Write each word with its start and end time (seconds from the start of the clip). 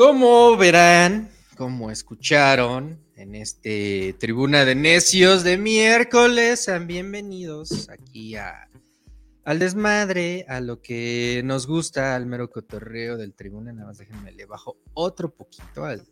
Como 0.00 0.56
verán, 0.56 1.28
como 1.58 1.90
escucharon 1.90 3.04
en 3.16 3.34
este 3.34 4.14
Tribuna 4.18 4.64
de 4.64 4.74
Necios 4.74 5.44
de 5.44 5.58
miércoles, 5.58 6.64
sean 6.64 6.86
bienvenidos 6.86 7.90
aquí 7.90 8.34
a, 8.34 8.70
al 9.44 9.58
desmadre, 9.58 10.46
a 10.48 10.60
lo 10.60 10.80
que 10.80 11.42
nos 11.44 11.66
gusta, 11.66 12.16
al 12.16 12.24
mero 12.24 12.48
cotorreo 12.48 13.18
del 13.18 13.34
Tribuna. 13.34 13.74
Nada 13.74 13.88
más 13.88 13.98
déjenme 13.98 14.32
le 14.32 14.46
bajo 14.46 14.78
otro 14.94 15.34
poquito, 15.34 15.84
al, 15.84 16.08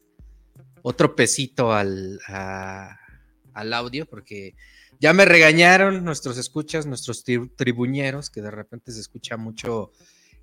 otro 0.83 1.17
pesito 1.17 1.73
al, 1.73 2.21
al 2.27 3.73
audio, 3.73 4.05
porque 4.05 4.55
ya 5.01 5.15
me 5.15 5.25
regañaron 5.25 6.05
nuestros 6.05 6.37
escuchas, 6.37 6.85
nuestros 6.85 7.25
tribuñeros, 7.57 8.29
que 8.29 8.43
de 8.43 8.51
repente 8.51 8.93
se 8.93 9.01
escucha 9.01 9.39
mucho 9.39 9.93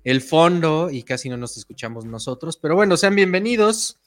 el 0.06 0.20
fondo 0.20 0.88
y 0.88 1.02
casi 1.02 1.28
no 1.28 1.36
nos 1.36 1.56
escuchamos 1.56 2.04
nosotros. 2.04 2.56
Pero 2.62 2.76
bueno, 2.76 2.96
sean 2.96 3.16
bienvenidos. 3.16 3.98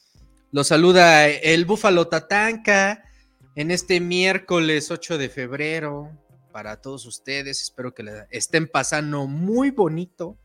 Los 0.50 0.68
saluda 0.68 1.28
el 1.28 1.66
Búfalo 1.66 2.08
Tatanca 2.08 3.04
en 3.56 3.70
este 3.70 4.00
miércoles 4.00 4.92
8 4.92 5.18
de 5.18 5.28
febrero 5.28 6.10
para 6.54 6.80
todos 6.80 7.06
ustedes. 7.06 7.62
Espero 7.62 7.94
que 7.94 8.04
la 8.04 8.28
estén 8.32 8.70
pasando 8.70 9.28
muy 9.28 9.72
bonito. 9.72 10.38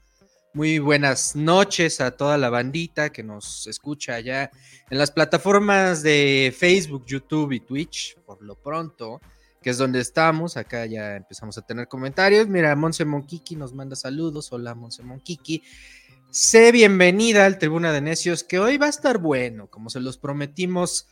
Muy 0.55 0.81
buenas 0.81 1.37
noches 1.37 2.01
a 2.01 2.17
toda 2.17 2.37
la 2.37 2.51
bandita 2.51 3.11
que 3.11 3.23
nos 3.23 3.69
escucha 3.69 4.15
allá 4.15 4.51
en 4.91 4.99
las 4.99 5.13
plataformas 5.13 6.03
de 6.03 6.53
Facebook, 6.57 7.05
YouTube 7.07 7.53
y 7.53 7.61
Twitch, 7.61 8.17
por 8.27 8.43
lo 8.43 8.57
pronto 8.57 9.21
que 9.65 9.71
es 9.71 9.79
donde 9.79 9.99
estamos. 9.99 10.59
Acá 10.59 10.85
ya 10.85 11.17
empezamos 11.17 11.57
a 11.57 11.63
tener 11.63 11.89
comentarios. 11.89 12.47
Mira, 12.47 12.77
Monse 12.77 13.07
Monkiki 13.07 13.57
nos 13.57 13.73
manda 13.73 13.97
saludos. 13.97 14.53
Hola, 14.53 14.75
Monse 14.75 15.03
Monkiki. 15.03 15.63
Sé 16.31 16.71
bienvenida 16.71 17.47
al 17.47 17.59
Tribuna 17.59 17.91
de 17.91 18.03
Necios, 18.03 18.45
que 18.45 18.59
hoy 18.59 18.77
va 18.77 18.87
a 18.87 18.91
estar 18.91 19.17
bueno, 19.17 19.69
como 19.69 19.89
se 19.89 20.01
los 20.01 20.19
prometimos 20.19 21.09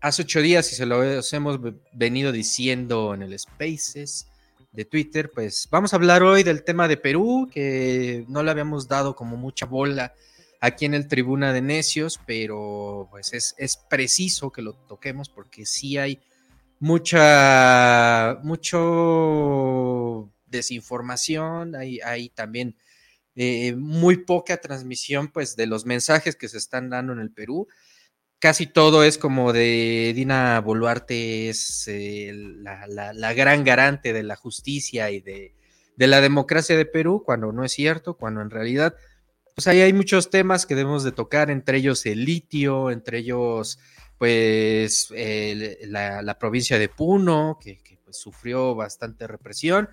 hace 0.00 0.22
ocho 0.22 0.40
días 0.40 0.72
y 0.72 0.76
se 0.76 0.86
lo 0.86 1.02
hemos 1.04 1.60
venido 1.92 2.32
diciendo 2.32 3.12
en 3.12 3.20
el 3.20 3.38
Spaces 3.38 4.28
de 4.72 4.86
Twitter. 4.86 5.30
Pues 5.30 5.68
vamos 5.70 5.92
a 5.92 5.96
hablar 5.96 6.22
hoy 6.22 6.42
del 6.42 6.64
tema 6.64 6.88
de 6.88 6.96
Perú, 6.96 7.50
que 7.52 8.24
no 8.28 8.42
le 8.42 8.50
habíamos 8.50 8.88
dado 8.88 9.14
como 9.14 9.36
mucha 9.36 9.66
bola 9.66 10.14
aquí 10.62 10.86
en 10.86 10.94
el 10.94 11.06
Tribuna 11.06 11.52
de 11.52 11.60
Necios, 11.60 12.18
pero 12.24 13.08
pues 13.10 13.34
es, 13.34 13.54
es 13.58 13.76
preciso 13.76 14.50
que 14.50 14.62
lo 14.62 14.72
toquemos 14.72 15.28
porque 15.28 15.66
sí 15.66 15.98
hay 15.98 16.18
mucha, 16.80 18.40
mucho 18.42 20.32
desinformación, 20.46 21.76
hay, 21.76 22.00
hay 22.00 22.30
también 22.30 22.76
eh, 23.36 23.76
muy 23.76 24.18
poca 24.24 24.56
transmisión 24.56 25.28
pues 25.28 25.54
de 25.54 25.66
los 25.66 25.86
mensajes 25.86 26.34
que 26.34 26.48
se 26.48 26.58
están 26.58 26.90
dando 26.90 27.12
en 27.12 27.20
el 27.20 27.30
Perú. 27.30 27.68
Casi 28.40 28.66
todo 28.66 29.04
es 29.04 29.18
como 29.18 29.52
de 29.52 30.12
Dina 30.16 30.60
Boluarte 30.60 31.50
es 31.50 31.86
eh, 31.88 32.32
la, 32.34 33.34
gran 33.34 33.64
garante 33.64 34.12
de 34.12 34.22
la 34.22 34.34
justicia 34.34 35.10
y 35.10 35.20
de, 35.20 35.54
de, 35.96 36.06
la 36.06 36.20
democracia 36.22 36.76
de 36.76 36.86
Perú, 36.86 37.22
cuando 37.24 37.52
no 37.52 37.64
es 37.64 37.72
cierto, 37.72 38.16
cuando 38.16 38.40
en 38.40 38.50
realidad 38.50 38.94
pues 39.54 39.66
ahí 39.66 39.82
hay 39.82 39.92
muchos 39.92 40.30
temas 40.30 40.64
que 40.64 40.74
debemos 40.74 41.04
de 41.04 41.12
tocar, 41.12 41.50
entre 41.50 41.78
ellos 41.78 42.06
el 42.06 42.24
litio, 42.24 42.90
entre 42.90 43.18
ellos 43.18 43.78
pues 44.20 45.08
la, 45.86 46.36
provincia 46.38 46.78
de 46.78 46.90
Puno, 46.90 47.58
que, 47.58 47.80
pues, 48.04 48.18
sufrió 48.18 48.74
bastante 48.74 49.26
represión. 49.26 49.88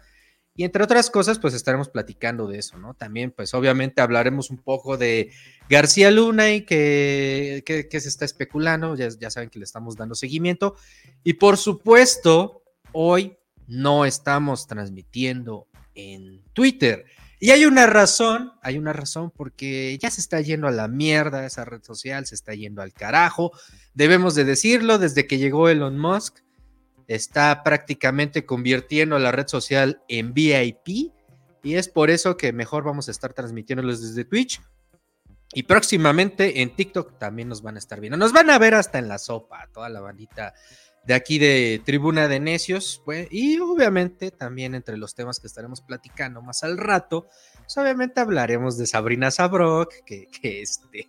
Y 0.54 0.66
entre 0.66 0.84
otras 0.84 1.10
cosas, 1.10 1.40
pues 1.40 1.54
estaremos 1.54 1.88
platicando 1.88 2.46
de 2.46 2.60
eso, 2.60 2.78
¿no? 2.78 2.94
También, 2.94 3.32
pues 3.32 3.54
obviamente 3.54 4.02
hablaremos 4.02 4.50
un 4.50 4.58
poco 4.58 4.98
de 4.98 5.32
García 5.70 6.12
Luna 6.12 6.52
y 6.52 6.66
que, 6.66 7.64
que, 7.66 8.02
se 8.02 8.10
está 8.10 8.26
especulando, 8.26 8.98
ya, 8.98 9.08
ya 9.18 9.30
saben 9.30 9.50
que 9.50 9.60
le 9.60 9.66
estamos 9.66 9.96
dando 9.96 10.14
seguimiento. 10.14 10.76
Y 11.24 11.36
por 11.36 11.56
supuesto, 11.56 12.64
hoy 12.92 13.38
no 13.66 14.04
estamos 14.04 14.68
transmitiendo 14.68 15.68
en 15.96 16.44
Twitter. 16.52 17.06
Y 17.40 17.52
hay 17.52 17.66
una 17.66 17.86
razón, 17.86 18.54
hay 18.64 18.78
una 18.78 18.94
razón 18.94 19.32
porque 19.36 19.98
ya 20.02 20.10
se 20.10 20.22
está 20.22 20.42
yendo 20.42 20.68
a 20.68 20.72
la 20.72 20.88
mierda 20.88 21.46
esa 21.46 21.66
red 21.66 21.84
social, 21.84 22.26
se 22.26 22.34
está 22.34 22.56
yendo 22.56 22.82
al 22.82 22.94
carajo. 22.94 23.52
Debemos 23.94 24.34
de 24.34 24.44
decirlo, 24.44 24.98
desde 24.98 25.28
que 25.28 25.38
llegó 25.38 25.70
Elon 25.70 26.00
Musk, 26.00 26.40
está 27.08 27.64
prácticamente 27.64 28.46
convirtiendo 28.46 29.20
la 29.20 29.32
red 29.32 29.48
social 29.48 30.02
en 30.08 30.34
VIP. 30.34 31.12
Y 31.64 31.76
es 31.76 31.90
por 31.90 32.10
eso 32.10 32.38
que 32.38 32.54
mejor 32.54 32.84
vamos 32.84 33.08
a 33.08 33.12
estar 33.12 33.34
transmitiéndolos 33.34 34.02
desde 34.02 34.26
Twitch. 34.26 34.62
Y 35.54 35.64
próximamente 35.64 36.62
en 36.62 36.76
TikTok 36.76 37.18
también 37.18 37.50
nos 37.50 37.62
van 37.62 37.76
a 37.76 37.80
estar 37.80 38.00
viendo. 38.02 38.18
Nos 38.18 38.34
van 38.34 38.50
a 38.50 38.58
ver 38.58 38.74
hasta 38.74 39.00
en 39.00 39.08
la 39.08 39.18
sopa, 39.18 39.68
toda 39.74 39.90
la 39.90 40.02
bandita 40.02 40.54
de 41.08 41.14
aquí 41.14 41.40
de 41.40 41.82
Tribuna 41.86 42.28
de 42.28 42.42
Necios, 42.42 43.02
pues, 43.06 43.30
y 43.32 43.58
obviamente 43.60 44.30
también 44.30 44.76
entre 44.76 44.98
los 44.98 45.16
temas 45.16 45.40
que 45.40 45.48
estaremos 45.48 45.80
platicando 45.80 46.42
más 46.42 46.66
al 46.66 46.78
rato, 46.78 47.28
pues 47.56 47.78
obviamente 47.78 48.20
hablaremos 48.20 48.78
de 48.78 48.88
Sabrina 48.88 49.32
Sabrok, 49.32 49.94
que, 50.06 50.28
este, 50.42 51.08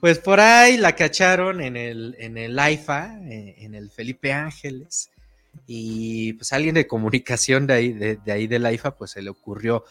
pues 0.00 0.18
por 0.18 0.40
ahí 0.40 0.78
la 0.78 0.96
cacharon 0.96 1.60
en 1.60 1.76
el, 1.76 2.16
en 2.18 2.38
el 2.38 2.58
AIFA, 2.58 3.20
eh, 3.22 3.54
en 3.58 3.76
el 3.76 3.90
Felipe 3.90 4.32
Ángeles, 4.32 5.10
y 5.64 6.32
pues 6.32 6.52
alguien 6.52 6.74
de 6.74 6.88
comunicación 6.88 7.68
de 7.68 7.74
ahí, 7.74 7.92
de, 7.92 8.16
de 8.16 8.32
ahí 8.32 8.48
del 8.48 8.66
AIFA, 8.66 8.96
pues 8.96 9.12
se 9.12 9.22
le 9.22 9.30
ocurrió 9.30 9.84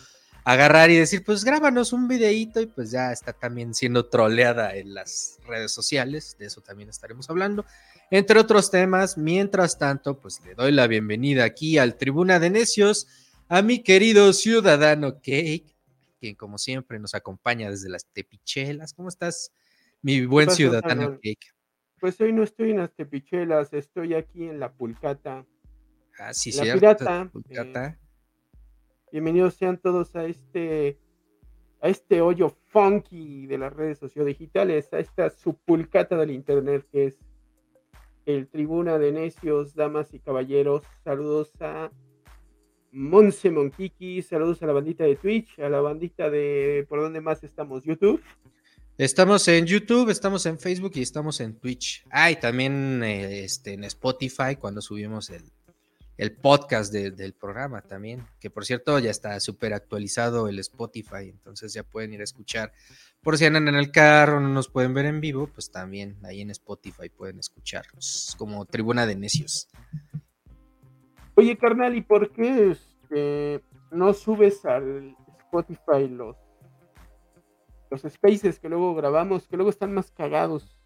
agarrar 0.44 0.90
y 0.90 0.98
decir, 0.98 1.24
pues 1.24 1.44
grábanos 1.44 1.94
un 1.94 2.08
videíto 2.08 2.62
y 2.62 2.66
pues 2.66 2.92
ya 2.92 3.12
está 3.12 3.34
también 3.34 3.74
siendo 3.74 4.08
troleada 4.08 4.76
en 4.76 4.94
las 4.94 5.40
redes 5.48 5.72
sociales, 5.72 6.36
de 6.40 6.48
eso 6.48 6.62
también 6.62 6.90
estaremos 6.90 7.30
hablando 7.30 7.66
entre 8.12 8.40
otros 8.40 8.72
temas. 8.72 9.18
Mientras 9.18 9.78
tanto, 9.78 10.20
pues 10.20 10.42
le 10.46 10.56
doy 10.56 10.72
la 10.72 10.88
bienvenida 10.88 11.44
aquí 11.44 11.78
al 11.78 11.96
Tribuna 11.98 12.40
de 12.40 12.50
Necios 12.50 13.08
a 13.48 13.62
mi 13.62 13.82
querido 13.84 14.32
ciudadano 14.34 15.16
Cake, 15.16 15.76
quien 16.20 16.36
como 16.36 16.58
siempre 16.58 17.00
nos 17.00 17.16
acompaña 17.16 17.70
desde 17.70 17.90
las 17.90 18.06
tepichelas. 18.06 18.94
¿Cómo 18.94 19.10
estás, 19.10 19.52
mi 20.02 20.26
buen 20.26 20.50
ciudadano 20.52 21.14
Cake? 21.16 21.54
Pues 22.00 22.20
hoy 22.22 22.32
no 22.32 22.44
estoy 22.44 22.72
en 22.72 22.78
las 22.78 22.94
tepichelas, 22.94 23.74
estoy 23.74 24.14
aquí 24.14 24.46
en 24.46 24.60
la 24.60 24.72
pulcata. 24.72 25.46
Ah, 26.18 26.34
sí, 26.34 26.52
la 26.52 26.74
pirata. 26.74 27.32
Eh, 27.50 27.96
bienvenidos 29.12 29.56
sean 29.56 29.78
todos 29.78 30.16
a 30.16 30.26
este 30.26 30.98
a 31.82 31.90
este 31.90 32.22
hoyo 32.22 32.56
funky 32.68 33.48
de 33.48 33.58
las 33.58 33.74
redes 33.74 33.98
sociodigitales, 34.00 34.92
a 34.94 35.00
esta 35.00 35.30
supulcata 35.30 36.18
del 36.18 36.32
internet 36.32 36.86
que 36.92 37.06
es 37.06 37.18
el 38.26 38.48
Tribuna 38.48 39.00
de 39.00 39.12
Necios, 39.14 39.74
damas 39.74 40.14
y 40.14 40.20
caballeros. 40.20 40.84
Saludos 41.04 41.54
a 41.62 41.90
Monse 42.92 43.50
Monkiki, 43.50 44.22
saludos 44.22 44.62
a 44.62 44.68
la 44.68 44.74
bandita 44.74 45.06
de 45.06 45.16
Twitch, 45.16 45.58
a 45.60 45.70
la 45.70 45.80
bandita 45.80 46.30
de 46.30 46.86
por 46.90 47.02
dónde 47.02 47.22
más 47.22 47.44
estamos, 47.44 47.86
YouTube. 47.86 48.22
Estamos 48.98 49.48
en 49.48 49.66
YouTube, 49.66 50.10
estamos 50.10 50.46
en 50.46 50.60
Facebook 50.60 50.92
y 50.96 51.02
estamos 51.02 51.40
en 51.40 51.58
Twitch. 51.58 52.06
Ah, 52.12 52.30
y 52.30 52.36
también 52.36 53.02
eh, 53.02 53.46
este, 53.46 53.74
en 53.74 53.86
Spotify 53.86 54.58
cuando 54.60 54.82
subimos 54.82 55.30
el, 55.30 55.44
el 56.20 56.34
podcast 56.34 56.92
del 56.92 57.34
programa 57.34 57.82
también, 57.82 58.28
que 58.42 58.50
por 58.50 58.66
cierto 58.66 59.00
ya 59.00 59.10
está 59.10 59.40
súper 59.40 59.74
actualizado 59.74 60.50
el 60.50 60.60
Spotify, 60.60 61.30
entonces 61.30 61.74
ya 61.74 61.84
pueden 61.84 62.12
ir 62.12 62.20
a 62.20 62.26
escuchar. 62.26 62.74
Por 63.22 63.38
si 63.38 63.46
andan 63.46 63.70
en 63.70 63.76
el 63.76 63.90
carro, 63.90 64.42
no 64.42 64.50
nos 64.50 64.68
pueden 64.68 64.94
ver 64.94 65.06
en 65.06 65.22
vivo, 65.22 65.48
pues 65.48 65.72
también 65.72 66.18
ahí 66.26 66.42
en 66.42 66.52
Spotify 66.52 67.08
pueden 67.08 67.40
escucharnos, 67.40 68.36
como 68.38 68.66
Tribuna 68.66 69.06
de 69.06 69.16
Necios. 69.16 69.70
Oye, 71.36 71.58
carnal, 71.58 71.96
¿y 71.96 72.02
por 72.02 72.34
qué 72.34 72.72
este, 72.72 73.64
no 73.90 74.14
subes 74.14 74.66
al 74.66 75.16
Spotify 75.46 76.10
los, 76.10 76.36
los 77.90 78.02
spaces 78.02 78.60
que 78.60 78.68
luego 78.68 78.94
grabamos, 78.94 79.48
que 79.48 79.56
luego 79.56 79.70
están 79.70 79.94
más 79.94 80.12
cagados? 80.12 80.78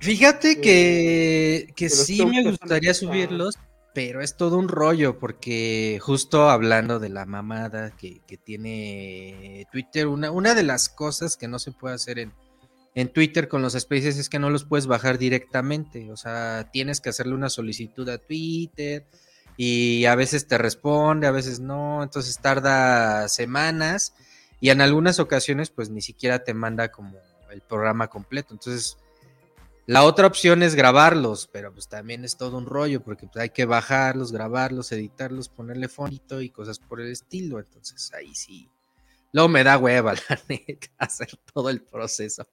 Fíjate 0.00 0.60
que, 0.60 1.68
que 1.76 1.88
sí 1.88 2.26
me 2.26 2.42
gustaría 2.42 2.92
subirlos, 2.92 3.56
pero 3.92 4.22
es 4.22 4.36
todo 4.36 4.56
un 4.56 4.68
rollo 4.68 5.18
porque 5.18 5.98
justo 6.00 6.48
hablando 6.48 6.98
de 6.98 7.08
la 7.08 7.26
mamada 7.26 7.90
que, 7.96 8.20
tiene 8.44 9.66
Twitter, 9.72 10.06
una, 10.06 10.54
de 10.54 10.62
las 10.62 10.88
cosas 10.88 11.36
que 11.36 11.48
no 11.48 11.58
se 11.58 11.72
puede 11.72 11.96
hacer 11.96 12.18
en, 12.18 12.32
en 12.94 13.12
Twitter 13.12 13.48
con 13.48 13.62
los 13.62 13.72
spaces 13.72 14.16
es 14.16 14.28
que 14.28 14.38
no 14.38 14.50
los 14.50 14.64
puedes 14.64 14.86
bajar 14.86 15.18
directamente, 15.18 16.10
o 16.12 16.16
sea, 16.16 16.68
tienes 16.72 17.00
que 17.00 17.10
hacerle 17.10 17.34
una 17.34 17.48
solicitud 17.48 18.08
a 18.08 18.18
Twitter 18.18 19.06
y 19.56 20.04
a 20.04 20.14
veces 20.14 20.46
te 20.46 20.56
responde, 20.56 21.26
a 21.26 21.32
veces 21.32 21.58
no, 21.60 22.02
entonces 22.02 22.38
tarda 22.38 23.28
semanas 23.28 24.14
y 24.60 24.70
en 24.70 24.80
algunas 24.80 25.18
ocasiones 25.18 25.70
pues 25.70 25.90
ni 25.90 26.00
siquiera 26.00 26.44
te 26.44 26.54
manda 26.54 26.92
como 26.92 27.18
el 27.50 27.60
programa 27.60 28.06
completo, 28.08 28.54
entonces 28.54 28.96
la 29.90 30.04
otra 30.04 30.28
opción 30.28 30.62
es 30.62 30.76
grabarlos, 30.76 31.50
pero 31.52 31.72
pues 31.72 31.88
también 31.88 32.24
es 32.24 32.36
todo 32.36 32.56
un 32.56 32.64
rollo 32.64 33.02
porque 33.02 33.26
pues, 33.26 33.42
hay 33.42 33.50
que 33.50 33.64
bajarlos, 33.64 34.30
grabarlos, 34.30 34.92
editarlos, 34.92 35.48
ponerle 35.48 35.88
fonito 35.88 36.40
y 36.40 36.50
cosas 36.50 36.78
por 36.78 37.00
el 37.00 37.10
estilo. 37.10 37.58
Entonces 37.58 38.12
ahí 38.14 38.32
sí. 38.32 38.70
Luego 39.32 39.48
me 39.48 39.64
da 39.64 39.78
hueva, 39.78 40.14
la 40.28 40.40
neta, 40.48 40.86
hacer 40.96 41.30
todo 41.52 41.70
el 41.70 41.82
proceso. 41.82 42.48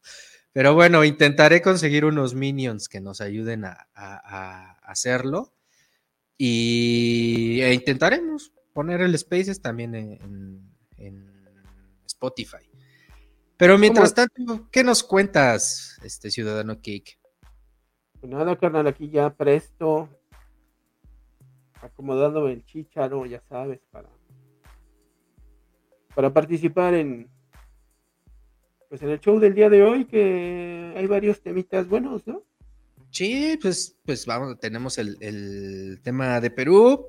Pero 0.52 0.74
bueno, 0.74 1.04
intentaré 1.04 1.62
conseguir 1.62 2.06
unos 2.06 2.34
minions 2.34 2.90
que 2.90 3.02
nos 3.02 3.22
ayuden 3.22 3.66
a, 3.66 4.80
hacerlo. 4.82 5.54
Y 6.40 7.60
e 7.62 7.72
intentaremos 7.72 8.52
poner 8.74 9.02
el 9.02 9.16
Spaces 9.16 9.62
también 9.62 9.94
en, 9.94 10.74
Spotify. 12.08 12.68
Pero 13.58 13.78
mientras 13.78 14.16
tanto, 14.16 14.68
¿qué 14.72 14.84
nos 14.84 15.04
cuentas, 15.04 16.00
este 16.04 16.32
ciudadano 16.32 16.78
Cake? 16.78 17.17
Pues 18.20 18.32
nada, 18.32 18.56
carnal, 18.56 18.88
aquí 18.88 19.10
ya 19.10 19.30
presto, 19.30 20.10
acomodándome 21.82 22.54
el 22.54 22.66
chicharo, 22.66 23.26
ya 23.26 23.42
sabes, 23.48 23.80
para, 23.92 24.10
para 26.16 26.34
participar 26.34 26.96
en, 26.96 27.30
pues 28.90 29.02
en 29.02 29.10
el 29.10 29.20
show 29.20 29.40
del 29.40 29.54
día 29.54 29.70
de 29.70 29.84
hoy, 29.84 30.06
que 30.06 30.94
hay 30.96 31.06
varios 31.08 31.42
temitas 31.42 31.88
buenos, 31.88 32.26
¿no? 32.26 32.44
Sí, 33.12 33.58
pues, 33.62 33.98
pues 34.06 34.26
vamos, 34.26 34.60
tenemos 34.60 34.98
el, 34.98 36.00
tema 36.04 36.40
de 36.40 36.52
Perú, 36.52 37.08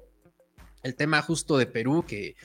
el 0.82 0.94
tema 0.94 1.22
justo 1.22 1.58
de 1.58 1.66
Perú, 1.66 2.04
que 2.06 2.36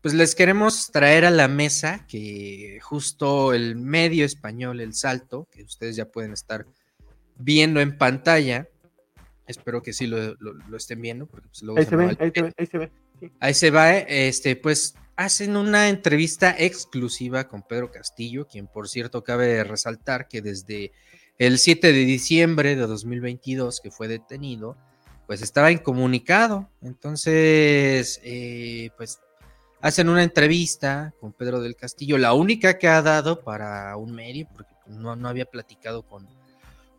pues 0.00 0.14
les 0.14 0.34
queremos 0.34 0.90
traer 0.90 1.24
a 1.26 1.30
la 1.30 1.46
mesa 1.46 2.06
que 2.06 2.78
justo 2.82 3.52
el 3.52 3.76
medio 3.76 4.24
español, 4.24 4.80
el 4.80 4.94
salto, 4.94 5.46
que 5.50 5.62
ustedes 5.62 5.96
ya 5.96 6.06
pueden 6.06 6.32
estar 6.32 6.66
viendo 7.40 7.80
en 7.80 7.96
pantalla, 7.96 8.68
espero 9.46 9.82
que 9.82 9.92
sí 9.92 10.06
lo, 10.06 10.36
estén 10.76 11.00
viendo, 11.00 11.26
porque 11.26 11.48
pues 11.48 11.62
luego 11.62 11.78
ahí, 11.78 11.86
se, 11.86 11.96
ve, 11.96 12.16
ahí, 12.18 12.30
se 12.34 12.42
ve, 12.42 12.52
ahí 12.56 12.66
se 12.66 12.78
ve, 12.78 12.90
Ahí 13.40 13.54
se 13.54 13.70
va, 13.70 13.98
este, 13.98 14.56
pues 14.56 14.94
hacen 15.16 15.56
una 15.56 15.88
entrevista 15.88 16.54
exclusiva 16.58 17.48
con 17.48 17.62
Pedro 17.62 17.90
Castillo, 17.90 18.46
quien 18.46 18.66
por 18.66 18.88
cierto 18.88 19.22
cabe 19.22 19.62
resaltar 19.64 20.28
que 20.28 20.40
desde 20.40 20.92
el 21.38 21.58
7 21.58 21.92
de 21.92 22.04
diciembre 22.04 22.76
de 22.76 22.86
2022 22.86 23.80
que 23.80 23.90
fue 23.90 24.08
detenido, 24.08 24.76
pues 25.26 25.42
estaba 25.42 25.70
incomunicado. 25.70 26.70
Entonces, 26.80 28.20
eh, 28.24 28.90
pues 28.96 29.20
hacen 29.82 30.08
una 30.08 30.22
entrevista 30.22 31.12
con 31.20 31.32
Pedro 31.32 31.60
del 31.60 31.76
Castillo, 31.76 32.16
la 32.18 32.32
única 32.32 32.78
que 32.78 32.88
ha 32.88 33.02
dado 33.02 33.40
para 33.42 33.96
un 33.96 34.12
medio, 34.12 34.48
porque 34.54 34.74
no, 34.86 35.16
no 35.16 35.28
había 35.28 35.44
platicado 35.44 36.02
con, 36.02 36.26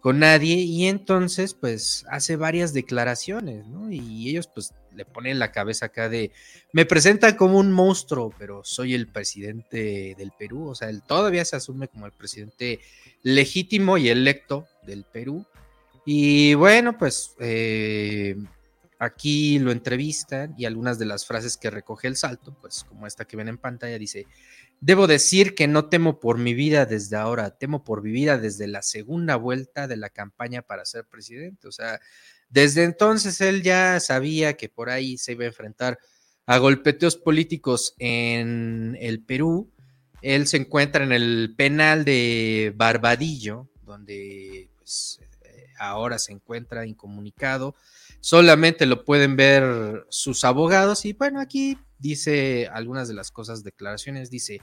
con 0.01 0.19
nadie 0.19 0.55
y 0.55 0.87
entonces 0.87 1.53
pues 1.53 2.05
hace 2.09 2.35
varias 2.35 2.73
declaraciones, 2.73 3.67
¿no? 3.67 3.91
Y 3.91 4.29
ellos 4.29 4.49
pues 4.53 4.73
le 4.95 5.05
ponen 5.05 5.39
la 5.39 5.51
cabeza 5.51 5.85
acá 5.85 6.09
de, 6.09 6.31
me 6.73 6.85
presentan 6.85 7.37
como 7.37 7.59
un 7.59 7.71
monstruo, 7.71 8.33
pero 8.37 8.63
soy 8.63 8.95
el 8.95 9.07
presidente 9.07 10.15
del 10.17 10.31
Perú, 10.37 10.69
o 10.69 10.75
sea, 10.75 10.89
él 10.89 11.03
todavía 11.03 11.45
se 11.45 11.55
asume 11.55 11.87
como 11.87 12.07
el 12.07 12.11
presidente 12.11 12.79
legítimo 13.23 13.97
y 13.97 14.09
electo 14.09 14.67
del 14.83 15.05
Perú. 15.05 15.45
Y 16.03 16.55
bueno, 16.55 16.97
pues 16.97 17.35
eh, 17.39 18.35
aquí 18.97 19.59
lo 19.59 19.71
entrevistan 19.71 20.55
y 20.57 20.65
algunas 20.65 20.97
de 20.97 21.05
las 21.05 21.27
frases 21.27 21.57
que 21.57 21.69
recoge 21.69 22.07
el 22.07 22.17
salto, 22.17 22.57
pues 22.59 22.83
como 22.83 23.05
esta 23.05 23.25
que 23.25 23.37
ven 23.37 23.49
en 23.49 23.59
pantalla, 23.59 23.99
dice, 23.99 24.25
Debo 24.83 25.05
decir 25.05 25.53
que 25.53 25.67
no 25.67 25.89
temo 25.89 26.19
por 26.19 26.39
mi 26.39 26.55
vida 26.55 26.87
desde 26.87 27.15
ahora, 27.15 27.51
temo 27.51 27.83
por 27.83 28.01
mi 28.01 28.09
vida 28.09 28.39
desde 28.39 28.65
la 28.65 28.81
segunda 28.81 29.35
vuelta 29.35 29.87
de 29.87 29.95
la 29.95 30.09
campaña 30.09 30.63
para 30.63 30.85
ser 30.85 31.05
presidente. 31.05 31.67
O 31.67 31.71
sea, 31.71 32.01
desde 32.49 32.83
entonces 32.83 33.39
él 33.41 33.61
ya 33.61 33.99
sabía 33.99 34.57
que 34.57 34.69
por 34.69 34.89
ahí 34.89 35.19
se 35.19 35.33
iba 35.33 35.43
a 35.43 35.47
enfrentar 35.47 35.99
a 36.47 36.57
golpeteos 36.57 37.15
políticos 37.15 37.93
en 37.99 38.97
el 38.99 39.23
Perú. 39.23 39.71
Él 40.23 40.47
se 40.47 40.57
encuentra 40.57 41.03
en 41.03 41.11
el 41.11 41.53
penal 41.55 42.03
de 42.03 42.73
Barbadillo, 42.75 43.69
donde 43.83 44.71
pues, 44.77 45.19
eh, 45.43 45.67
ahora 45.79 46.17
se 46.17 46.31
encuentra 46.31 46.87
incomunicado. 46.87 47.75
Solamente 48.19 48.87
lo 48.87 49.05
pueden 49.05 49.35
ver 49.35 50.07
sus 50.09 50.43
abogados 50.43 51.05
y 51.05 51.13
bueno, 51.13 51.39
aquí 51.39 51.77
dice 52.01 52.67
algunas 52.73 53.07
de 53.07 53.13
las 53.13 53.31
cosas, 53.31 53.63
declaraciones, 53.63 54.29
dice, 54.29 54.61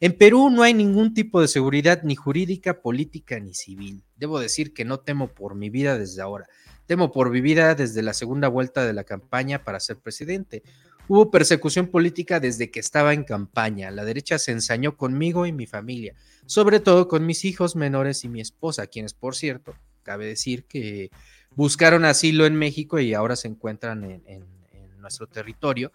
en 0.00 0.12
Perú 0.12 0.50
no 0.50 0.62
hay 0.62 0.74
ningún 0.74 1.14
tipo 1.14 1.40
de 1.40 1.48
seguridad 1.48 2.02
ni 2.02 2.14
jurídica, 2.14 2.82
política 2.82 3.40
ni 3.40 3.54
civil. 3.54 4.04
Debo 4.16 4.38
decir 4.38 4.74
que 4.74 4.84
no 4.84 5.00
temo 5.00 5.28
por 5.28 5.54
mi 5.54 5.70
vida 5.70 5.98
desde 5.98 6.20
ahora. 6.20 6.46
Temo 6.86 7.12
por 7.12 7.30
mi 7.30 7.40
vida 7.40 7.74
desde 7.74 8.02
la 8.02 8.12
segunda 8.12 8.48
vuelta 8.48 8.84
de 8.84 8.92
la 8.92 9.04
campaña 9.04 9.64
para 9.64 9.80
ser 9.80 9.98
presidente. 9.98 10.62
Hubo 11.08 11.30
persecución 11.30 11.88
política 11.88 12.40
desde 12.40 12.70
que 12.70 12.80
estaba 12.80 13.14
en 13.14 13.24
campaña. 13.24 13.90
La 13.90 14.04
derecha 14.04 14.38
se 14.38 14.52
ensañó 14.52 14.96
conmigo 14.96 15.46
y 15.46 15.52
mi 15.52 15.66
familia, 15.66 16.14
sobre 16.46 16.80
todo 16.80 17.08
con 17.08 17.24
mis 17.26 17.44
hijos 17.44 17.76
menores 17.76 18.24
y 18.24 18.28
mi 18.28 18.40
esposa, 18.40 18.86
quienes, 18.86 19.14
por 19.14 19.36
cierto, 19.36 19.74
cabe 20.02 20.26
decir 20.26 20.64
que 20.64 21.10
buscaron 21.54 22.04
asilo 22.04 22.46
en 22.46 22.56
México 22.56 22.98
y 22.98 23.14
ahora 23.14 23.36
se 23.36 23.48
encuentran 23.48 24.04
en, 24.04 24.44
nuestro 24.98 25.26
territorio 25.26 25.92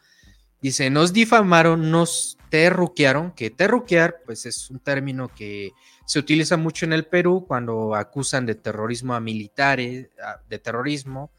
Dice, 0.61 0.89
nos 0.89 1.13
difamaron, 1.13 1.89
nos 1.89 2.37
terruquearon, 2.49 3.31
que 3.31 3.49
terruquear, 3.49 4.17
pues 4.25 4.45
es 4.45 4.69
un 4.69 4.79
término 4.79 5.33
que 5.33 5.71
se 6.05 6.19
utiliza 6.19 6.57
mucho 6.57 6.85
en 6.85 6.93
el 6.93 7.05
Perú 7.05 7.45
cuando 7.47 7.95
acusan 7.95 8.45
de 8.45 8.55
terrorismo 8.55 9.13
a 9.13 9.19
militares, 9.19 10.09
de 10.49 10.59
terrorismo, 10.59 11.31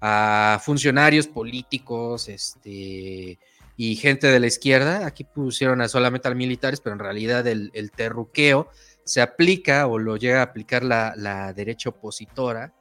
a 0.00 0.60
funcionarios 0.62 1.26
políticos, 1.26 2.28
este, 2.28 3.38
y 3.76 3.96
gente 3.96 4.28
de 4.28 4.38
la 4.38 4.46
izquierda. 4.46 5.06
Aquí 5.06 5.24
pusieron 5.24 5.80
a 5.80 5.88
solamente 5.88 6.28
a 6.28 6.34
militares, 6.34 6.80
pero 6.80 6.94
en 6.94 7.00
realidad 7.00 7.46
el, 7.46 7.90
terruqueo 7.96 8.68
se 9.04 9.22
aplica 9.22 9.86
o 9.86 9.98
lo 9.98 10.16
llega 10.16 10.40
a 10.40 10.44
aplicar 10.44 10.84
la 10.84 11.52
derecha 11.54 11.88
opositora 11.88 12.74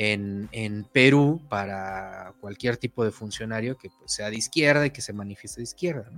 en, 0.00 0.86
Perú 0.92 1.42
para 1.48 2.34
cualquier 2.40 2.78
tipo 2.78 3.04
de 3.04 3.10
funcionario 3.10 3.76
que 3.76 3.90
pues, 3.90 4.12
sea 4.14 4.30
de 4.30 4.36
izquierda 4.36 4.86
y 4.86 4.90
que 4.90 5.02
se 5.02 5.12
manifieste 5.12 5.60
de 5.60 5.64
izquierda. 5.64 6.10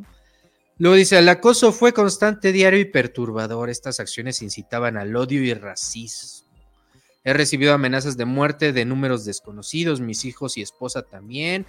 Luego 0.79 0.97
dice, 0.97 1.19
el 1.19 1.29
acoso 1.29 1.73
fue 1.73 1.93
constante, 1.93 2.53
diario 2.53 2.79
y 2.79 2.85
perturbador. 2.85 3.71
Estas 3.71 4.01
acciones 4.01 4.41
incitaban 4.41 4.97
al 4.97 5.15
odio 5.17 5.43
y 5.43 5.53
racismo. 5.55 6.49
He 7.25 7.33
recibido 7.33 7.73
amenazas 7.73 8.17
de 8.17 8.25
muerte 8.25 8.73
de 8.73 8.85
números 8.85 9.25
desconocidos, 9.25 10.01
mis 10.01 10.25
hijos 10.25 10.57
y 10.57 10.63
esposa 10.63 11.03
también. 11.03 11.67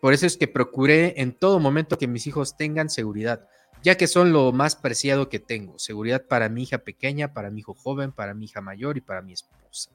Por 0.00 0.14
eso 0.14 0.26
es 0.26 0.36
que 0.36 0.48
procuré 0.48 1.20
en 1.20 1.32
todo 1.32 1.58
momento 1.60 1.98
que 1.98 2.06
mis 2.06 2.26
hijos 2.26 2.56
tengan 2.56 2.90
seguridad, 2.90 3.48
ya 3.82 3.96
que 3.96 4.06
son 4.06 4.32
lo 4.32 4.52
más 4.52 4.76
preciado 4.76 5.28
que 5.28 5.40
tengo. 5.40 5.78
Seguridad 5.78 6.26
para 6.26 6.48
mi 6.48 6.64
hija 6.64 6.78
pequeña, 6.78 7.32
para 7.32 7.50
mi 7.50 7.60
hijo 7.60 7.74
joven, 7.74 8.12
para 8.12 8.34
mi 8.34 8.46
hija 8.46 8.60
mayor 8.60 8.96
y 8.96 9.00
para 9.00 9.22
mi 9.22 9.32
esposa. 9.32 9.90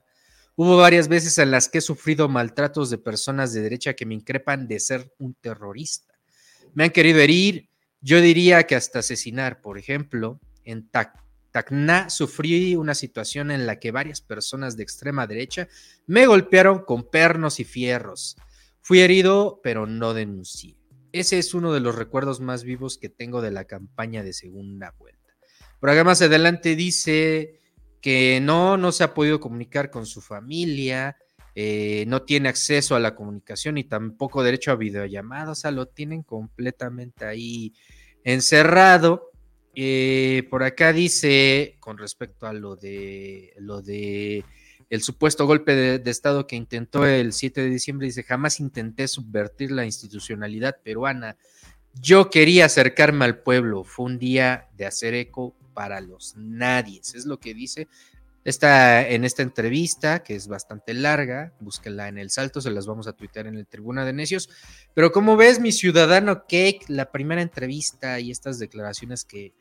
Hubo 0.58 0.78
varias 0.78 1.10
veces 1.10 1.38
en 1.38 1.52
las 1.52 1.68
que 1.68 1.80
he 1.80 1.82
sufrido 1.82 2.30
maltratos 2.30 2.90
de 2.90 2.98
personas 2.98 3.52
de 3.52 3.62
derecha 3.62 3.94
que 3.94 4.06
me 4.06 4.16
increpan 4.16 4.68
de 4.68 4.80
ser 4.80 5.14
un 5.20 5.34
terrorista. 5.34 6.14
Me 6.74 6.86
han 6.86 6.92
querido 6.92 7.20
herir, 7.20 7.70
yo 8.00 8.22
diría 8.22 8.64
que 8.64 8.76
hasta 8.76 9.00
asesinar. 9.00 9.60
Por 9.60 9.78
ejemplo, 9.78 10.40
en 10.64 10.90
Tacna 11.52 12.10
sufrí 12.10 12.76
una 12.78 12.96
situación 12.96 13.52
en 13.52 13.66
la 13.66 13.80
que 13.80 13.92
varias 13.92 14.22
personas 14.22 14.78
de 14.78 14.84
extrema 14.84 15.28
derecha 15.28 15.68
me 16.08 16.26
golpearon 16.26 16.86
con 16.86 17.10
pernos 17.10 17.60
y 17.60 17.66
fierros. 17.66 18.38
Fui 18.82 19.02
herido, 19.02 19.60
pero 19.62 19.86
no 19.88 20.14
denuncié. 20.14 20.78
Ese 21.12 21.38
es 21.38 21.54
uno 21.54 21.74
de 21.74 21.80
los 21.82 21.96
recuerdos 21.96 22.40
más 22.40 22.64
vivos 22.64 22.98
que 22.98 23.10
tengo 23.10 23.42
de 23.42 23.52
la 23.52 23.66
campaña 23.66 24.24
de 24.24 24.32
segunda 24.32 24.94
vuelta. 24.98 25.34
Por 25.80 25.90
acá 25.90 26.04
más 26.04 26.22
adelante 26.22 26.76
dice, 26.76 27.62
que 28.02 28.40
no, 28.42 28.78
no 28.78 28.92
se 28.92 29.04
ha 29.04 29.14
podido 29.14 29.40
comunicar 29.40 29.90
con 29.90 30.06
su 30.06 30.22
familia, 30.22 31.18
eh, 31.58 32.04
no 32.08 32.24
tiene 32.24 32.50
acceso 32.50 32.96
a 32.96 33.00
la 33.00 33.16
comunicación 33.16 33.78
y 33.78 33.86
tampoco 33.86 34.44
derecho 34.44 34.72
a 34.72 34.76
videollamadas, 34.76 35.50
o 35.50 35.62
sea, 35.62 35.72
lo 35.72 35.88
tienen 35.88 36.22
completamente 36.22 37.26
ahí 37.26 37.74
encerrado. 38.26 39.32
Eh, 39.74 40.48
por 40.50 40.64
acá 40.64 40.92
dice, 40.92 41.78
con 41.80 41.98
respecto 41.98 42.46
a 42.46 42.54
lo 42.54 42.76
de 42.76 43.54
lo 43.58 43.82
de 43.82 44.44
el 44.90 45.02
supuesto 45.02 45.46
golpe 45.46 45.76
de, 45.76 46.00
de, 46.00 46.12
Estado 46.12 46.46
que 46.46 46.56
intentó 46.56 47.06
el 47.06 47.34
7 47.34 47.62
de 47.62 47.70
diciembre, 47.70 48.08
dice, 48.08 48.24
jamás 48.24 48.60
intenté 48.60 49.08
subvertir 49.08 49.72
la 49.72 49.86
institucionalidad 49.86 50.78
peruana. 50.84 51.38
Yo 51.94 52.30
quería 52.30 52.66
acercarme 52.66 53.26
al 53.26 53.40
pueblo. 53.40 53.84
Fue 53.84 54.06
un 54.06 54.20
día 54.20 54.68
de 54.76 54.86
hacer 54.86 55.14
eco 55.14 55.56
para 55.76 56.02
los 56.02 56.36
nadies. 56.36 57.14
Es 57.14 57.26
lo 57.26 57.40
que 57.40 57.54
dice. 57.54 57.88
Está 58.44 59.08
en 59.08 59.26
esta 59.26 59.42
entrevista, 59.42 60.24
que 60.24 60.36
es 60.36 60.48
bastante 60.48 60.94
larga, 60.94 61.54
búsquenla 61.60 62.08
en 62.08 62.20
el 62.20 62.30
salto, 62.30 62.62
se 62.62 62.70
las 62.70 62.86
vamos 62.86 63.08
a 63.08 63.14
tuitear 63.14 63.48
en 63.48 63.56
el 63.56 63.66
Tribuna 63.66 64.06
de 64.06 64.14
Necios. 64.14 64.50
Pero 64.94 65.12
como 65.12 65.36
ves, 65.36 65.60
mi 65.60 65.72
ciudadano 65.72 66.42
Cake, 66.42 66.86
la 66.88 67.12
primera 67.12 67.42
entrevista 67.42 68.20
y 68.20 68.30
estas 68.30 68.60
declaraciones 68.60 69.26
que, 69.26 69.54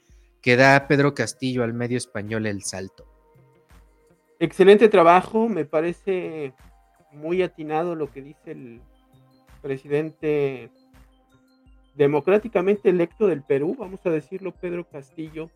que 0.42 0.56
da 0.56 0.86
Pedro 0.86 1.14
Castillo 1.14 1.64
al 1.64 1.72
medio 1.72 1.96
español 1.96 2.46
El 2.46 2.62
Salto. 2.62 3.06
Excelente 4.38 4.90
trabajo, 4.90 5.48
me 5.48 5.64
parece 5.64 6.52
muy 7.10 7.42
atinado 7.42 7.94
lo 7.94 8.10
que 8.12 8.20
dice 8.20 8.50
el 8.50 8.82
presidente 9.62 10.70
democráticamente 11.94 12.90
electo 12.90 13.26
del 13.26 13.42
Perú, 13.42 13.76
vamos 13.78 14.00
a 14.04 14.10
decirlo, 14.10 14.52
Pedro 14.52 14.86
Castillo, 14.86 15.50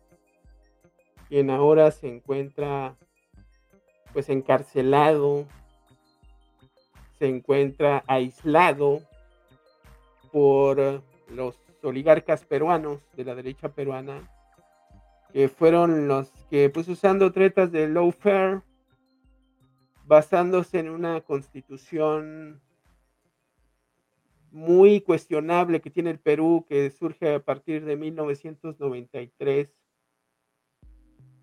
quien 1.29 1.49
ahora 1.51 1.91
se 1.91 2.07
encuentra 2.07 2.95
pues 4.11 4.27
encarcelado, 4.29 5.45
se 7.19 7.27
encuentra 7.27 8.03
aislado 8.07 9.01
por 10.31 11.03
los 11.29 11.55
oligarcas 11.83 12.43
peruanos 12.43 12.99
de 13.15 13.23
la 13.23 13.35
derecha 13.35 13.69
peruana, 13.69 14.27
que 15.31 15.47
fueron 15.47 16.07
los 16.07 16.31
que, 16.49 16.69
pues 16.69 16.87
usando 16.87 17.31
tretas 17.31 17.71
de 17.71 17.87
lawfare, 17.87 18.61
basándose 20.05 20.79
en 20.79 20.89
una 20.89 21.21
constitución 21.21 22.59
muy 24.51 25.01
cuestionable 25.01 25.81
que 25.81 25.91
tiene 25.91 26.09
el 26.09 26.19
Perú, 26.19 26.65
que 26.67 26.89
surge 26.89 27.35
a 27.35 27.39
partir 27.39 27.85
de 27.85 27.95
1993, 27.95 29.69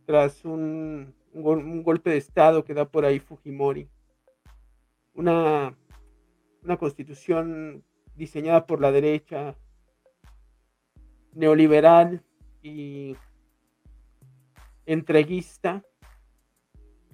tras 0.06 0.44
un, 0.44 1.14
un, 1.32 1.82
golpe 1.82 2.10
de 2.10 2.16
Estado 2.16 2.64
que 2.64 2.74
da 2.74 2.88
por 2.88 3.04
ahí 3.04 3.18
Fujimori. 3.18 3.88
Una, 5.14 5.76
una 6.62 6.76
constitución 6.76 7.84
diseñada 8.14 8.66
por 8.66 8.80
la 8.80 8.92
derecha, 8.92 9.56
neoliberal 11.32 12.22
y 12.62 13.16
entreguista 14.86 15.84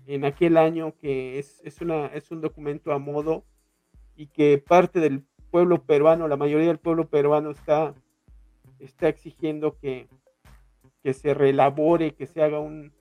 en 0.07 0.25
aquel 0.25 0.57
año 0.57 0.95
que 0.97 1.39
es, 1.39 1.61
es, 1.65 1.81
una, 1.81 2.07
es 2.07 2.31
un 2.31 2.41
documento 2.41 2.93
a 2.93 2.99
modo 2.99 3.45
y 4.15 4.27
que 4.27 4.59
parte 4.59 5.01
del 5.01 5.25
pueblo 5.51 5.85
peruano, 5.85 6.29
la 6.29 6.37
mayoría 6.37 6.69
del 6.69 6.79
pueblo 6.79 7.09
peruano 7.09 7.51
está, 7.51 7.95
está 8.79 9.09
exigiendo 9.09 9.77
que, 9.79 10.09
que 11.03 11.15
se 11.15 11.35
reelabore, 11.35 12.15
que 12.15 12.27
se 12.27 12.43
haga 12.43 12.61
un, 12.61 12.93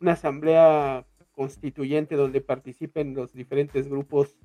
una 0.00 0.12
asamblea 0.12 1.04
constituyente 1.32 2.16
donde 2.16 2.40
participen 2.40 3.14
los 3.14 3.32
diferentes 3.32 3.88
grupos 3.88 4.36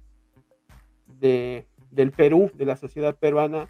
de, 1.05 1.67
del 1.91 2.11
Perú, 2.11 2.51
de 2.53 2.65
la 2.65 2.75
sociedad 2.75 3.15
peruana, 3.17 3.69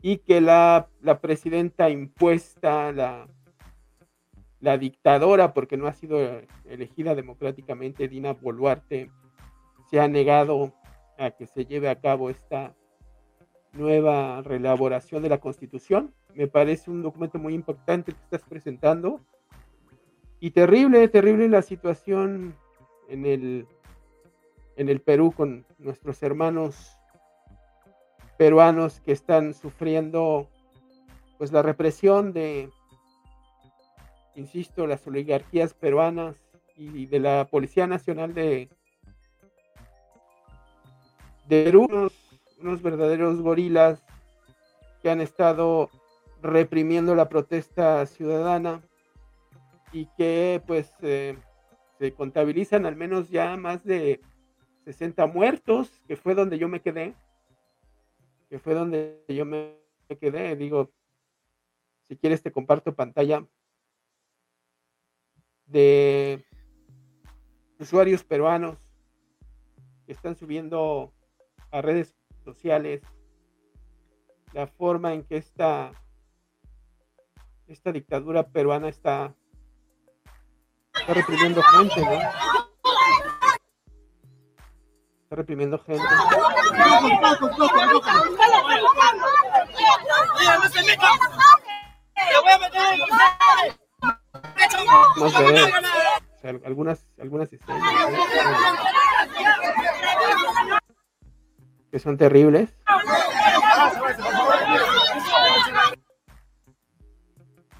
y 0.00 0.18
que 0.18 0.40
la, 0.40 0.88
la 1.00 1.20
presidenta 1.20 1.90
impuesta, 1.90 2.92
la, 2.92 3.28
la 4.60 4.78
dictadora, 4.78 5.54
porque 5.54 5.76
no 5.76 5.86
ha 5.86 5.92
sido 5.92 6.18
elegida 6.68 7.14
democráticamente, 7.14 8.08
Dina 8.08 8.32
Boluarte, 8.32 9.10
se 9.90 10.00
ha 10.00 10.08
negado 10.08 10.74
a 11.18 11.30
que 11.30 11.46
se 11.46 11.64
lleve 11.64 11.88
a 11.88 12.00
cabo 12.00 12.30
esta 12.30 12.74
nueva 13.72 14.42
reelaboración 14.42 15.22
de 15.22 15.28
la 15.28 15.38
Constitución. 15.38 16.14
Me 16.38 16.46
parece 16.46 16.88
un 16.88 17.02
documento 17.02 17.36
muy 17.36 17.52
importante 17.52 18.12
que 18.12 18.22
estás 18.22 18.48
presentando. 18.48 19.20
Y 20.38 20.52
terrible, 20.52 21.08
terrible 21.08 21.48
la 21.48 21.62
situación 21.62 22.54
en 23.08 23.26
el, 23.26 23.66
en 24.76 24.88
el 24.88 25.00
Perú 25.00 25.32
con 25.36 25.66
nuestros 25.78 26.22
hermanos 26.22 26.96
peruanos 28.36 29.00
que 29.00 29.10
están 29.10 29.52
sufriendo 29.52 30.46
pues 31.38 31.50
la 31.50 31.60
represión 31.60 32.32
de, 32.32 32.70
insisto, 34.36 34.86
las 34.86 35.04
oligarquías 35.08 35.74
peruanas 35.74 36.36
y 36.76 37.06
de 37.06 37.18
la 37.18 37.48
Policía 37.50 37.88
Nacional 37.88 38.32
de, 38.32 38.68
de 41.48 41.76
unos, 41.76 42.12
unos 42.60 42.80
verdaderos 42.80 43.42
gorilas 43.42 44.04
que 45.02 45.10
han 45.10 45.20
estado 45.20 45.90
reprimiendo 46.42 47.14
la 47.14 47.28
protesta 47.28 48.04
ciudadana 48.06 48.82
y 49.92 50.06
que 50.16 50.62
pues 50.66 50.92
eh, 51.02 51.36
se 51.98 52.12
contabilizan 52.12 52.86
al 52.86 52.96
menos 52.96 53.30
ya 53.30 53.56
más 53.56 53.84
de 53.84 54.20
60 54.84 55.26
muertos, 55.26 56.00
que 56.06 56.16
fue 56.16 56.34
donde 56.34 56.58
yo 56.58 56.68
me 56.68 56.80
quedé, 56.80 57.14
que 58.48 58.58
fue 58.58 58.74
donde 58.74 59.22
yo 59.28 59.44
me 59.44 59.76
quedé, 60.20 60.56
digo, 60.56 60.90
si 62.08 62.16
quieres 62.16 62.42
te 62.42 62.52
comparto 62.52 62.94
pantalla 62.94 63.46
de 65.66 66.44
usuarios 67.78 68.24
peruanos 68.24 68.78
que 70.06 70.12
están 70.12 70.34
subiendo 70.36 71.12
a 71.70 71.82
redes 71.82 72.16
sociales, 72.44 73.02
la 74.54 74.66
forma 74.66 75.12
en 75.12 75.22
que 75.22 75.36
esta, 75.36 75.92
esta 77.68 77.92
dictadura 77.92 78.48
peruana 78.48 78.88
está, 78.88 79.34
está 80.94 81.14
reprimiendo 81.14 81.62
gente, 81.62 82.00
¿no? 82.00 82.12
Está 85.22 85.36
reprimiendo 85.36 85.78
gente. 85.78 86.04
algunas, 96.64 97.04
algunas 97.20 97.52
escenas 97.52 97.82
que 101.90 101.98
son 101.98 102.16
terribles. 102.16 102.70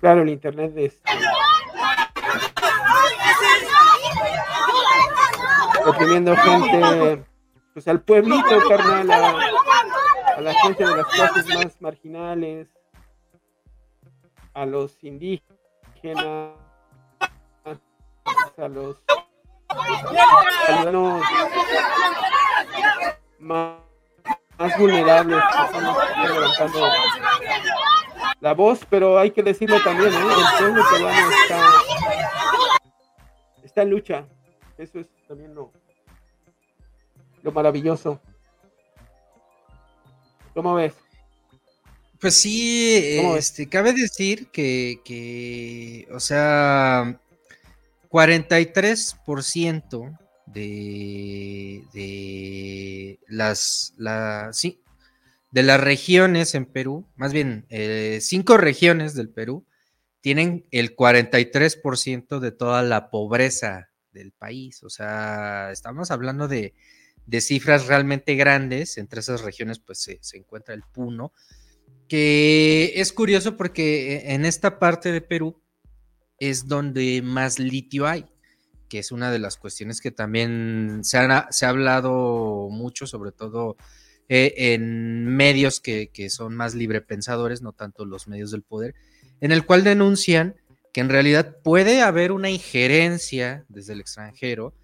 Claro, 0.01 0.23
el 0.23 0.29
internet 0.29 0.73
es 0.77 1.03
oprimiendo 5.87 6.37
gente, 6.37 7.25
pues 7.73 7.89
al 7.89 8.01
pueblito, 8.03 8.69
carnal, 8.69 9.11
a, 9.11 10.41
la 10.41 10.55
gente 10.55 10.85
de 10.85 10.97
las 10.97 11.07
clases 11.07 11.47
más 11.55 11.81
marginales, 11.81 12.69
a 14.55 14.67
los 14.67 15.03
indígenas, 15.03 15.43
a 18.57 18.69
los 18.69 19.03
más 23.39 23.79
más 24.59 24.77
vulnerables 24.77 25.41
levantando 26.23 26.91
la 28.41 28.55
voz, 28.55 28.81
pero 28.89 29.19
hay 29.19 29.31
que 29.31 29.43
decirlo 29.43 29.83
también, 29.83 30.13
¿eh? 30.13 30.17
el 30.17 30.59
pueblo 30.59 30.83
peruano 30.91 31.31
está, 31.43 31.73
está 33.65 33.83
en 33.83 33.91
lucha. 33.91 34.27
Eso 34.77 35.01
es 35.01 35.09
también 35.27 35.55
lo, 35.55 35.73
lo 37.43 37.53
maravilloso. 37.53 38.21
¿Cómo 40.55 40.75
ves? 40.75 40.95
Pues 42.21 42.41
sí, 42.41 43.21
este, 43.37 43.69
cabe 43.69 43.93
decir 43.93 44.51
que, 44.51 45.01
que, 45.05 46.09
o 46.13 46.19
sea, 46.19 47.21
43% 48.11 50.19
de, 50.47 51.85
las, 53.29 53.95
la, 53.97 54.49
sí, 54.53 54.81
de 55.51 55.63
las 55.63 55.81
regiones 55.81 56.55
en 56.55 56.67
Perú, 56.67 57.09
más 57.17 57.33
bien 57.33 57.67
eh, 57.71 58.19
cinco 58.21 58.57
regiones 58.57 59.15
del 59.15 59.31
Perú, 59.31 59.67
tienen 60.21 60.67
el 60.71 60.97
43% 60.97 62.39
de 62.39 62.53
toda 62.53 62.83
la 62.83 63.11
pobreza 63.11 63.91
del 64.13 64.33
país. 64.33 64.83
O 64.83 64.91
sea, 64.91 65.71
estamos 65.73 66.11
hablando 66.11 66.49
de, 66.49 66.75
cifras 67.41 67.87
realmente 67.87 68.35
grandes. 68.35 68.99
Entre 68.99 69.21
esas 69.21 69.43
regiones, 69.43 69.79
pues 69.79 69.99
se, 69.99 70.19
se, 70.21 70.37
encuentra 70.37 70.75
el 70.75 70.83
Puno, 70.83 71.33
que 72.09 72.93
es 72.97 73.13
curioso 73.13 73.57
porque 73.57 74.17
eh, 74.17 74.35
en 74.35 74.45
esta 74.45 74.79
parte 74.79 75.13
de 75.13 75.21
Perú 75.21 75.63
es 76.39 76.67
donde 76.67 77.23
más 77.23 77.59
litio 77.59 78.07
hay 78.07 78.27
que 78.89 78.99
es 78.99 79.13
una 79.13 79.31
de 79.31 79.39
las 79.39 79.57
cuestiones 79.57 80.01
que 80.01 80.11
también 80.11 81.01
se, 81.03 81.19
ha 81.19 81.49
hablado 81.63 82.69
mucho, 82.71 83.07
sobre 83.07 83.33
todo 83.33 83.77
eh, 84.31 84.75
en 84.75 85.25
medios 85.25 85.81
que, 85.81 86.11
son 86.29 86.55
más 86.55 86.75
librepensadores, 86.75 87.63
no 87.63 87.73
tanto 87.73 88.05
los 88.05 88.29
medios 88.29 88.51
del 88.51 88.63
poder, 88.63 88.95
en 89.41 89.53
el 89.53 89.65
cual 89.65 89.85
denuncian 89.85 90.55
que 90.93 91.01
en 91.01 91.09
realidad 91.09 91.57
puede 91.63 92.03
haber 92.03 92.33
una 92.33 92.51
injerencia 92.51 93.65
desde 93.69 93.95
el 93.95 94.01
extranjero 94.01 94.75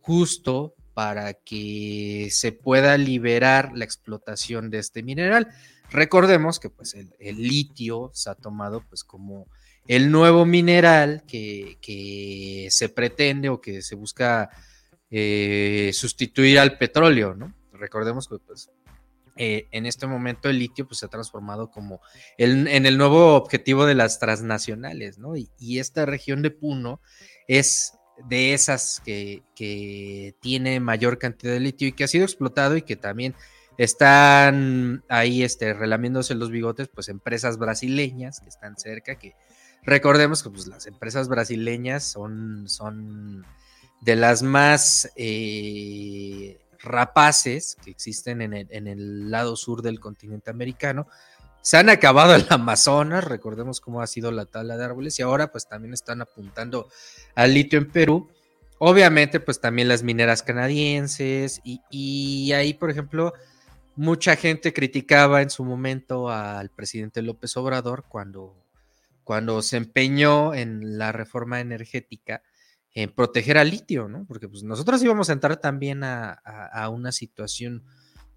justo 0.00 0.74
para 0.94 1.34
que 1.34 2.28
se 2.32 2.50
pueda 2.50 2.98
liberar 2.98 3.70
la 3.74 3.84
explotación 3.84 4.68
de 4.68 4.78
este 4.78 5.04
mineral. 5.04 5.48
Recordemos 5.90 6.58
que 6.58 6.70
pues 6.70 6.94
el, 6.94 7.36
litio 7.36 8.10
se 8.12 8.30
ha 8.30 8.34
tomado 8.34 8.82
pues 8.88 9.04
como 9.04 9.46
el 9.86 10.10
nuevo 10.10 10.44
mineral 10.44 11.22
que, 11.26 12.66
se 12.70 12.88
pretende 12.88 13.48
o 13.48 13.60
que 13.60 13.80
se 13.80 13.94
busca 13.94 14.50
eh, 15.08 15.92
sustituir 15.94 16.58
al 16.58 16.78
petróleo, 16.78 17.34
¿no? 17.34 17.54
Recordemos 17.72 18.26
que 18.26 18.38
pues, 18.38 18.70
eh, 19.40 19.68
en 19.70 19.86
este 19.86 20.08
momento 20.08 20.48
el 20.48 20.58
litio 20.58 20.86
pues, 20.88 20.98
se 20.98 21.06
ha 21.06 21.08
transformado 21.08 21.70
como 21.70 22.00
en 22.38 22.86
el 22.86 22.98
nuevo 22.98 23.36
objetivo 23.36 23.86
de 23.86 23.94
las 23.94 24.18
transnacionales, 24.18 25.18
¿no? 25.18 25.36
Y, 25.36 25.48
esta 25.78 26.04
región 26.06 26.42
de 26.42 26.50
Puno 26.50 27.00
es 27.46 27.92
de 28.28 28.52
esas 28.52 29.00
que, 29.04 29.44
tiene 30.40 30.80
mayor 30.80 31.18
cantidad 31.18 31.52
de 31.52 31.60
litio 31.60 31.86
y 31.86 31.92
que 31.92 32.02
ha 32.02 32.08
sido 32.08 32.24
explotado 32.24 32.76
y 32.76 32.82
que 32.82 32.96
también 32.96 33.36
están 33.76 35.04
ahí 35.08 35.44
este, 35.44 35.72
relamiéndose 35.72 36.34
los 36.34 36.50
bigotes, 36.50 36.88
pues 36.88 37.08
empresas 37.08 37.58
brasileñas 37.58 38.40
que 38.40 38.48
están 38.48 38.76
cerca, 38.76 39.20
que 39.20 39.36
recordemos 39.84 40.42
que 40.42 40.50
pues, 40.50 40.66
las 40.66 40.86
empresas 40.88 41.28
brasileñas 41.28 42.02
son, 42.02 42.68
son 42.68 43.46
de 44.00 44.16
las 44.16 44.42
más 44.42 45.12
eh, 45.14 46.58
rapaces 46.82 47.76
que 47.84 47.90
existen 47.90 48.40
en 48.42 48.86
el, 48.86 49.30
lado 49.30 49.56
sur 49.56 49.82
del 49.82 50.00
continente 50.00 50.50
americano. 50.50 51.06
Se 51.60 51.76
han 51.76 51.88
acabado 51.88 52.34
el 52.34 52.46
Amazonas, 52.48 53.24
recordemos 53.24 53.80
cómo 53.80 54.00
ha 54.00 54.06
sido 54.06 54.30
la 54.30 54.46
tala 54.46 54.76
de 54.76 54.84
árboles 54.84 55.18
y 55.18 55.22
ahora 55.22 55.50
pues 55.50 55.68
también 55.68 55.92
están 55.92 56.22
apuntando 56.22 56.88
al 57.34 57.52
litio 57.52 57.78
en 57.78 57.90
Perú. 57.90 58.28
Obviamente 58.78 59.40
pues 59.40 59.60
también 59.60 59.88
las 59.88 60.02
mineras 60.02 60.42
canadienses 60.42 61.60
y, 61.64 61.80
y 61.90 62.52
ahí 62.52 62.74
por 62.74 62.90
ejemplo 62.90 63.34
mucha 63.96 64.36
gente 64.36 64.72
criticaba 64.72 65.42
en 65.42 65.50
su 65.50 65.64
momento 65.64 66.30
al 66.30 66.70
presidente 66.70 67.20
López 67.20 67.56
Obrador 67.56 68.04
cuando, 68.08 68.54
cuando 69.24 69.60
se 69.60 69.76
empeñó 69.76 70.54
en 70.54 70.98
la 70.98 71.10
reforma 71.10 71.58
energética 71.58 72.42
en 72.98 73.12
proteger 73.12 73.58
al 73.58 73.70
litio, 73.70 74.08
¿no? 74.08 74.24
Porque 74.26 74.48
pues, 74.48 74.64
nosotros 74.64 75.00
íbamos 75.04 75.30
a 75.30 75.32
entrar 75.32 75.60
también 75.60 76.02
a, 76.02 76.88
una 76.92 77.12
situación 77.12 77.84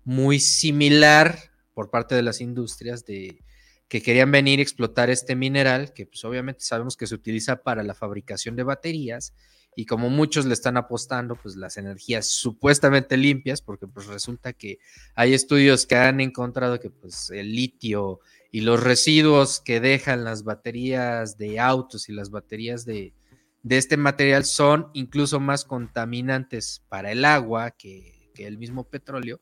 muy 0.04 0.40
similar 0.40 1.36
por 1.74 1.90
parte 1.90 2.14
de 2.14 2.22
las 2.22 2.42
industrias 2.42 3.04
de 3.04 3.42
que 3.88 4.04
querían 4.04 4.32
venir 4.32 4.60
a 4.60 4.62
explotar 4.62 5.10
este 5.10 5.36
mineral, 5.36 5.94
que 5.94 6.06
pues 6.06 6.24
obviamente 6.26 6.62
sabemos 6.64 6.96
que 6.96 7.08
se 7.08 7.16
utiliza 7.16 7.64
para 7.64 7.82
la 7.82 7.96
fabricación 7.96 8.56
de 8.56 8.62
baterías, 8.62 9.34
y 9.76 9.86
como 9.88 10.12
muchos 10.12 10.46
le 10.46 10.54
están 10.54 10.78
apostando, 10.78 11.36
pues 11.36 11.56
las 11.56 11.78
energías 11.78 12.28
supuestamente 12.28 13.18
limpias, 13.18 13.64
porque 13.64 13.88
pues 13.88 14.06
resulta 14.06 14.54
que 14.54 14.78
hay 15.16 15.34
estudios 15.34 15.88
que 15.88 15.96
han 15.96 16.22
encontrado 16.22 16.80
que 16.80 16.92
pues 16.92 17.32
el 17.32 17.56
litio 17.56 18.20
y 18.52 18.62
los 18.62 18.84
residuos 18.84 19.60
que 19.60 19.80
dejan 19.80 20.24
las 20.24 20.44
baterías 20.44 21.38
de 21.38 21.60
autos 21.60 22.10
y 22.10 22.14
las 22.14 22.30
baterías 22.30 22.86
de, 22.86 23.16
de 23.64 23.78
este 23.78 23.98
material 23.98 24.46
son 24.46 24.90
incluso 24.94 25.40
más 25.40 25.66
contaminantes 25.66 26.84
para 26.90 27.12
el 27.12 27.26
agua 27.26 27.72
que, 27.72 28.20
el 28.38 28.58
mismo 28.58 28.86
petróleo. 28.86 29.40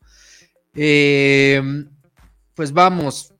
Em, 0.74 1.88
pues 2.54 2.72
vamos, 2.72 3.32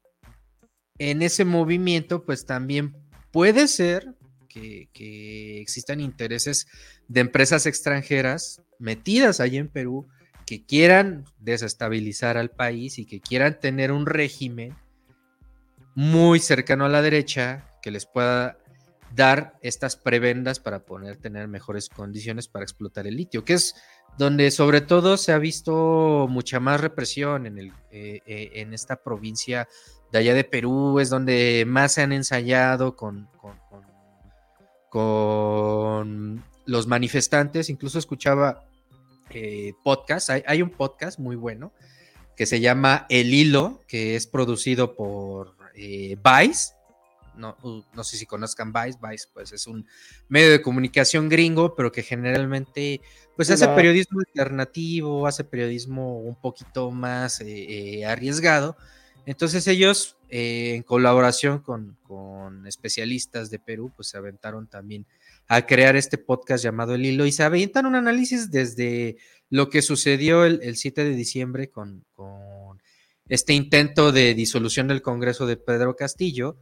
en 0.96 1.20
ese 1.20 1.44
movimiento, 1.44 2.24
pues 2.24 2.46
también 2.46 2.96
puede 3.30 3.68
ser 3.68 4.14
que, 4.48 4.88
que, 4.94 5.60
existan 5.60 6.00
intereses 6.00 6.66
de 7.08 7.20
empresas 7.20 7.66
extranjeras 7.66 8.62
metidas 8.78 9.40
allí 9.40 9.58
en 9.58 9.68
Perú 9.68 10.08
que 10.46 10.64
quieran 10.64 11.26
desestabilizar 11.38 12.38
al 12.38 12.50
país 12.50 12.98
y 12.98 13.04
que 13.04 13.20
quieran 13.20 13.60
tener 13.60 13.92
un 13.92 14.06
régimen 14.06 14.74
muy 15.94 16.40
cercano 16.40 16.86
a 16.86 16.88
la 16.88 17.02
derecha 17.02 17.66
que 17.82 17.90
les 17.90 18.06
pueda 18.06 18.56
dar 19.14 19.58
estas 19.62 19.96
prebendas 19.96 20.60
para 20.60 20.84
poder 20.84 21.16
tener 21.16 21.48
mejores 21.48 21.88
condiciones 21.88 22.48
para 22.48 22.64
explotar 22.64 23.06
el 23.06 23.16
litio, 23.16 23.44
que 23.44 23.54
es 23.54 23.74
donde 24.18 24.50
sobre 24.50 24.80
todo 24.80 25.16
se 25.16 25.32
ha 25.32 25.38
visto 25.38 26.26
mucha 26.28 26.60
más 26.60 26.80
represión 26.80 27.46
en, 27.46 27.58
el, 27.58 27.72
eh, 27.90 28.20
eh, 28.26 28.50
en 28.54 28.74
esta 28.74 28.96
provincia 28.96 29.68
de 30.12 30.18
allá 30.18 30.34
de 30.34 30.44
Perú, 30.44 31.00
es 31.00 31.08
donde 31.10 31.64
más 31.66 31.92
se 31.92 32.02
han 32.02 32.12
ensayado 32.12 32.96
con, 32.96 33.28
con, 34.90 36.44
los 36.66 36.86
manifestantes, 36.86 37.70
incluso 37.70 37.98
escuchaba 37.98 38.64
eh, 39.30 39.72
podcast, 39.82 40.30
hay, 40.30 40.62
un 40.62 40.70
podcast 40.70 41.18
muy 41.18 41.36
bueno 41.36 41.72
que 42.36 42.46
se 42.46 42.60
llama 42.60 43.06
El 43.08 43.32
Hilo, 43.32 43.80
que 43.88 44.14
es 44.16 44.26
producido 44.26 44.94
por 44.94 45.56
Vice, 45.74 46.74
no, 47.40 47.56
no, 47.94 48.04
sé 48.04 48.16
si 48.16 48.26
conozcan 48.26 48.72
Vice, 48.72 48.98
Vice 49.02 49.26
pues 49.32 49.52
es 49.52 49.66
un 49.66 49.86
medio 50.28 50.50
de 50.50 50.62
comunicación 50.62 51.28
gringo, 51.28 51.74
pero 51.74 51.90
que 51.90 52.02
generalmente 52.02 53.00
pues 53.36 53.50
hace 53.50 53.66
periodismo 53.68 54.20
alternativo, 54.20 55.26
hace 55.26 55.44
periodismo 55.44 56.20
un 56.20 56.36
poquito 56.36 56.90
más 56.90 57.40
eh, 57.40 57.46
eh, 58.00 58.04
arriesgado. 58.04 58.76
Entonces 59.26 59.66
ellos, 59.66 60.16
eh, 60.28 60.74
en 60.76 60.82
colaboración 60.82 61.60
con, 61.60 61.96
especialistas 62.66 63.50
de 63.50 63.58
Perú, 63.58 63.92
pues 63.94 64.08
se 64.08 64.18
aventaron 64.18 64.66
también 64.66 65.06
a 65.48 65.66
crear 65.66 65.96
este 65.96 66.18
podcast 66.18 66.62
llamado 66.62 66.94
El 66.94 67.06
Hilo 67.06 67.26
y 67.26 67.32
se 67.32 67.42
aventan 67.42 67.86
un 67.86 67.94
análisis 67.94 68.50
desde 68.50 69.16
lo 69.48 69.70
que 69.70 69.82
sucedió 69.82 70.44
el, 70.44 70.76
7 70.76 71.04
de 71.04 71.14
diciembre 71.14 71.70
con, 71.70 72.04
con 72.14 72.82
este 73.28 73.54
intento 73.54 74.12
de 74.12 74.34
disolución 74.34 74.88
del 74.88 75.02
Congreso 75.02 75.46
de 75.46 75.56
Pedro 75.56 75.96
Castillo, 75.96 76.58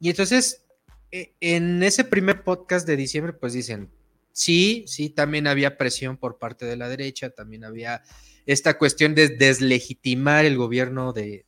y 0.00 0.10
entonces, 0.10 0.64
e, 1.10 1.34
en 1.40 1.82
ese 1.82 2.04
primer 2.04 2.44
podcast 2.44 2.86
de 2.86 2.96
diciembre, 2.96 3.32
pues 3.32 3.52
dicen, 3.52 3.90
sí, 4.32 4.84
sí, 4.86 5.10
también 5.10 5.46
había 5.46 5.78
presión 5.78 6.16
por 6.16 6.38
parte 6.38 6.66
de 6.66 6.76
la 6.76 6.88
derecha, 6.88 7.30
también 7.30 7.64
había 7.64 8.02
esta 8.44 8.78
cuestión 8.78 9.14
de 9.14 9.28
deslegitimar 9.28 10.44
el 10.44 10.56
gobierno 10.56 11.12
de, 11.12 11.46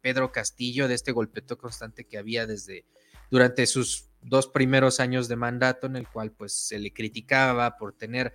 Pedro 0.00 0.32
Castillo, 0.32 0.88
de 0.88 0.94
este 0.94 1.12
golpeto 1.12 1.56
constante 1.56 2.04
que 2.04 2.18
había 2.18 2.46
desde 2.46 2.84
durante 3.30 3.66
sus 3.66 4.08
dos 4.22 4.48
primeros 4.48 4.98
años 4.98 5.28
de 5.28 5.36
mandato, 5.36 5.86
en 5.86 5.96
el 5.96 6.08
cual 6.08 6.32
pues 6.32 6.52
se 6.52 6.78
le 6.78 6.92
criticaba 6.92 7.76
por 7.76 7.92
tener 7.92 8.32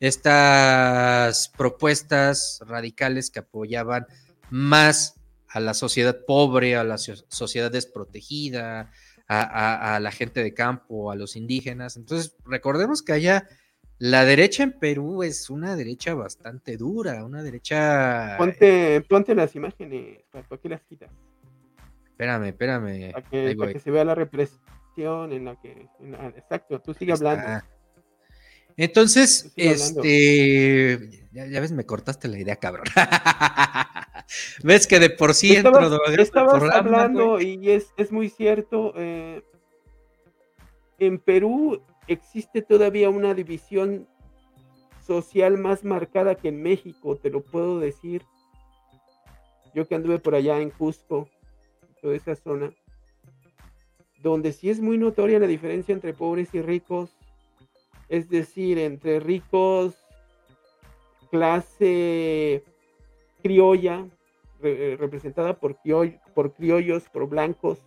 estas 0.00 1.48
propuestas 1.50 2.60
radicales 2.66 3.30
que 3.30 3.40
apoyaban 3.40 4.06
más 4.50 5.16
a 5.54 5.60
la 5.60 5.72
sociedad 5.72 6.24
pobre, 6.26 6.74
a 6.74 6.82
la 6.82 6.98
sociedad 6.98 7.70
desprotegida, 7.70 8.90
a, 9.28 10.00
la 10.02 10.10
gente 10.10 10.42
de 10.42 10.52
campo, 10.52 11.12
a 11.12 11.16
los 11.16 11.36
indígenas. 11.36 11.96
Entonces, 11.96 12.36
recordemos 12.44 13.02
que 13.02 13.12
allá 13.12 13.46
la 13.98 14.24
derecha 14.24 14.64
en 14.64 14.72
Perú 14.72 15.22
es 15.22 15.50
una 15.50 15.76
derecha 15.76 16.12
bastante 16.14 16.76
dura, 16.76 17.24
una 17.24 17.44
derecha... 17.44 18.34
Ponte, 18.36 19.00
ponte 19.02 19.32
las 19.36 19.54
imágenes, 19.54 20.24
¿para 20.32 20.60
qué 20.60 20.68
las 20.68 20.82
quitas? 20.82 21.12
Espérame, 22.06 22.46
espérame. 22.46 23.12
Para 23.12 23.30
que, 23.72 23.78
se 23.78 23.90
vea 23.92 24.04
la 24.04 24.16
represión 24.16 25.32
en 25.32 25.44
la 25.44 25.60
que... 25.60 25.88
exacto, 26.36 26.80
tú 26.80 26.94
sigue 26.94 27.12
hablando. 27.12 27.64
Entonces, 28.76 29.52
este, 29.56 31.24
ya, 31.32 31.60
ves, 31.60 31.72
me 31.72 31.86
cortaste 31.86 32.28
la 32.28 32.38
idea, 32.38 32.56
cabrón. 32.56 32.86
ves 34.62 34.86
que 34.86 34.98
de 34.98 35.10
por 35.10 35.34
sí 35.34 35.54
estabas, 36.18 36.62
hablando 36.72 37.40
y 37.40 37.70
es, 37.70 38.12
muy 38.12 38.28
cierto. 38.28 38.92
Eh, 38.96 39.42
en 40.98 41.18
Perú 41.18 41.82
existe 42.08 42.62
todavía 42.62 43.10
una 43.10 43.34
división 43.34 44.08
social 45.06 45.58
más 45.58 45.84
marcada 45.84 46.34
que 46.34 46.48
en 46.48 46.62
México, 46.62 47.16
te 47.16 47.30
lo 47.30 47.42
puedo 47.42 47.78
decir. 47.78 48.22
Yo 49.74 49.86
que 49.86 49.96
anduve 49.96 50.18
por 50.18 50.34
allá 50.34 50.60
en 50.60 50.70
Cusco, 50.70 51.28
toda 52.00 52.14
esa 52.14 52.36
zona, 52.36 52.72
donde 54.22 54.52
sí 54.52 54.70
es 54.70 54.80
muy 54.80 54.98
notoria 54.98 55.38
la 55.38 55.48
diferencia 55.48 55.92
entre 55.92 56.14
pobres 56.14 56.48
y 56.54 56.62
ricos 56.62 57.10
es 58.08 58.28
decir, 58.28 58.78
entre 58.78 59.20
ricos, 59.20 59.94
clase 61.30 62.62
criolla, 63.42 64.06
eh, 64.62 64.96
representada 64.98 65.58
por, 65.58 65.78
por 66.34 66.54
criollos, 66.54 67.08
por 67.10 67.28
blancos. 67.28 67.78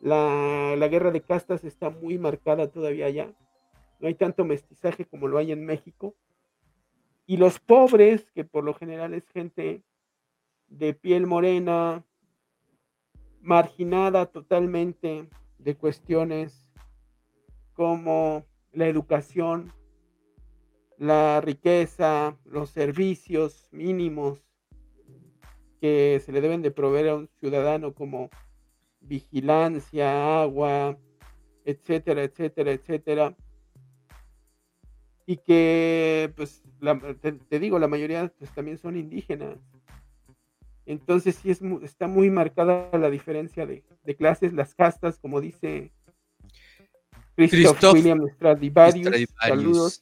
La, 0.00 0.76
la, 0.76 0.88
guerra 0.88 1.10
de 1.10 1.22
castas 1.22 1.64
está 1.64 1.90
muy 1.90 2.18
marcada 2.18 2.70
todavía 2.70 3.06
allá. 3.06 3.32
No 3.98 4.06
hay 4.06 4.14
tanto 4.14 4.44
mestizaje 4.44 5.04
como 5.04 5.26
lo 5.26 5.38
hay 5.38 5.50
en 5.50 5.64
México. 5.64 6.14
Y 7.26 7.36
los 7.36 7.58
pobres, 7.58 8.30
que 8.32 8.44
por 8.44 8.64
lo 8.64 8.74
general 8.74 9.12
es 9.14 9.28
gente 9.28 9.82
de 10.68 10.94
piel 10.94 11.26
morena, 11.26 12.04
marginada 13.40 14.26
totalmente 14.26 15.28
de 15.58 15.74
cuestiones 15.74 16.68
como 17.74 18.44
la 18.78 18.86
educación, 18.86 19.72
la 20.98 21.40
riqueza, 21.40 22.38
los 22.44 22.70
servicios 22.70 23.68
mínimos 23.72 24.40
que 25.80 26.22
se 26.24 26.30
le 26.32 26.40
deben 26.40 26.62
de 26.62 26.70
proveer 26.70 27.08
a 27.08 27.16
un 27.16 27.28
ciudadano 27.40 27.92
como 27.92 28.30
vigilancia, 29.00 30.40
agua, 30.40 30.96
etcétera, 31.64 32.22
etcétera, 32.22 32.72
etcétera. 32.72 33.36
Y 35.26 35.38
que, 35.38 36.32
pues, 36.36 36.62
te, 37.48 37.58
digo, 37.58 37.78
la 37.80 37.88
mayoría 37.88 38.32
pues, 38.38 38.50
también 38.54 38.78
son 38.78 38.96
indígenas. 38.96 39.58
Entonces 40.86 41.34
sí 41.34 41.50
es, 41.50 41.60
está 41.82 42.06
muy 42.06 42.30
marcada 42.30 42.90
la 42.96 43.10
diferencia 43.10 43.66
de, 43.66 43.84
de 44.04 44.16
clases, 44.16 44.52
las 44.52 44.74
castas, 44.74 45.18
como 45.18 45.40
dice 45.40 45.92
Christoph, 47.46 47.94
William 47.94 48.26
Stradivarius. 48.34 49.28
Saludos. 49.40 50.00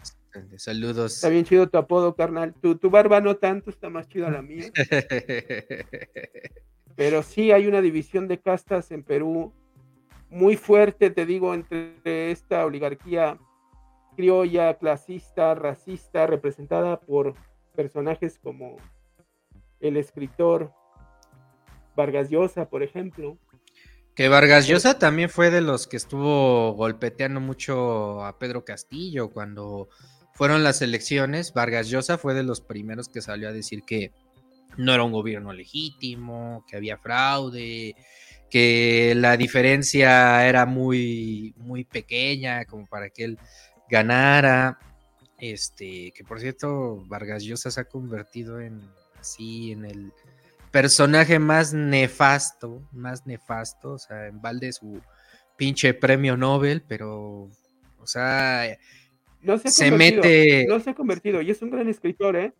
Saludos. 0.56 1.14
Está 1.14 1.28
bien 1.28 1.44
chido 1.44 1.68
tu 1.68 1.78
apodo, 1.78 2.14
carnal. 2.14 2.54
Tu, 2.54 2.76
tu 2.76 2.90
barba 2.90 3.20
no 3.20 3.36
tanto, 3.36 3.70
está 3.70 3.90
más 3.90 4.08
chida 4.08 4.30
la 4.30 4.42
mía. 4.42 4.70
Pero 6.96 7.22
sí 7.22 7.52
hay 7.52 7.66
una 7.66 7.82
división 7.82 8.28
de 8.28 8.38
castas 8.38 8.90
en 8.90 9.02
Perú 9.02 9.52
muy 10.30 10.56
fuerte, 10.56 11.10
te 11.10 11.26
digo, 11.26 11.54
entre 11.54 12.30
esta 12.30 12.64
oligarquía 12.64 13.38
criolla, 14.16 14.78
clasista, 14.78 15.54
racista, 15.54 16.26
representada 16.26 17.00
por 17.00 17.34
personajes 17.74 18.38
como 18.42 18.76
el 19.80 19.98
escritor 19.98 20.72
Vargas 21.94 22.30
Llosa, 22.30 22.68
por 22.68 22.82
ejemplo. 22.82 23.38
Que 24.16 24.30
Vargas 24.30 24.66
Llosa 24.66 24.98
también 24.98 25.28
fue 25.28 25.50
de 25.50 25.60
los 25.60 25.86
que 25.86 25.98
estuvo 25.98 26.72
golpeteando 26.72 27.38
mucho 27.38 28.24
a 28.24 28.38
Pedro 28.38 28.64
Castillo 28.64 29.30
cuando 29.30 29.90
fueron 30.32 30.64
las 30.64 30.80
elecciones. 30.80 31.52
Vargas 31.52 31.90
Llosa 31.90 32.16
fue 32.16 32.32
de 32.32 32.42
los 32.42 32.62
primeros 32.62 33.10
que 33.10 33.20
salió 33.20 33.46
a 33.46 33.52
decir 33.52 33.82
que 33.82 34.12
no 34.78 34.94
era 34.94 35.02
un 35.02 35.12
gobierno 35.12 35.52
legítimo, 35.52 36.64
que 36.66 36.78
había 36.78 36.96
fraude, 36.96 37.94
que 38.50 39.12
la 39.14 39.36
diferencia 39.36 40.48
era 40.48 40.64
muy, 40.64 41.54
muy 41.58 41.84
pequeña 41.84 42.64
como 42.64 42.86
para 42.86 43.10
que 43.10 43.24
él 43.24 43.38
ganara. 43.90 44.78
Este, 45.36 46.10
que 46.12 46.24
por 46.24 46.40
cierto, 46.40 47.04
Vargas 47.06 47.42
Llosa 47.42 47.70
se 47.70 47.82
ha 47.82 47.84
convertido 47.84 48.62
en 48.62 48.80
así, 49.20 49.72
en 49.72 49.84
el 49.84 50.10
personaje 50.76 51.38
más 51.38 51.72
nefasto, 51.72 52.86
más 52.92 53.26
nefasto, 53.26 53.92
o 53.92 53.98
sea, 53.98 54.26
en 54.26 54.42
balde 54.42 54.70
su 54.74 55.00
pinche 55.56 55.94
premio 55.94 56.36
Nobel, 56.36 56.82
pero, 56.86 57.48
o 57.98 58.06
sea, 58.06 58.76
no 59.40 59.56
se, 59.56 59.90
mete. 59.90 60.66
No 60.68 60.78
se 60.78 60.90
ha 60.90 60.94
convertido, 60.94 61.40
y 61.40 61.50
es 61.50 61.62
un 61.62 61.70
gran 61.70 61.88
escritor, 61.88 62.36
¿eh? 62.36 62.52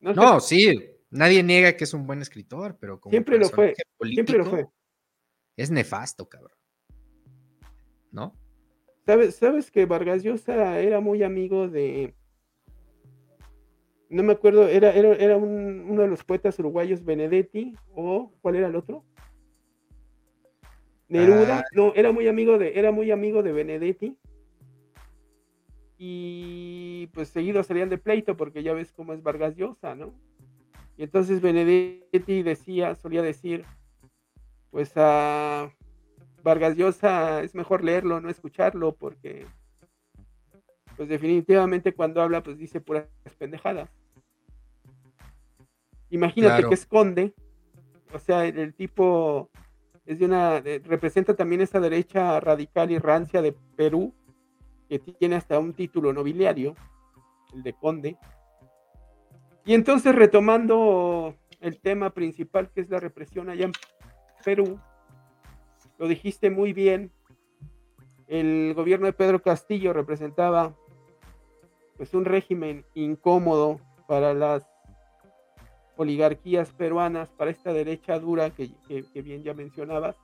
No, 0.00 0.40
sí, 0.40 0.82
nadie 1.10 1.42
niega 1.42 1.76
que 1.76 1.84
es 1.84 1.92
un 1.92 2.06
buen 2.06 2.22
escritor, 2.22 2.78
pero 2.80 2.98
como 2.98 3.10
siempre 3.10 3.36
lo 3.36 3.50
fue, 3.50 3.74
siempre 4.02 4.38
lo 4.38 4.46
fue. 4.46 4.66
Es 5.54 5.70
nefasto, 5.70 6.26
cabrón. 6.26 6.56
¿No? 8.12 8.34
¿Sabes, 9.04 9.36
sabes 9.36 9.70
que 9.70 9.84
Vargas 9.84 10.22
Llosa 10.22 10.80
era 10.80 11.00
muy 11.00 11.22
amigo 11.22 11.68
de. 11.68 12.14
No 14.12 14.22
me 14.22 14.34
acuerdo, 14.34 14.68
era, 14.68 14.92
era, 14.92 15.38
uno 15.38 16.02
de 16.02 16.06
los 16.08 16.22
poetas 16.22 16.58
uruguayos 16.58 17.02
Benedetti, 17.02 17.74
o 17.94 18.30
¿cuál 18.42 18.56
era 18.56 18.66
el 18.66 18.76
otro? 18.76 19.06
Neruda, 21.08 21.60
ah. 21.60 21.64
no, 21.72 21.94
era 21.94 22.12
muy 22.12 22.28
amigo 22.28 22.58
de, 22.58 22.78
era 22.78 22.92
muy 22.92 23.10
amigo 23.10 23.42
de 23.42 23.52
Benedetti. 23.52 24.18
Y 25.96 27.06
pues 27.14 27.28
seguido 27.28 27.62
salían 27.62 27.88
de 27.88 27.96
pleito, 27.96 28.36
porque 28.36 28.62
ya 28.62 28.74
ves 28.74 28.92
cómo 28.92 29.14
es 29.14 29.22
Vargas 29.22 29.56
Llosa, 29.56 29.94
¿no? 29.94 30.12
Y 30.98 31.04
entonces 31.04 31.40
Benedetti 31.40 32.42
decía, 32.42 32.94
solía 32.96 33.22
decir, 33.22 33.64
pues 34.70 34.92
a 34.96 35.72
Vargas 36.42 36.76
Llosa 36.76 37.42
es 37.42 37.54
mejor 37.54 37.82
leerlo, 37.82 38.20
no 38.20 38.28
escucharlo, 38.28 38.94
porque 38.94 39.46
pues 40.98 41.08
definitivamente 41.08 41.94
cuando 41.94 42.20
habla 42.20 42.42
pues 42.42 42.58
dice 42.58 42.82
puras 42.82 43.06
pendejadas. 43.38 44.01
Imagínate 46.12 46.68
que 46.68 46.74
esconde, 46.74 47.32
o 48.12 48.18
sea, 48.18 48.44
el, 48.44 48.74
tipo 48.74 49.48
es 50.04 50.18
de 50.18 50.26
una, 50.26 50.60
representa 50.60 51.34
también 51.34 51.62
esa 51.62 51.80
derecha 51.80 52.38
radical 52.38 52.90
y 52.90 52.98
rancia 52.98 53.40
de 53.40 53.52
Perú, 53.76 54.12
que 54.90 54.98
tiene 54.98 55.36
hasta 55.36 55.58
un 55.58 55.72
título 55.72 56.12
nobiliario, 56.12 56.74
el 57.54 57.62
de 57.62 57.72
conde. 57.72 58.18
Y 59.64 59.72
entonces 59.72 60.14
retomando 60.14 61.34
el 61.60 61.80
tema 61.80 62.10
principal 62.10 62.70
que 62.70 62.82
es 62.82 62.90
la 62.90 63.00
represión 63.00 63.48
allá 63.48 63.64
en 63.64 63.72
Perú, 64.44 64.78
lo 65.96 66.08
dijiste 66.08 66.50
muy 66.50 66.74
bien, 66.74 67.10
el 68.26 68.74
gobierno 68.74 69.06
de 69.06 69.14
Pedro 69.14 69.40
Castillo 69.40 69.94
representaba 69.94 70.76
pues 71.96 72.12
un 72.12 72.26
régimen 72.26 72.84
incómodo 72.92 73.80
para 74.06 74.34
las 74.34 74.71
oligarquías 76.02 76.70
peruanas, 76.70 77.28
para 77.30 77.50
esta 77.50 77.72
derecha 77.72 78.18
dura 78.18 78.50
que, 78.50 78.70
bien 79.14 79.42
ya 79.42 79.54
mencionabas. 79.54 80.16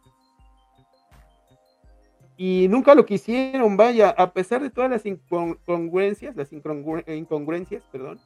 Y 2.36 2.68
nunca 2.68 2.94
lo 2.94 3.04
quisieron, 3.04 3.76
vaya, 3.76 4.10
a 4.10 4.32
pesar 4.32 4.62
de 4.62 4.70
todas 4.70 4.90
las 4.90 5.04
incongruencias, 5.06 6.36
las 6.36 6.52
incongruencias, 6.52 7.82
perdón, 7.90 8.20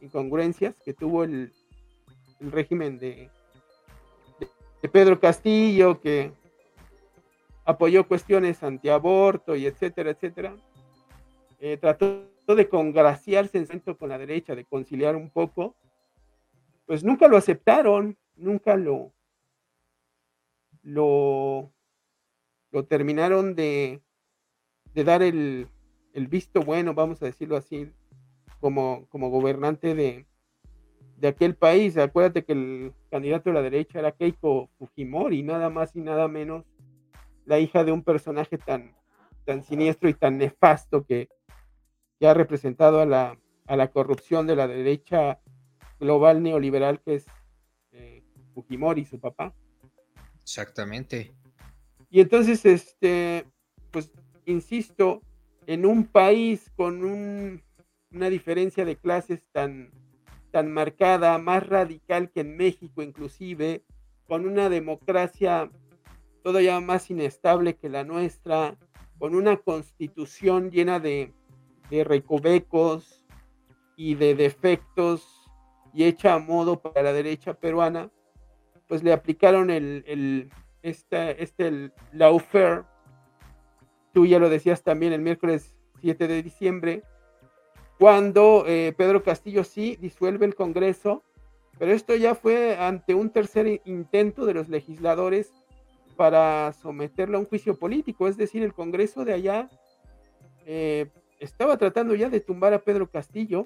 incongruencias 0.00 0.76
que 0.84 0.94
tuvo 0.94 1.24
el, 1.24 1.52
régimen 2.40 2.98
de, 2.98 3.30
Pedro 4.92 5.18
Castillo, 5.18 6.00
que 6.00 6.30
apoyó 7.64 8.06
cuestiones 8.06 8.62
antiaborto 8.62 9.56
y 9.56 9.66
etcétera, 9.66 10.10
etcétera. 10.10 10.54
Eh, 11.60 11.76
trató 11.76 12.28
de 12.46 12.68
congraciarse 12.68 13.58
en 13.58 13.80
con 13.96 14.08
la 14.08 14.18
derecha, 14.18 14.54
de 14.54 14.64
conciliar 14.64 15.16
un 15.16 15.30
poco. 15.30 15.74
Pues 16.88 17.04
nunca 17.04 17.28
lo 17.28 17.36
aceptaron, 17.36 18.16
nunca 18.34 18.74
lo, 18.74 19.12
lo, 20.80 21.70
lo 22.70 22.86
terminaron 22.86 23.54
de, 23.54 24.00
de 24.94 25.04
dar 25.04 25.22
el, 25.22 25.68
el, 26.14 26.28
visto 26.28 26.62
bueno, 26.62 26.94
vamos 26.94 27.22
a 27.22 27.26
decirlo 27.26 27.58
así, 27.58 27.92
como, 28.58 29.06
como 29.10 29.28
gobernante 29.28 29.94
de, 29.94 30.24
de 31.18 31.28
aquel 31.28 31.56
país. 31.56 31.98
Acuérdate 31.98 32.46
que 32.46 32.54
el 32.54 32.94
candidato 33.10 33.50
de 33.50 33.54
la 33.54 33.62
derecha 33.62 33.98
era 33.98 34.12
Keiko 34.12 34.70
Fujimori, 34.78 35.42
nada 35.42 35.68
más 35.68 35.94
y 35.94 36.00
nada 36.00 36.26
menos 36.26 36.64
la 37.44 37.58
hija 37.58 37.84
de 37.84 37.92
un 37.92 38.02
personaje 38.02 38.56
tan, 38.56 38.96
tan 39.44 39.62
siniestro 39.62 40.08
y 40.08 40.14
tan 40.14 40.38
nefasto 40.38 41.04
que, 41.04 41.28
ha 42.22 42.32
representado 42.32 43.00
a 43.02 43.06
la, 43.06 43.38
a 43.66 43.76
la 43.76 43.90
corrupción 43.92 44.46
de 44.46 44.56
la 44.56 44.66
derecha 44.66 45.38
global 45.98 46.42
neoliberal 46.42 47.00
que 47.00 47.16
es 47.16 47.26
eh, 47.92 48.22
Fujimori, 48.54 49.04
su 49.04 49.18
papá. 49.18 49.54
Exactamente. 50.42 51.32
Y 52.10 52.20
entonces, 52.20 52.64
este, 52.64 53.44
pues, 53.90 54.10
insisto, 54.46 55.22
en 55.66 55.84
un 55.84 56.06
país 56.06 56.70
con 56.76 57.04
una 57.04 58.30
diferencia 58.30 58.84
de 58.84 58.96
clases 58.96 59.44
tan, 59.52 59.90
tan 60.50 60.72
marcada, 60.72 61.38
más 61.38 61.66
radical 61.66 62.30
que 62.30 62.40
en 62.40 62.56
México 62.56 63.02
inclusive, 63.02 63.84
con 64.26 64.46
una 64.46 64.68
democracia 64.68 65.70
todavía 66.42 66.80
más 66.80 67.10
inestable 67.10 67.76
que 67.76 67.88
la 67.88 68.04
nuestra, 68.04 68.78
con 69.18 69.34
una 69.34 69.56
constitución 69.56 70.70
llena 70.70 71.00
de, 71.00 71.32
recovecos 71.90 73.24
y 73.96 74.14
de 74.14 74.34
defectos 74.34 75.37
y 75.92 76.04
hecha 76.04 76.34
a 76.34 76.38
modo 76.38 76.80
para 76.80 77.02
la 77.02 77.12
derecha 77.12 77.54
peruana, 77.54 78.10
pues 78.86 79.02
le 79.02 79.12
aplicaron 79.12 79.70
el, 79.70 80.04
el 80.06 80.50
este, 80.82 81.42
este 81.42 81.68
el. 81.68 81.92
Tú 84.12 84.26
ya 84.26 84.38
lo 84.38 84.48
decías 84.48 84.82
también 84.82 85.12
el 85.12 85.20
miércoles 85.20 85.76
7 86.00 86.28
de 86.28 86.42
diciembre, 86.42 87.02
cuando 87.98 88.64
eh, 88.66 88.94
Pedro 88.96 89.22
Castillo 89.22 89.64
sí 89.64 89.96
disuelve 90.00 90.46
el 90.46 90.54
Congreso, 90.54 91.22
pero 91.78 91.92
esto 91.92 92.14
ya 92.14 92.34
fue 92.34 92.76
ante 92.76 93.14
un 93.14 93.30
tercer 93.30 93.80
intento 93.84 94.46
de 94.46 94.54
los 94.54 94.68
legisladores 94.68 95.52
para 96.16 96.72
someterlo 96.72 97.38
a 97.38 97.40
un 97.40 97.46
juicio 97.46 97.76
político. 97.76 98.26
Es 98.26 98.36
decir, 98.36 98.62
el 98.62 98.72
Congreso 98.72 99.24
de 99.24 99.34
allá 99.34 99.68
eh, 100.66 101.06
estaba 101.38 101.76
tratando 101.76 102.14
ya 102.14 102.28
de 102.28 102.40
tumbar 102.40 102.72
a 102.72 102.80
Pedro 102.80 103.08
Castillo. 103.10 103.64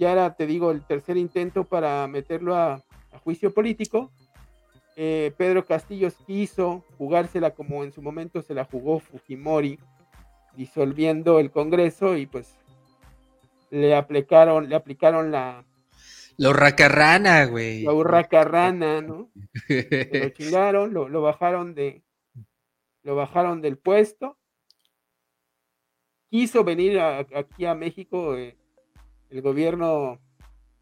Ya 0.00 0.12
era, 0.12 0.34
te 0.34 0.46
digo, 0.46 0.70
el 0.70 0.80
tercer 0.80 1.18
intento 1.18 1.64
para 1.64 2.06
meterlo 2.06 2.56
a, 2.56 2.82
juicio 3.22 3.52
político. 3.52 4.10
Eh, 4.96 5.34
Pedro 5.36 5.66
Castillo 5.66 6.08
quiso 6.26 6.86
jugársela 6.96 7.50
como 7.50 7.84
en 7.84 7.92
su 7.92 8.00
momento 8.00 8.40
se 8.40 8.54
la 8.54 8.64
jugó 8.64 8.98
Fujimori, 8.98 9.78
disolviendo 10.56 11.38
el 11.38 11.50
Congreso 11.50 12.16
y 12.16 12.24
pues 12.24 12.56
le 13.70 13.94
aplicaron, 13.94 14.70
le 14.70 14.74
aplicaron 14.74 15.30
la, 15.30 15.66
la 16.38 16.48
urracarrana, 16.48 17.44
güey. 17.44 17.82
La 17.82 17.92
urracarrana, 17.92 19.02
¿no? 19.02 19.30
lo 19.68 20.28
chingaron, 20.30 20.94
lo, 20.94 21.20
bajaron 21.20 21.74
de. 21.74 22.02
Lo 23.02 23.16
bajaron 23.16 23.60
del 23.60 23.76
puesto. 23.76 24.38
Quiso 26.30 26.64
venir 26.64 26.98
aquí 26.98 27.66
a 27.66 27.74
México. 27.74 28.38
Eh, 28.38 28.56
el 29.30 29.42
gobierno. 29.42 30.20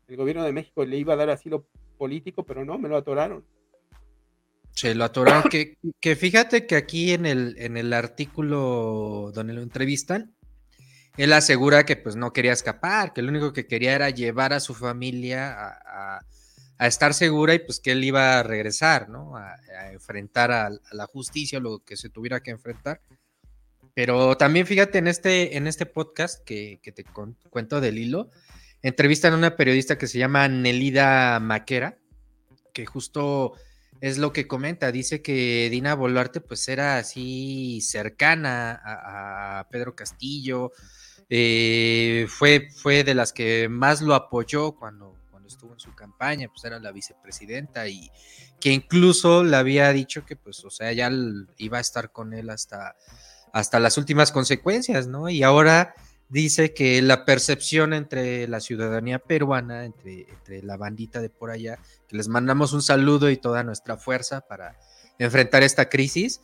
El 0.06 0.16
gobierno 0.16 0.42
de 0.42 0.52
México 0.52 0.84
le 0.84 0.96
iba 0.96 1.12
a 1.12 1.16
dar 1.16 1.28
asilo 1.28 1.66
político, 1.98 2.44
pero 2.44 2.64
no, 2.64 2.78
me 2.78 2.88
lo 2.88 2.96
atoraron. 2.96 3.44
Se 4.72 4.94
lo 4.94 5.04
atoraron. 5.04 5.50
que, 5.50 6.16
fíjate 6.16 6.66
que 6.66 6.76
aquí 6.76 7.12
en 7.12 7.26
el, 7.26 7.56
en 7.58 7.76
el 7.76 7.92
artículo 7.92 9.32
donde 9.34 9.52
lo 9.52 9.60
entrevistan, 9.60 10.34
él 11.18 11.32
asegura 11.32 11.84
que 11.84 11.96
pues 11.96 12.14
no 12.14 12.32
quería 12.32 12.52
escapar, 12.52 13.12
que 13.12 13.22
lo 13.22 13.30
único 13.30 13.52
que 13.52 13.66
quería 13.66 13.94
era 13.94 14.08
llevar 14.08 14.52
a 14.52 14.60
su 14.60 14.72
familia 14.72 15.52
a, 15.84 16.20
estar 16.78 17.12
segura 17.12 17.54
y 17.54 17.58
pues 17.58 17.80
que 17.80 17.90
él 17.90 18.04
iba 18.04 18.38
a 18.38 18.44
regresar, 18.44 19.08
¿no? 19.08 19.36
A, 19.36 19.56
enfrentar 19.92 20.52
a, 20.52 20.70
la 20.92 21.06
justicia, 21.06 21.58
lo 21.58 21.80
que 21.80 21.96
se 21.96 22.08
tuviera 22.08 22.40
que 22.40 22.52
enfrentar. 22.52 23.00
Pero 23.94 24.36
también 24.36 24.66
fíjate 24.66 24.98
en 24.98 25.08
este, 25.08 25.56
en 25.56 25.66
este 25.66 25.86
podcast 25.86 26.44
que, 26.44 26.80
te 26.82 27.04
cuento 27.50 27.80
del 27.80 27.98
hilo, 27.98 28.30
entrevistan 28.82 29.32
a 29.32 29.36
una 29.36 29.56
periodista 29.56 29.98
que 29.98 30.06
se 30.06 30.18
llama 30.18 30.48
Nelida 30.48 31.40
Maquera, 31.40 31.98
que 32.72 32.86
justo 32.86 33.54
es 34.00 34.18
lo 34.18 34.32
que 34.32 34.46
comenta, 34.46 34.92
dice 34.92 35.22
que 35.22 35.68
Dina 35.70 35.94
Boluarte 35.94 36.40
pues 36.40 36.68
era 36.68 36.98
así 36.98 37.80
cercana 37.80 38.80
a 38.84 39.66
Pedro 39.70 39.96
Castillo, 39.96 40.72
eh, 41.30 42.26
fue, 42.28 42.68
fue 42.74 43.04
de 43.04 43.14
las 43.14 43.32
que 43.32 43.68
más 43.68 44.00
lo 44.00 44.14
apoyó 44.14 44.72
cuando, 44.72 45.14
cuando 45.30 45.48
estuvo 45.48 45.74
en 45.74 45.80
su 45.80 45.94
campaña, 45.94 46.48
pues 46.48 46.64
era 46.64 46.78
la 46.78 46.90
vicepresidenta 46.90 47.86
y 47.86 48.10
que 48.60 48.72
incluso 48.72 49.44
le 49.44 49.56
había 49.56 49.92
dicho 49.92 50.24
que 50.24 50.36
pues, 50.36 50.64
o 50.64 50.70
sea, 50.70 50.92
ya 50.92 51.10
iba 51.58 51.78
a 51.78 51.82
estar 51.82 52.12
con 52.12 52.32
él 52.32 52.48
hasta, 52.50 52.96
hasta 53.58 53.80
las 53.80 53.98
últimas 53.98 54.30
consecuencias, 54.30 55.08
¿no? 55.08 55.28
Y 55.28 55.42
ahora 55.42 55.94
dice 56.28 56.74
que 56.74 57.02
la 57.02 57.24
percepción 57.24 57.92
entre 57.92 58.46
la 58.46 58.60
ciudadanía 58.60 59.18
peruana, 59.18 59.84
entre, 59.84 60.26
la 60.62 60.76
bandita 60.76 61.20
de 61.20 61.28
por 61.28 61.50
allá, 61.50 61.78
que 62.06 62.16
les 62.16 62.28
mandamos 62.28 62.72
un 62.72 62.82
saludo 62.82 63.30
y 63.30 63.36
toda 63.36 63.64
nuestra 63.64 63.96
fuerza 63.96 64.42
para 64.42 64.78
enfrentar 65.18 65.64
esta 65.64 65.88
crisis, 65.88 66.40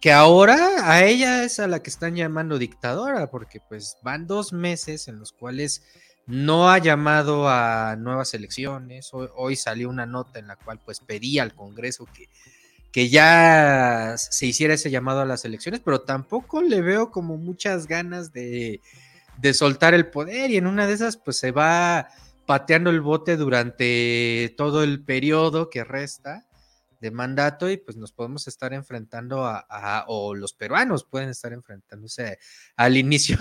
que 0.00 0.12
ahora 0.12 0.88
a 0.88 1.04
ella 1.04 1.42
es 1.42 1.58
a 1.58 1.66
la 1.66 1.82
que 1.82 1.90
están 1.90 2.14
llamando 2.14 2.56
dictadora, 2.56 3.30
porque 3.30 3.60
pues 3.68 3.96
van 4.02 4.28
dos 4.28 4.52
meses 4.52 5.08
en 5.08 5.18
los 5.18 5.32
cuales 5.32 5.82
no 6.26 6.70
ha 6.70 6.78
llamado 6.78 7.48
a 7.48 7.96
nuevas 7.96 8.32
elecciones. 8.32 9.10
Hoy, 9.12 9.56
salió 9.56 9.88
una 9.88 10.06
nota 10.06 10.38
en 10.38 10.46
la 10.46 10.56
cual 10.56 10.78
pues 10.84 11.00
pedía 11.00 11.42
al 11.42 11.54
Congreso 11.54 12.06
que, 12.14 12.28
que 12.94 13.08
ya 13.08 14.14
se 14.16 14.46
hiciera 14.46 14.74
ese 14.74 14.88
llamado 14.88 15.20
a 15.20 15.24
las 15.24 15.44
elecciones, 15.44 15.80
pero 15.84 16.02
tampoco 16.02 16.62
le 16.62 16.80
veo 16.80 17.10
como 17.10 17.36
muchas 17.36 17.88
ganas 17.88 18.32
de, 18.32 18.80
de 19.36 19.52
soltar 19.52 19.94
el 19.94 20.06
poder 20.06 20.52
y 20.52 20.58
en 20.58 20.68
una 20.68 20.86
de 20.86 20.92
esas 20.92 21.16
pues 21.16 21.36
se 21.38 21.50
va 21.50 22.06
pateando 22.46 22.90
el 22.90 23.00
bote 23.00 23.36
durante 23.36 24.54
todo 24.56 24.84
el 24.84 25.02
periodo 25.02 25.70
que 25.70 25.82
resta 25.82 26.46
de 27.00 27.10
mandato 27.10 27.68
y 27.68 27.78
pues 27.78 27.96
nos 27.96 28.12
podemos 28.12 28.46
estar 28.46 28.72
enfrentando 28.72 29.44
a, 29.44 30.04
o 30.06 30.36
los 30.36 30.52
peruanos 30.52 31.02
pueden 31.02 31.30
estar 31.30 31.52
enfrentándose 31.52 32.38
al 32.76 32.96
inicio 32.96 33.36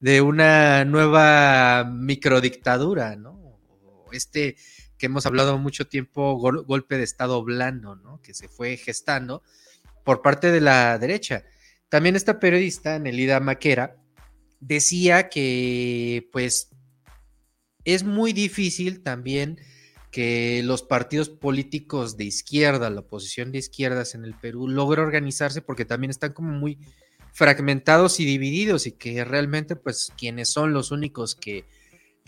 de, 0.00 0.20
una 0.20 0.84
nueva 0.84 1.84
microdictadura, 1.84 3.14
¿no? 3.14 3.60
este 4.10 4.56
que 5.00 5.06
hemos 5.06 5.24
hablado 5.24 5.56
mucho 5.58 5.88
tiempo, 5.88 6.36
golpe 6.36 6.98
de 6.98 7.04
Estado 7.04 7.42
blando, 7.42 7.96
¿no? 7.96 8.20
Que 8.20 8.34
se 8.34 8.48
fue 8.48 8.76
gestando 8.76 9.42
por 10.04 10.20
parte 10.20 10.52
de 10.52 10.60
la 10.60 10.98
derecha. 10.98 11.44
También 11.88 12.16
esta 12.16 12.38
periodista, 12.38 12.98
Nelida 12.98 13.40
Maquera, 13.40 13.96
decía 14.60 15.30
que 15.30 16.28
pues 16.32 16.68
es 17.84 18.04
muy 18.04 18.34
difícil 18.34 19.02
también 19.02 19.58
que 20.10 20.60
los 20.64 20.82
partidos 20.82 21.30
políticos 21.30 22.18
de 22.18 22.24
izquierda, 22.24 22.90
la 22.90 23.00
oposición 23.00 23.52
de 23.52 23.58
izquierdas 23.58 24.14
en 24.14 24.26
el 24.26 24.34
Perú, 24.34 24.68
logre 24.68 25.00
organizarse 25.00 25.62
porque 25.62 25.86
también 25.86 26.10
están 26.10 26.34
como 26.34 26.52
muy 26.52 26.78
fragmentados 27.32 28.20
y 28.20 28.26
divididos 28.26 28.86
y 28.86 28.92
que 28.92 29.24
realmente 29.24 29.76
pues 29.76 30.12
quienes 30.18 30.50
son 30.50 30.74
los 30.74 30.90
únicos 30.90 31.34
que, 31.34 31.64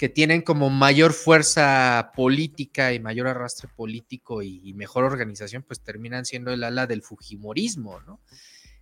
que 0.03 0.09
tienen 0.09 0.43
como 0.43 0.69
mayor 0.69 1.12
fuerza 1.12 2.11
política 2.17 2.93
y 2.93 2.99
mayor 2.99 3.29
arrastre 3.29 3.69
político 3.69 4.43
y, 4.43 4.75
mejor 4.75 5.05
organización 5.05 5.62
pues 5.62 5.81
terminan 5.81 6.25
siendo 6.25 6.53
el 6.53 6.65
ala 6.65 6.88
del 6.88 7.03
Fujimorismo, 7.03 8.01
¿no? 8.01 8.19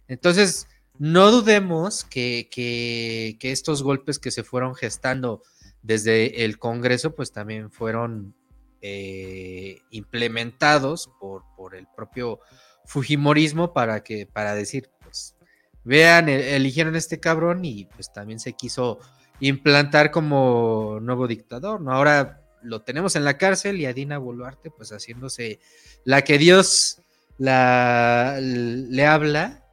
Entonces, 0.09 0.67
no 0.99 1.31
dudemos 1.31 2.05
que, 2.05 2.49
que, 2.51 3.37
estos 3.43 3.83
golpes 3.83 4.19
que 4.19 4.31
se 4.31 4.45
fueron 4.45 4.75
gestando 4.75 5.43
desde 5.83 6.47
el 6.47 6.59
Congreso 6.59 7.15
pues 7.15 7.33
también 7.33 7.71
fueron 7.71 8.35
eh, 8.81 9.77
implementados 9.91 11.11
por, 11.21 11.43
por, 11.55 11.75
el 11.75 11.87
propio 11.95 12.41
Fujimorismo 12.87 13.75
para 13.75 14.03
que, 14.03 14.25
para 14.25 14.55
decir, 14.55 14.89
pues, 15.03 15.37
vean, 15.85 16.31
e, 16.31 16.57
eligieron 16.57 16.97
este 16.97 17.21
cabrón 17.21 17.63
y 17.67 17.85
pues 17.85 18.11
también 18.11 18.41
se 18.41 18.55
quiso 18.55 19.01
implantar 19.41 20.11
como 20.11 20.99
nuevo 21.01 21.27
dictador, 21.27 21.81
¿no? 21.81 21.93
Ahora 21.93 22.43
lo 22.63 22.83
tenemos 22.83 23.17
en 23.17 23.25
la 23.25 23.39
cárcel 23.39 23.81
y 23.81 23.87
a 23.87 23.93
Dina 23.93 24.19
Boluarte, 24.19 24.71
pues 24.71 24.91
haciéndose 24.91 25.59
la 26.05 26.23
que 26.23 26.39
Dios 26.39 27.01
la, 27.39 28.39
le 28.41 29.07
habla 29.07 29.65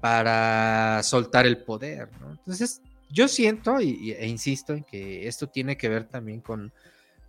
para 0.00 1.02
soltar 1.02 1.46
el 1.46 1.58
poder, 1.58 2.10
¿no? 2.20 2.30
Entonces, 2.32 2.82
yo 3.10 3.28
siento 3.28 3.80
y, 3.80 4.12
e 4.12 4.26
insisto 4.26 4.74
en 4.74 4.84
que 4.84 5.26
esto 5.26 5.48
tiene 5.48 5.76
que 5.76 5.88
ver 5.88 6.04
también 6.04 6.40
con 6.40 6.72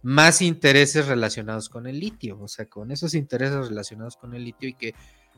más 0.03 0.41
intereses 0.41 1.07
relacionados 1.07 1.69
con 1.69 1.87
el 1.87 1.99
litio, 1.99 2.39
o 2.39 2.47
sea, 2.47 2.65
con 2.65 2.91
esos 2.91 3.13
intereses 3.13 3.67
relacionados 3.67 4.17
con 4.17 4.33
el 4.35 4.43
litio 4.43 4.69
y 4.69 4.73
que 4.73 4.93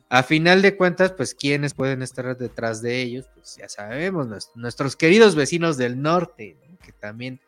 a 0.09 0.23
final 0.23 0.63
de 0.63 0.75
cuentas, 0.75 1.11
pues 1.11 1.35
quienes 1.35 1.75
pueden 1.75 2.01
estar 2.01 2.35
detrás 2.35 2.81
de 2.81 3.01
ellos, 3.01 3.29
pues 3.35 3.57
ya 3.57 3.69
sabemos, 3.69 4.49
nuestros 4.55 4.95
queridos 4.95 5.35
vecinos 5.35 5.77
del 5.77 6.01
norte, 6.01 6.57
que 6.83 6.91
también 6.93 7.39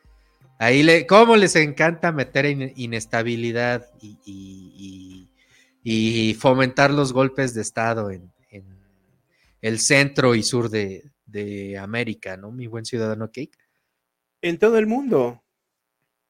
ahí 0.59 0.83
le, 0.83 1.07
cómo 1.07 1.35
les 1.35 1.55
encanta 1.55 2.11
meter 2.11 2.45
inestabilidad 2.75 3.89
y, 3.99 5.27
fomentar 6.39 6.91
los 6.91 7.13
golpes 7.13 7.55
de 7.55 7.61
Estado 7.61 8.11
en, 8.11 8.31
el 9.61 9.79
centro 9.79 10.33
y 10.33 10.41
sur 10.41 10.69
de, 10.69 11.11
de 11.25 11.77
América, 11.77 12.35
¿no? 12.35 12.51
Mi 12.51 12.65
buen 12.65 12.83
ciudadano 12.83 13.27
Cake. 13.27 13.57
En 14.41 14.57
todo 14.57 14.79
el 14.79 14.87
mundo, 14.87 15.43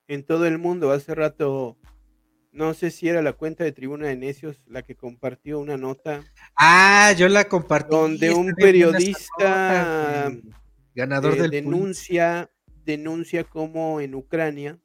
en 0.08 0.26
todo 0.26 0.46
el 0.46 0.58
mundo. 0.58 0.92
Hace 0.92 1.16
rato, 1.16 1.78
no 2.52 2.74
sé 2.74 2.92
si 2.92 3.08
era 3.08 3.22
la 3.22 3.34
cuenta 3.34 3.64
de 3.64 3.72
Tribuna 3.72 4.08
de 4.08 4.18
Necios 4.18 4.64
la 4.68 4.84
que 4.84 4.96
compartió 4.96 5.60
una 5.60 5.78
nota. 5.78 6.24
Ah, 6.56 7.14
yo 7.18 7.30
la 7.30 7.46
compartí. 7.46 7.96
Donde 7.96 8.32
un 8.32 8.54
periodista 8.54 10.32
ganador 10.94 11.38
del 11.38 11.52
denuncia, 11.52 12.52
denuncia 12.84 13.44
cómo 13.46 14.02
en 14.02 14.16
Ucrania 14.16 14.80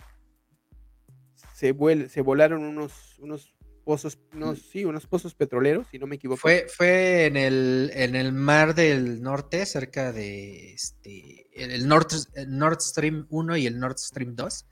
se, 1.54 1.74
se 2.08 2.20
volaron 2.20 2.62
unos, 2.62 3.18
unos 3.18 3.56
pozos, 3.84 4.18
no, 4.32 4.54
sí, 4.54 4.84
unos 4.84 5.06
pozos 5.06 5.34
petroleros, 5.34 5.88
si 5.90 5.98
no 5.98 6.06
me 6.06 6.16
equivoco. 6.16 6.38
Fue, 6.38 6.66
fue 6.68 7.26
en 7.26 7.36
el, 7.36 7.90
en 7.94 8.14
el 8.14 8.32
mar 8.32 8.74
del 8.74 9.22
norte, 9.22 9.66
cerca 9.66 10.12
de 10.12 10.74
este, 10.74 11.48
el 11.52 11.88
Nord, 11.88 12.08
el 12.34 12.56
Nord 12.56 12.80
Stream 12.80 13.26
1 13.30 13.56
y 13.56 13.66
el 13.66 13.78
Nord 13.78 13.98
Stream 13.98 14.36
2 14.36 14.66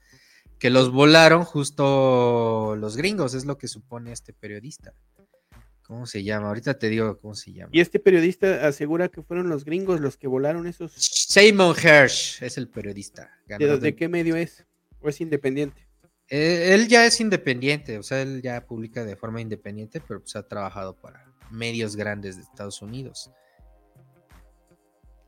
que 0.65 0.71
los 0.71 0.91
volaron 0.91 1.45
justo 1.45 2.75
los 2.79 2.97
gringos, 2.97 3.35
es 3.35 3.45
lo 3.45 3.59
que 3.59 3.69
supone 3.69 4.13
este 4.13 4.33
periodista. 4.33 4.95
¿Cómo 5.83 6.07
se 6.07 6.25
llama? 6.25 6.49
Ahorita 6.49 6.79
te 6.79 6.89
digo 6.89 7.19
cómo 7.19 7.35
se 7.35 7.53
llama. 7.53 7.69
Y 7.71 7.83
este 7.83 7.99
periodista 7.99 8.67
asegura 8.67 9.11
que 9.11 9.23
fueron 9.23 9.51
los 9.51 9.67
gringos 9.67 10.01
los 10.01 10.17
que 10.17 10.27
volaron 10.27 10.67
esos. 10.67 10.93
Simon 10.95 11.77
Hirsch 11.77 12.43
es 12.43 12.57
el 12.57 12.71
periodista. 12.71 13.31
¿De, 13.47 13.95
qué 13.95 14.09
medio 14.09 14.37
es? 14.37 14.65
¿O 15.03 15.11
es 15.11 15.21
independiente? 15.21 15.87
Eh, 16.29 16.71
él 16.73 16.89
ya 16.89 17.05
es 17.05 17.21
independiente, 17.21 17.99
o 17.99 18.03
sea, 18.03 18.23
él 18.23 18.41
ya 18.41 18.65
publica 18.65 19.05
de 19.05 19.17
forma 19.17 19.43
independiente, 19.43 20.01
pero 20.01 20.21
pues 20.21 20.35
ha 20.35 20.49
trabajado 20.49 20.97
para 20.97 21.31
medios 21.51 21.95
grandes 21.95 22.37
de 22.37 22.43
Estados 22.43 22.81
Unidos. 22.81 23.31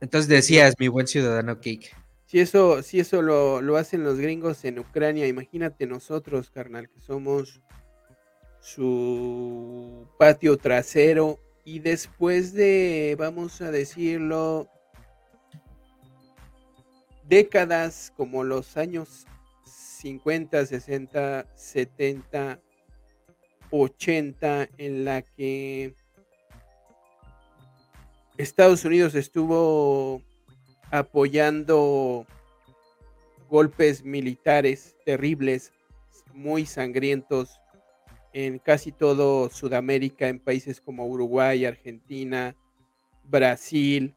Entonces 0.01 0.31
decías, 0.31 0.77
mi 0.79 0.89
buen 0.89 1.07
ciudadano 1.07 1.57
Cake. 1.57 1.95
Si 2.27 2.41
eso, 2.41 2.83
si 2.83 2.99
eso 2.99 3.23
lo, 3.23 3.63
lo, 3.63 3.77
hacen 3.77 4.03
los 4.03 4.19
gringos 4.19 4.65
en 4.65 4.81
Ucrania, 4.81 5.29
imagínate 5.29 5.87
nosotros, 5.87 6.51
carnal, 6.51 6.89
que 6.89 7.01
somos 7.01 7.61
su 8.61 10.09
patio 10.19 10.57
trasero 10.57 11.39
y 11.65 11.79
después 11.79 12.53
de, 12.53 13.15
vamos 13.17 13.61
a 13.61 13.71
decirlo, 13.71 14.69
décadas 17.29 18.13
como 18.17 18.43
los 18.43 18.77
años 18.77 19.27
50, 19.65 20.67
60, 20.67 21.47
70, 21.55 22.61
80, 23.71 24.69
en 24.79 25.05
la 25.05 25.23
que 25.23 25.95
Estados 28.37 28.85
Unidos 28.85 29.15
estuvo 29.15 30.23
apoyando 30.91 32.27
golpes 33.49 34.05
militares 34.05 34.97
terribles, 35.05 35.73
muy 36.33 36.67
sangrientos 36.67 37.61
en 38.33 38.59
casi 38.59 38.93
todo 38.93 39.49
Sudamérica, 39.49 40.29
en 40.29 40.39
países 40.39 40.81
como 40.81 41.07
Uruguay, 41.07 41.65
Argentina, 41.65 42.55
Brasil 43.25 44.15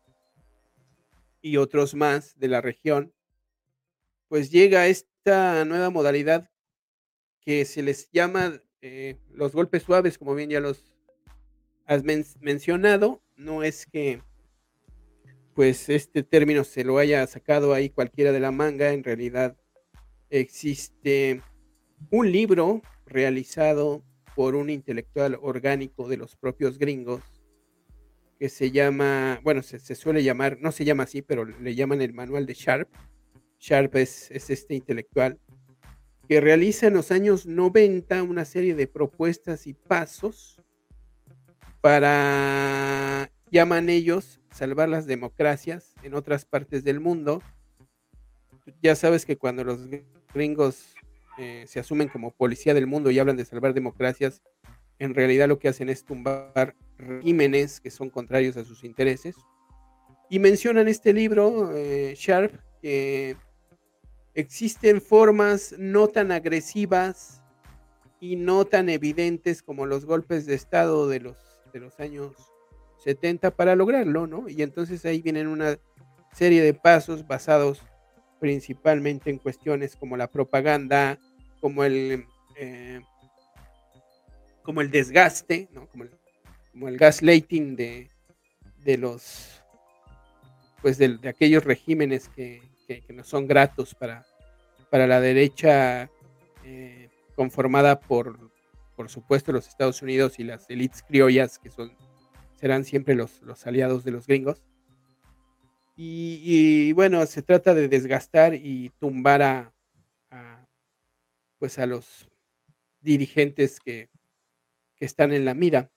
y 1.41 1.57
otros 1.57 1.95
más 1.95 2.37
de 2.37 2.49
la 2.49 2.61
región, 2.61 3.13
pues 4.27 4.51
llega 4.51 4.87
esta 4.87 5.63
nueva 5.65 5.89
modalidad 5.89 6.49
que 7.41 7.65
se 7.65 7.81
les 7.81 8.09
llama 8.11 8.61
eh, 8.81 9.17
los 9.31 9.53
golpes 9.53 9.83
suaves, 9.83 10.17
como 10.17 10.35
bien 10.35 10.49
ya 10.49 10.59
los 10.59 10.93
has 11.85 12.03
mencionado. 12.03 13.21
No 13.35 13.63
es 13.63 13.85
que 13.85 14.21
pues 15.59 15.89
este 15.89 16.23
término 16.23 16.63
se 16.63 16.85
lo 16.85 16.99
haya 16.99 17.27
sacado 17.27 17.73
ahí 17.73 17.89
cualquiera 17.89 18.31
de 18.31 18.39
la 18.39 18.49
manga, 18.49 18.93
en 18.93 19.03
realidad 19.03 19.57
existe 20.29 21.41
un 22.11 22.31
libro 22.31 22.81
realizado 23.05 24.01
por 24.37 24.55
un 24.55 24.69
intelectual 24.69 25.37
orgánico 25.41 26.07
de 26.07 26.15
los 26.15 26.37
propios 26.37 26.79
gringos 26.79 27.21
que 28.39 28.47
se 28.47 28.71
llama, 28.71 29.41
bueno, 29.43 29.61
se, 29.61 29.79
suele 29.95 30.23
llamar, 30.23 30.59
no 30.61 30.71
se 30.71 30.85
llama 30.85 31.03
así, 31.03 31.21
pero 31.21 31.43
le 31.43 31.75
llaman 31.75 32.01
el 32.01 32.13
manual 32.13 32.45
de 32.45 32.53
Sharp. 32.53 32.87
Sharp 33.59 33.97
es, 33.97 34.31
es 34.31 34.49
este 34.49 34.75
intelectual 34.75 35.41
que 36.29 36.39
realiza 36.39 36.87
en 36.87 36.93
los 36.93 37.11
años 37.11 37.45
90 37.45 38.23
una 38.23 38.45
serie 38.45 38.75
de 38.75 38.87
propuestas 38.87 39.67
y 39.67 39.73
pasos 39.73 40.61
para, 41.81 43.29
llaman 43.51 43.89
ellos, 43.89 44.38
salvar 44.59 44.89
las 44.89 45.05
democracias 45.05 45.95
en 46.03 46.13
otras 46.13 46.43
partes 46.43 46.83
del 46.83 46.99
mundo. 46.99 47.41
Ya 48.83 48.93
sabes 48.95 49.25
que 49.25 49.37
cuando 49.37 49.63
los 49.63 49.79
gringos 50.33 50.93
eh, 51.37 51.63
se 51.65 51.79
asumen 51.79 52.09
como 52.09 52.31
policía 52.31 52.73
del 52.73 52.85
mundo 52.85 53.09
y 53.09 53.19
hablan 53.19 53.37
de 53.37 53.45
salvar 53.45 53.73
democracias, 53.73 54.41
en 54.99 55.15
realidad 55.15 55.47
lo 55.47 55.59
que 55.59 55.69
hacen 55.69 55.87
es 55.87 56.03
tumbar 56.03 56.75
regímenes 56.97 57.79
que 57.79 57.89
son 57.89 58.09
contrarios 58.09 58.57
a 58.57 58.65
sus 58.65 58.83
intereses. 58.83 59.37
Y 60.29 60.39
mencionan 60.39 60.89
este 60.89 61.13
libro, 61.13 61.71
eh, 61.73 62.13
Sharp, 62.17 62.53
que 62.81 63.37
existen 64.33 64.99
formas 64.99 65.73
no 65.77 66.09
tan 66.09 66.33
agresivas 66.33 67.41
y 68.19 68.35
no 68.35 68.65
tan 68.65 68.89
evidentes 68.89 69.63
como 69.63 69.85
los 69.85 70.03
golpes 70.03 70.45
de 70.45 70.55
Estado 70.55 71.07
de 71.07 71.21
los, 71.21 71.37
de 71.71 71.79
los 71.79 71.97
años 72.01 72.33
70 73.03 73.51
para 73.51 73.75
lograrlo, 73.75 74.27
¿no? 74.27 74.49
Y 74.49 74.61
entonces 74.61 75.05
ahí 75.05 75.21
vienen 75.21 75.47
una 75.47 75.77
serie 76.33 76.61
de 76.61 76.73
pasos 76.73 77.27
basados 77.27 77.81
principalmente 78.39 79.29
en 79.29 79.37
cuestiones 79.37 79.95
como 79.95 80.17
la 80.17 80.27
propaganda, 80.27 81.19
como 81.59 81.83
el, 81.83 82.25
eh, 82.57 83.01
como 84.63 84.81
el 84.81 84.91
desgaste, 84.91 85.67
como, 85.91 86.03
el, 86.03 86.11
como 86.71 86.87
el 86.87 86.97
gaslighting 86.97 87.75
de, 87.75 88.09
de 88.83 88.97
los, 88.97 89.63
pues 90.81 90.97
de, 90.97 91.19
aquellos 91.27 91.63
regímenes 91.63 92.29
que, 92.29 92.61
no 93.09 93.23
son 93.23 93.45
gratos 93.45 93.93
para, 93.93 94.25
para 94.89 95.05
la 95.05 95.21
derecha 95.21 96.09
eh, 96.63 97.09
conformada 97.35 97.99
por, 97.99 98.51
por 98.95 99.09
supuesto, 99.09 99.51
los 99.51 99.67
Estados 99.67 100.01
Unidos 100.01 100.39
y 100.39 100.43
las 100.43 100.67
élites 100.69 101.03
criollas 101.03 101.59
que 101.59 101.69
son, 101.69 101.91
serán 102.59 102.83
siempre 102.83 103.15
los, 103.15 103.41
los 103.43 103.65
aliados 103.65 104.03
de 104.03 104.11
los 104.11 104.27
gringos. 104.27 104.61
Y, 105.95 106.93
bueno, 106.93 107.25
se 107.25 107.41
trata 107.41 107.73
de 107.73 107.89
desgastar 107.89 108.53
y 108.53 108.89
tumbar 108.99 109.41
a, 109.41 109.73
pues 111.57 111.77
a 111.77 111.85
los 111.85 112.29
dirigentes 113.01 113.79
que, 113.79 114.09
están 114.99 115.31
en 115.31 115.45
la 115.45 115.53
mira. 115.53 115.91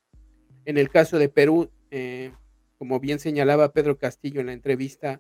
En 0.65 0.79
el 0.79 0.89
caso 0.89 1.19
de 1.19 1.29
Perú, 1.29 1.71
eh, 1.91 2.33
como 2.79 3.01
bien 3.01 3.19
señalaba 3.19 3.73
Pedro 3.73 3.99
Castillo 3.99 4.41
en 4.41 4.47
la 4.47 4.53
entrevista, 4.53 5.19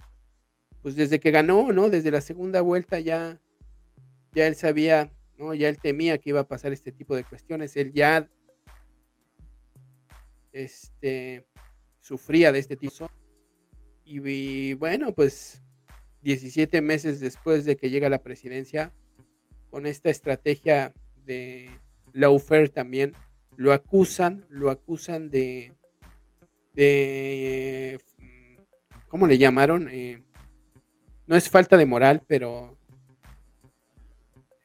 pues 0.82 0.94
desde 0.94 1.18
que 1.18 1.32
ganó, 1.32 1.72
¿no? 1.72 1.88
Desde 1.88 2.12
la 2.12 2.20
segunda 2.20 2.60
vuelta 2.60 3.00
ya, 3.00 3.40
ya 4.32 4.46
él 4.46 4.54
sabía, 4.54 5.12
¿no? 5.36 5.54
Ya 5.54 5.68
él 5.68 5.78
temía 5.78 6.18
que 6.18 6.30
iba 6.30 6.40
a 6.40 6.48
pasar 6.48 6.72
este 6.72 6.92
tipo 6.92 7.16
de 7.16 7.24
cuestiones. 7.24 7.76
Él 7.76 7.92
ya 7.92 8.28
este, 10.52 11.46
sufría 12.00 12.52
de 12.52 12.58
este 12.58 12.76
tipo. 12.76 13.10
y 14.04 14.74
bueno, 14.74 15.12
pues 15.12 15.62
17 16.22 16.80
meses 16.80 17.20
después 17.20 17.64
de 17.64 17.76
que 17.76 17.90
llega 17.90 18.08
la 18.08 18.22
presidencia, 18.22 18.92
con 19.70 19.86
esta 19.86 20.10
estrategia 20.10 20.92
de 21.24 21.70
lawfare 22.12 22.68
también, 22.68 23.14
lo 23.56 23.72
acusan, 23.72 24.44
lo 24.48 24.70
acusan 24.70 25.30
de, 25.30 25.72
de 26.74 27.98
¿cómo 29.08 29.26
le 29.26 29.38
llamaron? 29.38 29.88
Eh, 29.90 30.22
no 31.26 31.36
es 31.36 31.48
falta 31.48 31.76
de 31.76 31.86
moral, 31.86 32.22
pero 32.26 32.76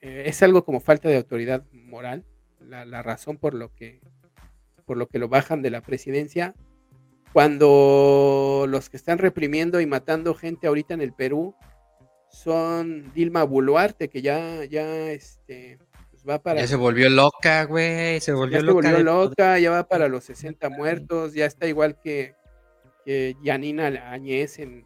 eh, 0.01 0.23
es 0.25 0.43
algo 0.43 0.63
como 0.63 0.79
falta 0.79 1.09
de 1.09 1.17
autoridad 1.17 1.65
moral, 1.71 2.25
la, 2.59 2.85
la, 2.85 3.01
razón 3.01 3.37
por 3.37 3.53
lo 3.53 3.73
que 3.73 4.01
por 4.87 4.97
lo 4.97 5.07
que 5.07 5.19
lo 5.19 5.27
bajan 5.27 5.61
de 5.61 5.69
la 5.69 5.81
presidencia. 5.81 6.55
Cuando 7.33 8.65
los 8.67 8.89
que 8.89 8.97
están 8.97 9.19
reprimiendo 9.19 9.79
y 9.79 9.85
matando 9.85 10.33
gente 10.33 10.65
ahorita 10.65 10.95
en 10.95 11.01
el 11.01 11.13
Perú 11.13 11.53
son 12.31 13.11
Dilma 13.13 13.43
Boluarte, 13.43 14.07
que 14.07 14.21
ya, 14.21 14.65
ya, 14.65 15.11
este, 15.11 15.77
pues 16.09 16.23
va 16.27 16.39
para... 16.39 16.61
Ya 16.61 16.67
se 16.67 16.77
volvió 16.77 17.09
loca, 17.09 17.65
güey, 17.65 18.19
se 18.21 18.31
volvió 18.33 18.59
ya 18.59 18.63
loca. 18.63 18.87
Se 18.87 18.93
volvió 18.93 19.03
loca, 19.03 19.59
ya 19.59 19.69
va 19.69 19.87
para 19.87 20.07
los 20.07 20.23
60 20.23 20.69
muertos, 20.69 21.33
ya 21.33 21.45
está 21.45 21.67
igual 21.67 21.99
que, 22.01 22.33
que 23.05 23.35
Yanina 23.43 23.87
Añez 24.11 24.59
en, 24.59 24.85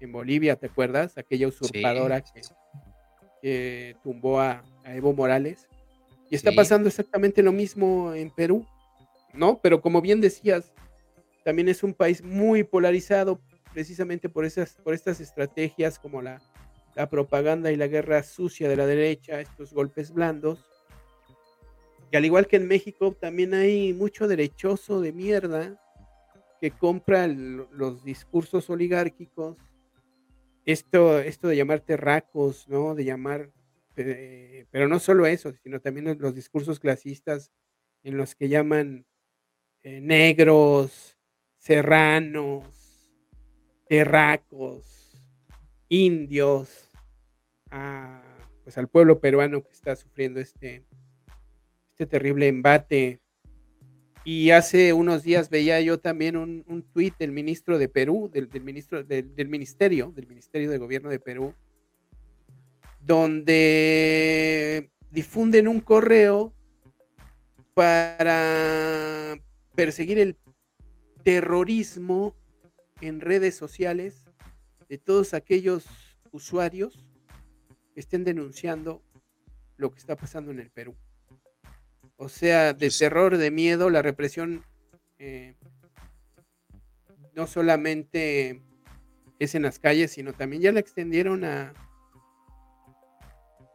en 0.00 0.12
Bolivia, 0.12 0.56
¿te 0.56 0.66
acuerdas? 0.66 1.16
Aquella 1.16 1.48
usurpadora 1.48 2.22
que, 2.22 3.96
tumbó 4.02 4.40
a, 4.40 4.62
Evo 4.84 5.12
Morales. 5.12 5.68
Y 6.28 6.34
está 6.34 6.50
pasando 6.52 6.88
exactamente 6.88 7.42
lo 7.42 7.52
mismo 7.52 8.12
en 8.12 8.30
Perú, 8.30 8.66
¿no? 9.36 9.60
Pero 9.62 9.80
como 9.80 10.00
bien 10.00 10.20
decías, 10.20 10.72
también 11.44 11.68
es 11.68 11.82
un 11.82 11.94
país 11.94 12.22
muy 12.22 12.64
polarizado 12.64 13.40
precisamente 13.72 14.28
por, 14.28 14.44
esas, 14.44 14.74
por 14.82 14.94
estas 14.94 15.20
estrategias 15.20 15.98
como 15.98 16.22
la 16.22 16.40
la 16.96 17.10
propaganda 17.10 17.70
y 17.70 17.76
la 17.76 17.88
guerra 17.88 18.22
sucia 18.22 18.70
de 18.70 18.76
la 18.76 18.86
derecha, 18.86 19.40
estos 19.40 19.74
golpes 19.74 20.12
blandos. 20.12 20.64
Y 22.10 22.16
al 22.16 22.24
igual 22.24 22.46
que 22.46 22.56
en 22.56 22.66
México, 22.66 23.12
también 23.12 23.52
hay 23.52 23.92
mucho 23.92 24.26
derechoso 24.26 25.02
de 25.02 25.12
mierda 25.12 25.78
que 26.58 26.70
compra 26.70 27.26
los 27.26 28.02
discursos 28.02 28.70
oligárquicos. 28.70 29.58
Esto, 30.64 31.18
esto 31.18 31.48
de 31.48 31.56
llamar 31.56 31.80
terracos, 31.80 32.66
¿no? 32.66 32.94
De 32.94 33.04
llamar, 33.04 33.52
pero 33.94 34.88
no 34.88 34.98
solo 34.98 35.26
eso, 35.26 35.52
sino 35.62 35.80
también 35.80 36.16
los 36.18 36.34
discursos 36.34 36.80
clasistas 36.80 37.52
en 38.04 38.16
los 38.16 38.34
que 38.34 38.48
llaman 38.48 39.04
eh, 39.86 40.00
negros, 40.00 41.16
serranos, 41.58 42.64
terracos, 43.88 45.16
indios, 45.88 46.90
pues 48.64 48.76
al 48.78 48.88
pueblo 48.88 49.20
peruano 49.20 49.62
que 49.62 49.70
está 49.70 49.94
sufriendo 49.94 50.40
este, 50.40 50.82
este 51.90 52.04
terrible 52.04 52.48
embate. 52.48 53.20
Y 54.24 54.50
hace 54.50 54.92
unos 54.92 55.22
días 55.22 55.50
veía 55.50 55.80
yo 55.80 56.00
también 56.00 56.36
un, 56.36 56.64
un 56.66 56.82
tuit 56.82 57.16
del 57.16 57.30
ministro 57.30 57.78
de 57.78 57.88
Perú, 57.88 58.28
del, 58.34 58.48
ministro 58.60 59.04
del, 59.04 59.48
ministerio, 59.48 60.10
del 60.10 60.26
Ministerio 60.26 60.68
de 60.68 60.78
Gobierno 60.78 61.10
de 61.10 61.20
Perú, 61.20 61.54
donde 63.00 64.90
difunden 65.12 65.68
un 65.68 65.78
correo 65.78 66.52
para 67.72 69.38
perseguir 69.76 70.18
el 70.18 70.36
terrorismo 71.22 72.34
en 73.00 73.20
redes 73.20 73.54
sociales 73.54 74.24
de 74.88 74.98
todos 74.98 75.34
aquellos 75.34 75.84
usuarios 76.32 77.06
estén 77.94 78.24
denunciando 78.24 79.02
lo 79.76 79.92
que 79.92 79.98
está 79.98 80.16
pasando 80.16 80.50
en 80.50 80.60
el 80.60 80.70
Perú. 80.70 80.96
O 82.16 82.28
sea, 82.28 82.72
de 82.72 82.90
terror, 82.90 83.36
de 83.36 83.50
miedo, 83.50 83.90
la 83.90 84.02
represión 84.02 84.64
eh, 85.18 85.54
no 87.34 87.46
solamente 87.46 88.62
es 89.38 89.54
en 89.54 89.62
las 89.62 89.78
calles, 89.78 90.12
sino 90.12 90.32
también 90.32 90.62
ya 90.62 90.72
la 90.72 90.80
extendieron 90.80 91.44
a, 91.44 91.74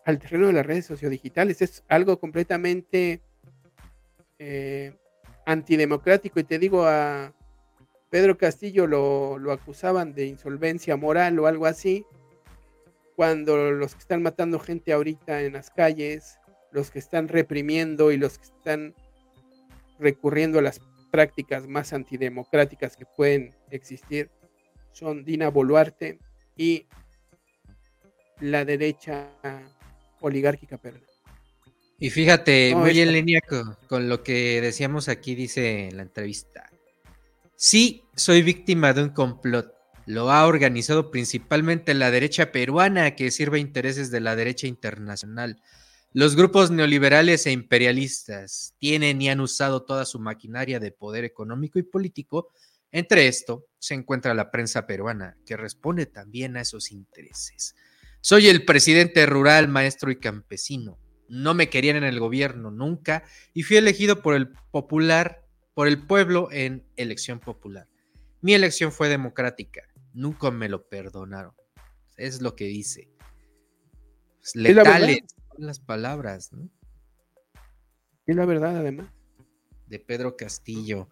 al 0.05 0.17
terreno 0.17 0.47
de 0.47 0.53
las 0.53 0.65
redes 0.65 0.87
sociodigitales. 0.87 1.61
Es 1.61 1.83
algo 1.87 2.19
completamente 2.19 3.21
eh, 4.39 4.95
antidemocrático. 5.45 6.39
Y 6.39 6.43
te 6.43 6.59
digo, 6.59 6.85
a 6.85 7.33
Pedro 8.09 8.37
Castillo 8.37 8.87
lo, 8.87 9.37
lo 9.37 9.51
acusaban 9.51 10.13
de 10.13 10.25
insolvencia 10.25 10.95
moral 10.97 11.39
o 11.39 11.47
algo 11.47 11.65
así 11.65 12.05
cuando 13.15 13.71
los 13.71 13.93
que 13.93 13.99
están 13.99 14.23
matando 14.23 14.57
gente 14.59 14.93
ahorita 14.93 15.41
en 15.41 15.53
las 15.53 15.69
calles, 15.69 16.39
los 16.71 16.89
que 16.89 16.99
están 16.99 17.27
reprimiendo 17.27 18.11
y 18.11 18.17
los 18.17 18.39
que 18.39 18.45
están 18.45 18.95
recurriendo 19.99 20.59
a 20.59 20.63
las 20.63 20.81
prácticas 21.11 21.67
más 21.67 21.93
antidemocráticas 21.93 22.97
que 22.97 23.05
pueden 23.05 23.53
existir 23.69 24.31
son 24.91 25.23
Dina 25.23 25.49
Boluarte 25.49 26.17
y 26.57 26.87
la 28.39 28.65
derecha 28.65 29.29
oligárquica 30.19 30.77
perla. 30.77 31.10
Y 32.01 32.09
fíjate, 32.09 32.73
muy 32.73 32.99
en 32.99 33.13
línea 33.13 33.41
con, 33.87 34.09
lo 34.09 34.23
que 34.23 34.59
decíamos 34.59 35.07
aquí, 35.07 35.35
dice 35.35 35.87
en 35.87 35.97
la 35.97 36.01
entrevista. 36.01 36.67
Sí, 37.55 38.01
soy 38.15 38.41
víctima 38.41 38.91
de 38.93 39.03
un 39.03 39.09
complot. 39.09 39.71
Lo 40.07 40.31
ha 40.31 40.47
organizado 40.47 41.11
principalmente 41.11 41.93
la 41.93 42.09
derecha 42.09 42.51
peruana 42.51 43.15
que 43.15 43.29
sirve 43.29 43.59
a 43.59 43.61
intereses 43.61 44.09
de 44.09 44.19
la 44.19 44.35
derecha 44.35 44.65
internacional. 44.65 45.61
Los 46.11 46.35
grupos 46.35 46.71
neoliberales 46.71 47.45
e 47.45 47.51
imperialistas 47.51 48.73
tienen 48.79 49.21
y 49.21 49.29
han 49.29 49.39
usado 49.39 49.83
toda 49.83 50.05
su 50.05 50.19
maquinaria 50.19 50.79
de 50.79 50.91
poder 50.91 51.23
económico 51.23 51.77
y 51.77 51.83
político. 51.83 52.49
Entre 52.91 53.27
esto 53.27 53.67
se 53.77 53.93
encuentra 53.93 54.33
la 54.33 54.49
prensa 54.49 54.87
peruana, 54.87 55.37
que 55.45 55.55
responde 55.55 56.07
también 56.07 56.57
a 56.57 56.61
esos 56.61 56.91
intereses. 56.91 57.75
Soy 58.21 58.47
el 58.47 58.65
presidente 58.65 59.27
rural, 59.27 59.67
maestro 59.67 60.09
y 60.09 60.15
campesino 60.15 60.97
no 61.31 61.53
me 61.53 61.69
querían 61.69 61.95
en 61.95 62.03
el 62.03 62.19
gobierno 62.19 62.71
nunca 62.71 63.23
y 63.53 63.63
fui 63.63 63.77
elegido 63.77 64.21
por 64.21 64.35
el 64.35 64.49
popular, 64.49 65.45
por 65.73 65.87
el 65.87 66.05
pueblo 66.05 66.49
en 66.51 66.85
elección 66.97 67.39
popular. 67.39 67.87
Mi 68.41 68.53
elección 68.53 68.91
fue 68.91 69.07
democrática, 69.07 69.81
nunca 70.13 70.51
me 70.51 70.67
lo 70.67 70.89
perdonaron. 70.89 71.53
Es 72.17 72.41
lo 72.41 72.53
que 72.55 72.65
dice. 72.65 73.09
Pues, 74.39 74.55
letales 74.55 75.21
las 75.57 75.79
palabras, 75.79 76.51
¿no? 76.51 76.69
Y 78.27 78.33
la 78.33 78.45
verdad, 78.45 78.75
además. 78.75 79.07
De 79.87 79.99
Pedro 79.99 80.35
Castillo. 80.35 81.09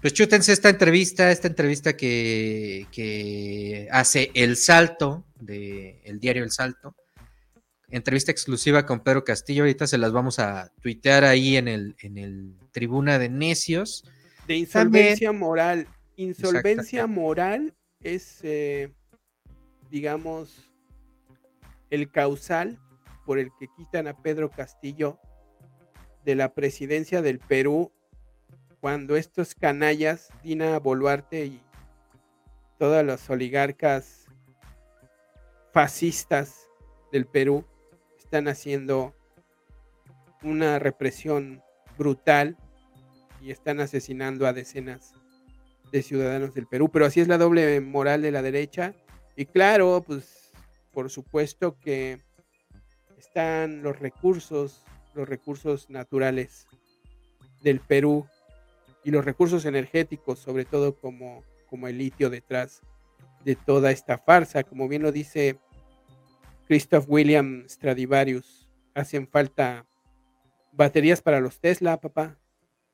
Pues 0.00 0.14
chútense 0.14 0.52
esta 0.52 0.70
entrevista, 0.70 1.30
esta 1.30 1.48
entrevista 1.48 1.94
que, 1.94 2.86
que 2.90 3.88
hace 3.90 4.30
El 4.34 4.56
Salto, 4.56 5.26
de 5.40 6.00
el 6.04 6.20
diario 6.20 6.42
El 6.42 6.50
Salto, 6.50 6.94
entrevista 7.90 8.32
exclusiva 8.32 8.86
con 8.86 9.00
Pedro 9.00 9.24
Castillo. 9.24 9.62
Ahorita 9.62 9.86
se 9.86 9.98
las 9.98 10.12
vamos 10.12 10.38
a 10.38 10.72
tuitear 10.80 11.24
ahí 11.24 11.56
en 11.56 11.68
el, 11.68 11.96
en 12.00 12.18
el 12.18 12.54
Tribuna 12.72 13.18
de 13.18 13.28
Necios. 13.28 14.04
De 14.46 14.56
insolvencia 14.56 15.32
moral. 15.32 15.88
Insolvencia 16.16 17.06
moral 17.06 17.74
es, 18.00 18.40
eh, 18.42 18.92
digamos, 19.90 20.72
el 21.90 22.10
causal 22.10 22.78
por 23.24 23.38
el 23.38 23.50
que 23.58 23.66
quitan 23.76 24.06
a 24.06 24.16
Pedro 24.22 24.50
Castillo 24.50 25.18
de 26.24 26.34
la 26.34 26.54
presidencia 26.54 27.22
del 27.22 27.38
Perú 27.38 27.92
cuando 28.80 29.16
estos 29.16 29.54
canallas, 29.54 30.28
Dina 30.42 30.78
Boluarte 30.78 31.46
y 31.46 31.60
todas 32.78 33.04
las 33.04 33.28
oligarcas 33.30 34.26
fascistas 35.72 36.68
del 37.10 37.26
Perú, 37.26 37.64
están 38.26 38.48
haciendo 38.48 39.14
una 40.42 40.80
represión 40.80 41.62
brutal 41.96 42.56
y 43.40 43.52
están 43.52 43.78
asesinando 43.78 44.48
a 44.48 44.52
decenas 44.52 45.14
de 45.92 46.02
ciudadanos 46.02 46.52
del 46.52 46.66
Perú. 46.66 46.90
Pero 46.90 47.06
así 47.06 47.20
es 47.20 47.28
la 47.28 47.38
doble 47.38 47.80
moral 47.80 48.22
de 48.22 48.32
la 48.32 48.42
derecha. 48.42 48.94
Y 49.36 49.46
claro, 49.46 50.02
pues 50.04 50.50
por 50.92 51.08
supuesto 51.08 51.78
que 51.78 52.20
están 53.16 53.84
los 53.84 54.00
recursos, 54.00 54.82
los 55.14 55.28
recursos 55.28 55.88
naturales 55.88 56.66
del 57.62 57.78
Perú 57.78 58.26
y 59.04 59.12
los 59.12 59.24
recursos 59.24 59.64
energéticos, 59.66 60.40
sobre 60.40 60.64
todo 60.64 60.96
como, 60.96 61.44
como 61.70 61.86
el 61.86 61.98
litio 61.98 62.28
detrás 62.28 62.80
de 63.44 63.54
toda 63.54 63.92
esta 63.92 64.18
farsa. 64.18 64.64
Como 64.64 64.88
bien 64.88 65.02
lo 65.02 65.12
dice 65.12 65.60
Christoph 66.66 67.06
William 67.08 67.64
Stradivarius. 67.68 68.68
Hacen 68.94 69.28
falta 69.28 69.86
baterías 70.72 71.22
para 71.22 71.40
los 71.40 71.60
Tesla, 71.60 72.00
papá. 72.00 72.38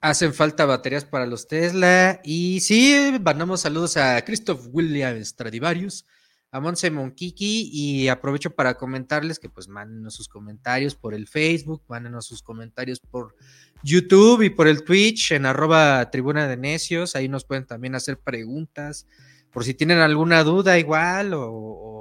Hacen 0.00 0.34
falta 0.34 0.66
baterías 0.66 1.04
para 1.04 1.26
los 1.26 1.48
Tesla. 1.48 2.20
Y 2.24 2.60
sí, 2.60 3.18
mandamos 3.22 3.60
saludos 3.60 3.96
a 3.96 4.22
Christoph 4.24 4.66
William 4.72 5.22
Stradivarius, 5.24 6.04
a 6.50 6.60
Monse 6.60 6.90
Monkiki. 6.90 7.70
Y 7.72 8.08
aprovecho 8.08 8.50
para 8.50 8.74
comentarles 8.74 9.38
que 9.38 9.48
pues 9.48 9.68
mándenos 9.68 10.14
sus 10.14 10.28
comentarios 10.28 10.94
por 10.94 11.14
el 11.14 11.26
Facebook, 11.26 11.82
mándenos 11.88 12.26
sus 12.26 12.42
comentarios 12.42 13.00
por 13.00 13.36
YouTube 13.82 14.42
y 14.42 14.50
por 14.50 14.68
el 14.68 14.84
Twitch 14.84 15.32
en 15.32 15.46
arroba 15.46 16.10
tribuna 16.10 16.46
de 16.46 16.56
necios. 16.56 17.16
Ahí 17.16 17.28
nos 17.28 17.44
pueden 17.44 17.66
también 17.66 17.94
hacer 17.94 18.18
preguntas. 18.18 19.06
Por 19.52 19.64
si 19.64 19.74
tienen 19.74 19.98
alguna 19.98 20.42
duda 20.44 20.78
igual 20.78 21.34
o 21.34 21.91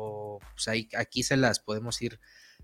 pues 0.62 0.68
ahí, 0.68 0.89
aquí 0.95 1.24
se 1.24 1.38
las 1.38 1.59
podemos 1.59 2.01
ir 2.01 2.20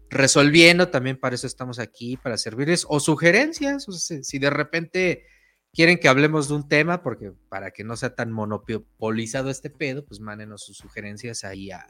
resolviendo. 0.09 0.89
También 0.89 1.19
para 1.19 1.35
eso 1.35 1.47
estamos 1.47 1.79
aquí, 1.79 2.17
para 2.17 2.37
servirles. 2.37 2.85
O 2.87 2.99
sugerencias, 2.99 3.85
si 4.21 4.39
de 4.39 4.49
repente 4.49 5.25
quieren 5.73 5.97
que 5.97 6.07
hablemos 6.07 6.47
de 6.47 6.55
un 6.55 6.67
tema, 6.67 7.01
porque 7.01 7.31
para 7.49 7.71
que 7.71 7.83
no 7.83 7.95
sea 7.95 8.15
tan 8.15 8.31
monopolizado 8.31 9.49
este 9.49 9.69
pedo, 9.69 10.05
pues 10.05 10.19
mándenos 10.19 10.63
sus 10.63 10.77
sugerencias 10.77 11.43
ahí 11.43 11.71
a, 11.71 11.87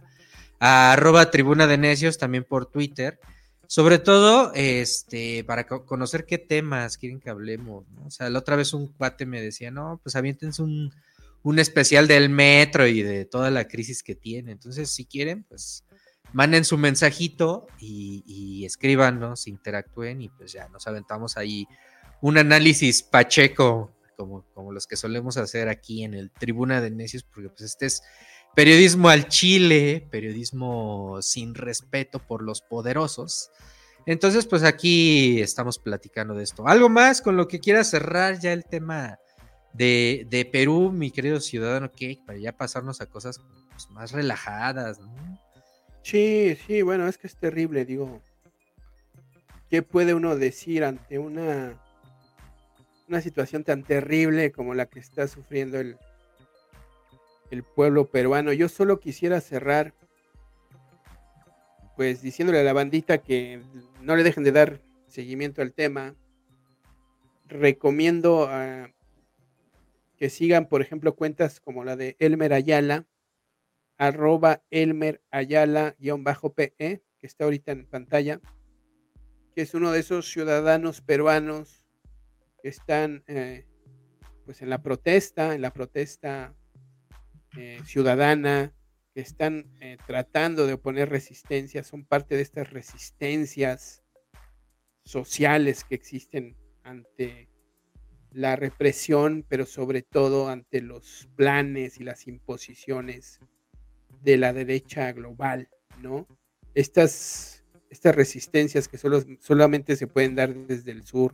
arroba 0.60 1.30
tribuna 1.30 1.68
de 1.68 1.78
necios, 1.78 2.18
también 2.18 2.44
por 2.44 2.66
Twitter. 2.68 3.20
Sobre 3.70 4.00
todo, 4.00 4.54
este, 4.54 5.44
para 5.44 5.68
conocer 5.68 6.26
qué 6.26 6.38
temas 6.38 6.98
quieren 6.98 7.20
que 7.20 7.30
hablemos, 7.30 7.86
O 8.06 8.10
sea, 8.10 8.30
la 8.30 8.40
otra 8.40 8.56
vez 8.56 8.74
un 8.74 8.88
cuate 8.94 9.26
me 9.26 9.42
decía, 9.42 9.72
no, 9.72 10.00
pues 10.02 10.16
aviéntense 10.16 10.62
un, 10.62 10.94
un 11.44 11.60
especial 11.60 12.08
del 12.08 12.30
metro 12.30 12.88
y 12.88 13.02
de 13.02 13.26
toda 13.26 13.52
la 13.52 13.68
crisis 13.68 14.04
que 14.04 14.16
tiene. 14.16 14.54
Entonces, 14.54 14.90
si 14.90 15.06
quieren, 15.06 15.44
pues 15.44 15.84
manden 16.34 16.66
su 16.66 16.78
mensajito 16.78 17.68
y, 17.80 18.24
y 18.26 18.66
escríbanos, 18.66 19.48
interactúen 19.48 20.22
y 20.22 20.30
pues 20.30 20.52
ya 20.54 20.68
nos 20.70 20.88
aventamos 20.88 21.38
ahí 21.38 21.68
un 22.22 22.38
análisis 22.38 23.04
pacheco 23.04 23.94
como, 24.18 24.44
como 24.54 24.74
los 24.74 24.88
que 24.88 24.98
solemos 24.98 25.38
hacer 25.38 25.70
aquí 25.70 26.04
en 26.04 26.14
el 26.14 26.32
Tribuna 26.32 26.82
de 26.82 26.92
Necios, 26.92 27.24
porque 27.24 27.50
pues 27.50 27.62
este 27.62 27.86
es 27.86 28.02
periodismo 28.56 29.10
al 29.10 29.30
Chile, 29.30 30.06
periodismo 30.10 31.20
sin 31.22 31.54
respeto 31.56 32.20
por 32.20 32.42
los 32.42 32.62
poderosos. 32.62 33.52
Entonces, 34.08 34.48
pues 34.48 34.64
aquí 34.64 35.42
estamos 35.42 35.80
platicando 35.80 36.34
de 36.34 36.44
esto. 36.44 36.68
¿Algo 36.68 36.90
más 36.90 37.22
con 37.22 37.38
lo 37.38 37.48
que 37.48 37.60
quiera 37.60 37.84
cerrar 37.84 38.40
ya 38.40 38.54
el 38.54 38.66
tema 38.66 39.20
de, 39.74 40.26
de 40.30 40.46
Perú, 40.46 40.92
mi 40.92 41.12
querido 41.12 41.40
ciudadano 41.40 41.92
que 41.92 42.20
para 42.26 42.40
ya 42.40 42.58
pasarnos 42.58 43.00
a 43.00 43.06
cosas 43.06 43.40
pues, 43.70 43.90
más 43.92 44.12
relajadas, 44.12 45.00
¿no? 45.00 45.37
Sí, 46.08 46.58
sí, 46.66 46.84
bueno, 46.84 47.06
es 47.06 47.18
que 47.18 47.28
es 47.28 47.36
terrible, 47.36 47.84
digo. 47.84 48.22
¿Qué 49.70 49.82
puede 49.82 50.14
uno 50.14 50.38
decir 50.38 50.86
ante 50.86 51.20
una, 51.20 51.78
una 53.10 53.20
situación 53.20 53.66
tan 53.66 53.84
terrible 53.84 54.54
como 54.54 54.74
la 54.74 54.86
que 54.86 55.02
está 55.02 55.28
sufriendo 55.28 55.82
el, 55.82 55.98
el 57.52 57.62
pueblo 57.62 58.06
peruano? 58.06 58.54
Yo 58.54 58.70
solo 58.70 59.02
quisiera 59.02 59.42
cerrar, 59.42 59.94
pues 61.98 62.22
diciéndole 62.22 62.62
a 62.62 62.64
la 62.64 62.72
bandita 62.72 63.18
que 63.18 63.62
no 64.02 64.16
le 64.16 64.24
dejen 64.24 64.46
de 64.46 64.54
dar 64.54 64.80
seguimiento 65.10 65.62
al 65.62 65.74
tema. 65.74 66.16
Recomiendo 67.48 68.50
que 70.16 70.30
sigan, 70.30 70.70
por 70.70 70.82
ejemplo, 70.82 71.18
cuentas 71.18 71.60
como 71.60 71.84
la 71.84 71.98
de 71.98 72.16
Elmer 72.20 72.54
Ayala, 72.54 73.06
arroba 73.98 74.64
Elmer 74.70 75.22
Ayala-PE, 75.32 77.04
que 77.20 77.28
está 77.28 77.46
ahorita 77.46 77.72
en 77.72 77.86
pantalla, 77.86 78.40
que 79.56 79.64
es 79.64 79.74
uno 79.74 79.92
de 79.92 80.00
esos 80.00 80.30
ciudadanos 80.30 81.02
peruanos 81.02 81.84
que 82.62 82.70
están 82.70 83.24
eh, 83.28 83.66
pues 84.46 84.62
en 84.62 84.70
la 84.70 84.82
protesta, 84.82 85.56
en 85.56 85.62
la 85.62 85.74
protesta 85.74 86.56
eh, 87.58 87.82
ciudadana, 87.86 88.74
que 89.14 89.22
están 89.22 89.66
eh, 89.82 89.98
tratando 90.06 90.68
de 90.68 90.74
oponer 90.74 91.10
resistencia, 91.10 91.84
son 91.84 92.06
parte 92.06 92.36
de 92.36 92.44
estas 92.44 92.70
resistencias 92.70 94.04
sociales 95.04 95.84
que 95.84 95.96
existen 95.96 96.56
ante 96.84 97.50
la 98.32 98.56
represión, 98.56 99.44
pero 99.48 99.66
sobre 99.66 100.04
todo 100.04 100.50
ante 100.50 100.82
los 100.82 101.28
planes 101.36 102.00
y 102.00 102.04
las 102.04 102.28
imposiciones 102.28 103.40
de 104.22 104.38
la 104.38 104.54
derecha 104.54 105.12
global, 105.12 105.70
¿no? 106.02 106.28
Estas, 106.74 107.64
estas 107.90 108.16
resistencias 108.16 108.88
que 108.88 108.98
solo, 108.98 109.24
solamente 109.40 109.96
se 109.96 110.08
pueden 110.08 110.36
dar 110.36 110.54
desde 110.54 110.92
el 110.92 111.04
sur, 111.04 111.34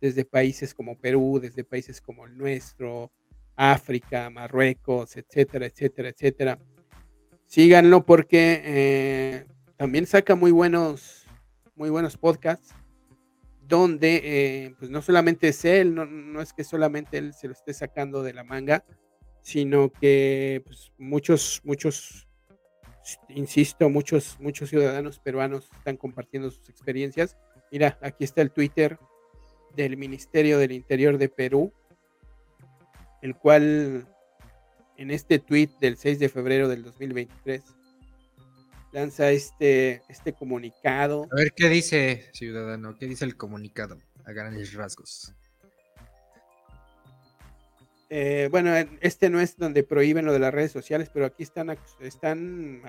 desde 0.00 0.24
países 0.24 0.74
como 0.74 0.98
Perú, 0.98 1.38
desde 1.40 1.64
países 1.64 2.00
como 2.00 2.26
el 2.26 2.36
nuestro, 2.36 3.10
África, 3.56 4.30
Marruecos, 4.30 5.16
etcétera, 5.16 5.66
etcétera, 5.66 6.08
etcétera. 6.10 6.58
Síganlo 7.46 8.04
porque 8.04 8.62
eh, 8.64 9.46
también 9.76 10.06
saca 10.06 10.34
muy 10.34 10.50
buenos, 10.52 11.26
muy 11.74 11.90
buenos 11.90 12.16
podcasts 12.16 12.74
donde 13.68 14.20
eh, 14.24 14.74
pues 14.78 14.90
no 14.90 15.02
solamente 15.02 15.48
es 15.48 15.64
él, 15.64 15.94
no, 15.94 16.40
es 16.40 16.52
que 16.54 16.64
solamente 16.64 17.18
él 17.18 17.34
se 17.34 17.48
lo 17.48 17.52
esté 17.52 17.74
sacando 17.74 18.22
de 18.22 18.32
la 18.32 18.42
manga, 18.42 18.82
sino 19.42 19.90
que 19.92 20.62
pues, 20.66 20.92
muchos, 20.98 21.60
muchos, 21.64 22.28
insisto, 23.28 23.88
muchos, 23.88 24.38
muchos 24.40 24.68
ciudadanos 24.68 25.18
peruanos 25.18 25.70
están 25.76 25.96
compartiendo 25.96 26.50
sus 26.50 26.68
experiencias. 26.68 27.36
Mira, 27.70 27.98
aquí 28.02 28.24
está 28.24 28.42
el 28.42 28.50
Twitter 28.50 28.98
del 29.74 29.96
Ministerio 29.96 30.58
del 30.58 30.72
Interior 30.72 31.18
de 31.18 31.28
Perú, 31.28 31.72
el 33.22 33.36
cual 33.36 34.06
en 34.96 35.10
este 35.10 35.38
tweet 35.38 35.70
del 35.80 35.96
6 35.96 36.18
de 36.18 36.28
febrero 36.28 36.68
del 36.68 36.82
2023 36.82 37.62
lanza 38.92 39.30
este, 39.30 40.02
este 40.08 40.32
comunicado. 40.32 41.28
A 41.32 41.36
ver 41.36 41.52
qué 41.54 41.68
dice, 41.68 42.28
ciudadano, 42.32 42.96
qué 42.96 43.06
dice 43.06 43.24
el 43.24 43.36
comunicado 43.36 43.98
a 44.24 44.32
grandes 44.32 44.74
rasgos. 44.74 45.34
Eh, 48.10 48.48
bueno, 48.50 48.74
este 49.00 49.28
no 49.28 49.40
es 49.40 49.56
donde 49.56 49.82
prohíben 49.82 50.24
lo 50.24 50.32
de 50.32 50.38
las 50.38 50.54
redes 50.54 50.72
sociales, 50.72 51.10
pero 51.12 51.26
aquí 51.26 51.42
están, 51.42 51.76
están 52.00 52.82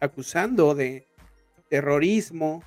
acusando 0.00 0.74
de 0.74 1.08
terrorismo, 1.68 2.62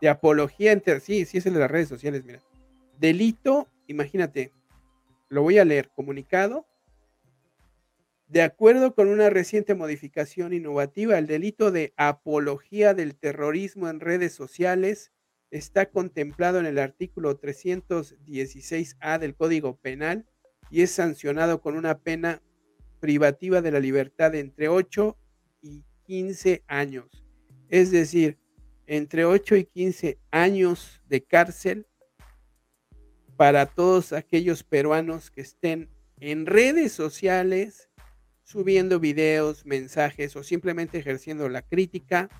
de 0.00 0.08
apología, 0.08 0.72
entre, 0.72 1.00
sí, 1.00 1.24
sí 1.24 1.38
es 1.38 1.46
el 1.46 1.54
de 1.54 1.60
las 1.60 1.70
redes 1.70 1.88
sociales, 1.88 2.24
mira. 2.24 2.40
Delito, 2.98 3.68
imagínate, 3.86 4.52
lo 5.28 5.42
voy 5.42 5.58
a 5.58 5.64
leer, 5.64 5.90
comunicado 5.90 6.66
de 8.32 8.40
acuerdo 8.40 8.94
con 8.94 9.08
una 9.08 9.28
reciente 9.28 9.74
modificación 9.74 10.54
innovativa, 10.54 11.18
el 11.18 11.26
delito 11.26 11.70
de 11.70 11.92
apología 11.98 12.94
del 12.94 13.14
terrorismo 13.14 13.90
en 13.90 14.00
redes 14.00 14.32
sociales 14.32 15.12
está 15.50 15.90
contemplado 15.90 16.58
en 16.58 16.64
el 16.64 16.78
artículo 16.78 17.38
316A 17.38 19.18
del 19.18 19.34
Código 19.34 19.76
Penal 19.76 20.24
y 20.72 20.80
es 20.80 20.90
sancionado 20.90 21.60
con 21.60 21.76
una 21.76 21.98
pena 21.98 22.42
privativa 22.98 23.60
de 23.60 23.70
la 23.70 23.78
libertad 23.78 24.32
de 24.32 24.40
entre 24.40 24.68
8 24.68 25.18
y 25.60 25.84
15 26.06 26.64
años. 26.66 27.24
Es 27.68 27.90
decir, 27.90 28.38
entre 28.86 29.26
8 29.26 29.56
y 29.56 29.64
15 29.66 30.18
años 30.30 31.02
de 31.08 31.22
cárcel 31.22 31.86
para 33.36 33.66
todos 33.66 34.14
aquellos 34.14 34.64
peruanos 34.64 35.30
que 35.30 35.42
estén 35.42 35.90
en 36.20 36.46
redes 36.46 36.92
sociales 36.92 37.90
subiendo 38.42 38.98
videos, 38.98 39.66
mensajes 39.66 40.34
o 40.36 40.42
simplemente 40.42 40.98
ejerciendo 40.98 41.50
la 41.50 41.60
crítica 41.60 42.30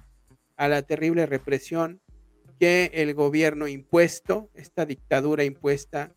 a 0.57 0.69
la 0.69 0.81
terrible 0.83 1.27
represión 1.27 2.01
que 2.59 2.91
el 2.95 3.13
gobierno 3.13 3.69
impuesto, 3.69 4.51
esta 4.55 4.87
dictadura 4.87 5.45
impuesta 5.45 6.15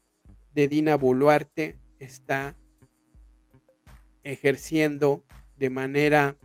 de 0.53 0.69
Dina 0.69 0.95
Boluarte, 0.95 1.77
está 1.99 2.55
ejerciendo 4.23 5.23
de 5.57 5.69
manera 5.69 6.37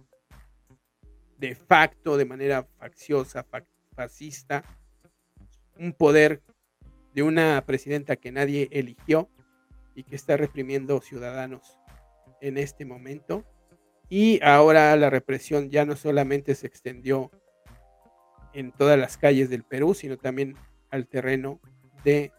de 1.38 1.54
facto, 1.54 2.18
de 2.18 2.26
manera 2.26 2.68
facciosa, 2.78 3.46
fascista, 3.94 4.62
un 5.78 5.94
poder 5.94 6.42
de 7.14 7.22
una 7.22 7.64
presidenta 7.66 8.16
que 8.16 8.30
nadie 8.30 8.68
eligió 8.72 9.30
y 9.94 10.04
que 10.04 10.16
está 10.16 10.36
reprimiendo 10.36 11.00
ciudadanos 11.00 11.78
en 12.42 12.58
este 12.58 12.84
momento. 12.84 13.44
Y 14.10 14.40
ahora 14.42 14.94
la 14.96 15.08
represión 15.08 15.70
ya 15.70 15.86
no 15.86 15.96
solamente 15.96 16.54
se 16.54 16.66
extendió 16.66 17.30
en 18.52 18.72
todas 18.72 18.98
las 18.98 19.16
calles 19.16 19.48
del 19.48 19.64
Perú, 19.64 19.94
sino 19.94 20.18
también 20.18 20.56
al 20.90 21.06
terreno 21.06 21.60
de 22.04 22.32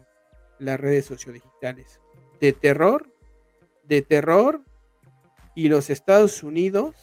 las 0.59 0.80
redes 0.80 1.05
sociodigitales. 1.05 2.01
De 2.42 2.52
terror, 2.52 3.08
de 3.86 4.02
terror, 4.02 4.62
y 5.56 5.70
los 5.70 5.89
Estados 5.89 6.44
Unidos 6.44 6.96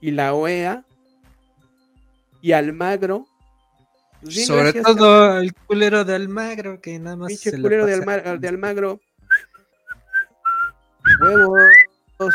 y 0.00 0.10
la 0.10 0.34
OEA 0.34 0.84
y 2.40 2.52
Almagro. 2.52 3.26
Pues 4.22 4.46
Sobre 4.46 4.72
todo 4.72 5.38
el 5.38 5.54
culero 5.54 6.04
de 6.04 6.14
Almagro, 6.14 6.80
que 6.80 6.98
nada 6.98 7.16
más. 7.16 7.28
Pinche 7.28 7.52
culero 7.52 7.86
de, 7.86 8.00
de 8.38 8.48
Almagro 8.48 9.00
Huevos 11.20 11.60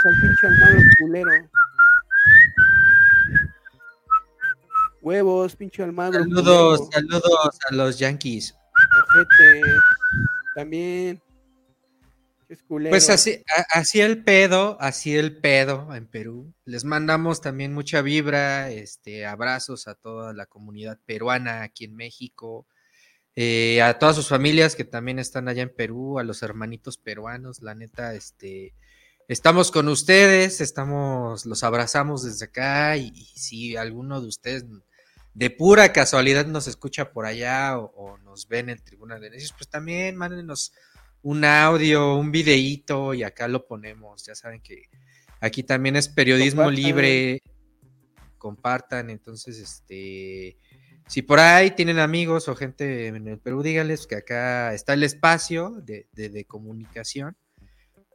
al 0.06 0.22
pinche 0.22 0.48
Almagro 0.48 0.82
culero. 1.00 1.32
Huevos, 5.02 5.56
pinche 5.56 5.84
Almagro. 5.84 6.20
Saludos, 6.20 6.90
saludos 6.92 7.60
a 7.70 7.74
los 7.74 7.98
Yankees. 7.98 8.56
Ojete. 9.04 9.62
También. 10.56 11.22
Pues 12.90 13.10
así, 13.10 13.44
así 13.72 14.00
el 14.00 14.24
pedo, 14.24 14.78
así 14.80 15.16
el 15.16 15.38
pedo 15.38 15.94
en 15.94 16.08
Perú. 16.08 16.54
Les 16.64 16.86
mandamos 16.86 17.42
también 17.42 17.74
mucha 17.74 18.02
vibra, 18.02 18.72
este, 18.72 19.26
abrazos 19.26 19.88
a 19.88 19.96
toda 19.96 20.34
la 20.34 20.46
comunidad 20.46 20.98
peruana 21.06 21.64
aquí 21.64 21.84
en 21.86 21.96
México, 21.96 22.66
eh, 23.36 23.82
a 23.82 24.00
todas 24.00 24.16
sus 24.16 24.30
familias 24.30 24.76
que 24.76 24.86
también 24.86 25.20
están 25.20 25.50
allá 25.50 25.62
en 25.62 25.76
Perú, 25.76 26.20
a 26.20 26.24
los 26.24 26.42
hermanitos 26.42 26.98
peruanos, 26.98 27.62
la 27.62 27.76
neta, 27.76 28.14
este, 28.14 28.74
estamos 29.28 29.70
con 29.70 29.90
ustedes, 29.90 30.62
estamos, 30.62 31.46
los 31.46 31.64
abrazamos 31.64 32.24
desde 32.24 32.46
acá 32.46 32.96
y, 32.96 33.12
si 33.36 33.76
alguno 33.76 34.22
de 34.22 34.28
ustedes 34.28 34.66
de 35.34 35.50
pura 35.50 35.94
casualidad 35.94 36.46
nos 36.48 36.68
escucha 36.68 37.12
por 37.12 37.26
allá 37.26 37.78
o, 37.78 38.18
nos 38.20 38.48
ven 38.48 38.70
en 38.70 38.84
Tribuna 38.84 39.20
de 39.20 39.30
Necios, 39.30 39.54
pues 39.54 39.70
también 39.70 40.16
mándenos 40.16 40.74
un 41.28 41.44
audio, 41.44 42.16
un 42.16 42.32
videíto 42.32 43.14
y 43.14 43.24
acá 43.24 43.50
lo 43.50 43.68
ponemos. 43.68 44.26
Ya 44.26 44.34
saben 44.34 44.62
que 44.62 44.84
aquí 45.42 45.62
también 45.62 45.98
es 45.98 46.08
periodismo 46.08 46.72
libre. 46.72 47.42
Compartan, 48.38 49.10
entonces, 49.10 49.58
este, 49.58 50.56
si 51.06 51.22
por 51.24 51.42
ahí 51.42 51.72
tienen 51.72 52.00
amigos 52.00 52.48
o 52.48 52.56
gente 52.56 53.08
en 53.08 53.28
el 53.28 53.40
Perú, 53.40 53.62
díganles 53.62 54.08
que 54.08 54.16
acá 54.16 54.74
está 54.74 54.94
el 54.94 55.04
espacio 55.04 55.72
de, 55.84 56.46
comunicación 56.48 57.36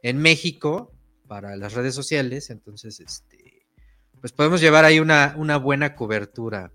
en 0.01 0.17
México 0.17 0.91
para 1.27 1.55
las 1.55 1.73
redes 1.73 1.93
sociales. 1.93 2.49
Entonces, 2.49 2.99
este, 2.99 3.67
pues 4.21 4.33
podemos 4.33 4.59
llevar 4.59 4.85
ahí 4.85 4.99
una, 4.99 5.35
una 5.37 5.57
buena 5.57 5.93
cobertura 5.93 6.71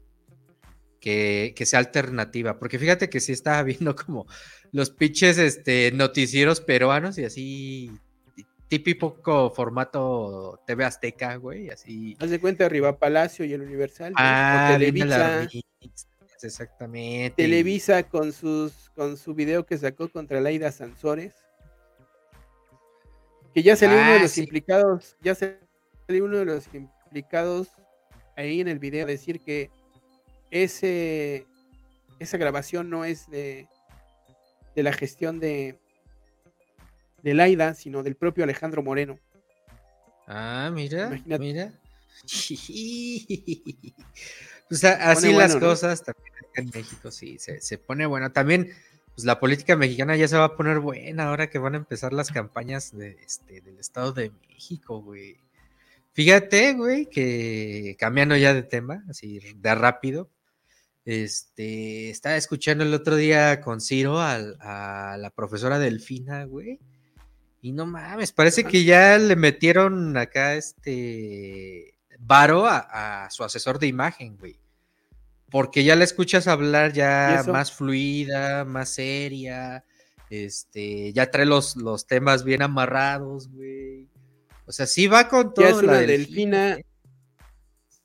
que, 1.01 1.65
sea 1.67 1.79
alternativa. 1.79 2.59
Porque 2.59 2.79
fíjate 2.79 3.09
que 3.09 3.21
sí 3.21 3.33
estaba 3.33 3.63
viendo 3.65 3.95
como 3.95 4.27
los 4.73 4.91
pitches 4.91 5.39
este, 5.39 5.93
noticieros 5.93 6.61
peruanos 6.61 7.19
y 7.19 7.25
así 7.25 7.91
típico 8.69 9.51
formato 9.51 10.61
TV 10.67 10.85
Azteca, 10.85 11.37
güey, 11.37 11.71
así. 11.71 12.17
Haz 12.21 12.31
de 12.31 12.41
cuenta 12.41 12.67
arriba 12.67 12.99
Palacio 12.99 13.45
y 13.45 13.53
el 13.53 13.63
Universal. 13.63 14.13
Ah, 14.17 14.77
Televisa. 14.79 15.49
exactamente. 16.43 17.43
Televisa 17.43 18.03
con 18.05 18.33
sus 18.33 18.91
con 18.95 19.17
su 19.17 19.35
video 19.35 19.65
que 19.65 19.79
sacó 19.79 20.09
contra 20.09 20.41
Laida 20.41 20.71
Sansores. 20.71 21.35
Que 23.55 23.63
ya 23.63 23.75
salió 23.77 23.97
uno 23.97 24.11
de 24.11 24.19
ah, 24.19 24.23
los 24.23 24.39
implicados, 24.39 25.17
ya 25.23 25.35
salió 25.35 26.25
uno 26.25 26.37
de 26.37 26.45
los 26.45 26.67
implicados 26.75 27.69
ahí 28.37 28.61
en 28.61 28.69
el 28.69 28.79
video 28.79 29.05
a 29.05 29.09
decir 29.09 29.41
que 29.41 29.71
ese 30.51 31.47
esa 32.19 32.37
grabación 32.37 32.91
no 32.91 33.05
es 33.05 33.31
de, 33.31 33.69
de 34.79 34.85
la 34.85 34.93
gestión 34.93 35.41
de, 35.41 35.77
de 37.25 37.35
Laida, 37.35 37.75
sino 37.75 38.05
del 38.05 38.15
propio 38.15 38.45
Alejandro 38.45 38.81
Moreno. 38.81 39.19
Ah, 40.29 40.71
mira, 40.73 41.21
mira. 41.27 41.73
pues 44.69 44.85
así 44.85 45.33
las 45.33 45.57
cosas 45.57 46.05
también 46.05 46.33
en 46.55 46.71
México, 46.73 47.11
sí, 47.11 47.39
se, 47.41 47.79
pone 47.79 48.07
bueno. 48.07 48.31
También, 48.31 48.73
pues 49.17 49.25
la 49.25 49.41
política 49.41 49.75
mexicana 49.75 50.15
ya 50.15 50.29
se 50.29 50.37
va 50.37 50.45
a 50.45 50.57
poner 50.57 50.79
buena 50.79 51.27
ahora 51.27 51.51
que 51.51 51.59
van 51.59 51.75
a 51.75 51.79
empezar 51.79 52.13
las 52.13 52.31
campañas 52.31 52.97
de, 52.97 53.17
este, 53.27 53.61
del 53.61 53.81
Estado 53.81 54.13
de 54.13 54.31
México, 54.49 55.03
güey. 55.03 55.41
Fíjate, 56.13 56.75
güey, 56.75 57.07
que 57.07 57.97
cambiando 57.99 58.37
ya 58.37 58.55
de 58.55 58.63
tema, 58.63 59.03
así 59.09 59.41
de 59.57 59.75
rápido, 59.75 60.31
este, 61.17 62.11
estaba 62.11 62.37
escuchando 62.37 62.85
el 62.85 62.95
otro 62.95 63.17
día 63.17 63.61
con 63.61 63.81
Ciro 63.81 64.21
a 64.21 65.17
la 65.19 65.33
profesora 65.35 65.79
Delfina, 65.79 66.45
güey 66.45 66.79
y 67.61 67.73
no 67.73 67.87
mames, 67.87 68.33
parece 68.33 68.65
que 68.65 68.85
ya 68.85 69.19
le 69.19 69.35
metieron 69.35 70.17
acá 70.17 70.55
este 70.55 71.99
varo 72.21 72.67
a, 72.67 73.29
su 73.31 73.43
asesor 73.43 73.79
de 73.79 73.89
imagen, 73.89 74.37
güey. 74.37 74.61
Porque 75.51 75.83
ya 75.83 75.97
la 75.97 76.05
escuchas 76.05 76.47
hablar 76.47 76.93
ya 76.93 77.43
más 77.49 77.73
fluida, 77.73 78.65
más 78.65 78.91
seria. 78.91 79.85
Este, 80.31 81.13
ya 81.13 81.31
trae 81.31 81.47
los, 81.47 81.75
los 81.77 82.07
temas 82.07 82.45
bien 82.45 82.63
amarrados, 82.63 83.49
güey. 83.49 84.09
O 84.67 84.73
sea, 84.73 84.87
sí 84.87 85.07
va 85.07 85.29
con 85.29 85.55
todo. 85.55 85.65
Ya 85.65 85.71
es 85.71 85.83
una 85.83 86.01
delfina. 86.01 86.79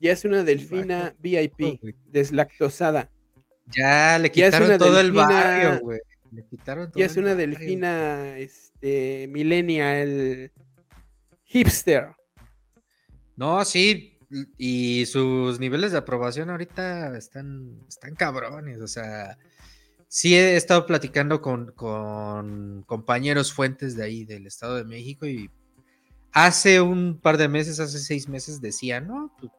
Ya 0.03 0.11
es 0.11 0.25
una 0.25 0.43
delfina 0.43 1.15
VIP, 1.19 1.79
deslactosada. 2.11 3.09
Ya 3.67 4.19
le 4.19 4.29
quitaron 4.29 4.77
todo 4.77 4.99
el 4.99 5.13
barrio, 5.13 5.79
güey. 5.79 6.01
Le 6.29 6.43
quitaron 6.45 6.91
todo 6.91 6.99
Ya 6.99 7.05
es 7.05 7.15
una 7.15 7.35
delfina, 7.35 8.37
este, 8.37 9.29
millennial 9.29 10.51
hipster. 11.45 12.09
No, 13.37 13.63
sí, 13.63 14.19
y 14.57 15.05
sus 15.05 15.61
niveles 15.61 15.93
de 15.93 15.99
aprobación 15.99 16.49
ahorita 16.49 17.17
están, 17.17 17.79
están 17.87 18.13
cabrones, 18.15 18.81
o 18.81 18.89
sea, 18.89 19.37
sí 20.09 20.35
he 20.35 20.57
estado 20.57 20.85
platicando 20.85 21.41
con, 21.41 21.71
con 21.71 22.83
compañeros 22.87 23.53
fuentes 23.53 23.95
de 23.95 24.03
ahí, 24.03 24.25
del 24.25 24.47
Estado 24.47 24.75
de 24.75 24.83
México, 24.83 25.25
y 25.27 25.49
hace 26.33 26.81
un 26.81 27.21
par 27.21 27.37
de 27.37 27.47
meses, 27.47 27.79
hace 27.79 27.99
seis 27.99 28.27
meses, 28.27 28.59
decían, 28.59 29.07
no, 29.07 29.33
pues, 29.39 29.49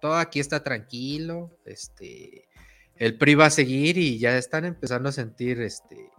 todo 0.00 0.14
aquí 0.14 0.40
está 0.40 0.62
tranquilo, 0.62 1.50
este, 1.64 2.48
el 2.96 3.16
PRI 3.16 3.34
va 3.34 3.46
a 3.46 3.50
seguir 3.50 3.98
y 3.98 4.18
ya 4.18 4.36
están 4.36 4.64
empezando 4.64 5.08
a 5.08 5.12
sentir, 5.12 5.60
este, 5.60 6.10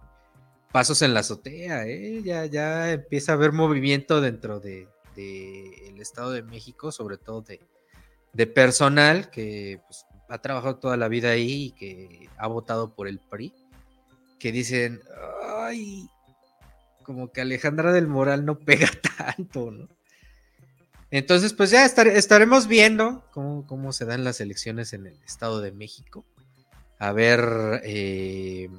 pasos 0.72 1.02
en 1.02 1.14
la 1.14 1.22
azotea, 1.22 1.88
¿eh? 1.88 2.22
ya, 2.24 2.46
ya 2.46 2.92
empieza 2.92 3.32
a 3.32 3.36
haber 3.36 3.52
movimiento 3.52 4.22
dentro 4.22 4.60
de, 4.60 4.88
el 5.16 6.00
Estado 6.00 6.32
de 6.32 6.44
México, 6.44 6.94
sobre 6.94 7.18
todo 7.18 7.42
de, 7.42 7.60
de 8.32 8.48
personal 8.48 9.30
que 9.30 9.82
pues, 9.86 10.06
ha 10.30 10.38
trabajado 10.38 10.78
toda 10.78 10.96
la 10.96 11.10
vida 11.10 11.32
ahí 11.32 11.66
y 11.66 11.72
que 11.72 12.30
ha 12.38 12.48
votado 12.48 12.96
por 12.96 13.10
el 13.10 13.20
PRI, 13.20 13.54
que 14.40 14.54
dicen, 14.54 15.02
ay, 15.58 16.08
como 17.04 17.34
que 17.34 17.42
Alejandra 17.42 17.92
del 17.92 18.08
Moral 18.08 18.46
no 18.46 18.60
pega 18.60 18.88
tanto, 19.18 19.72
¿no? 19.72 19.90
Entonces, 21.12 21.54
pues 21.54 21.72
ya 21.72 21.86
estaremos 21.86 22.68
viendo 22.68 23.24
cómo, 23.32 23.92
se 23.94 24.06
dan 24.06 24.24
las 24.24 24.42
elecciones 24.42 24.94
en 24.94 25.08
el 25.08 25.18
Estado 25.24 25.60
de 25.60 25.72
México. 25.72 26.24
A 27.00 27.14
ver 27.14 27.82
eh, 27.84 28.70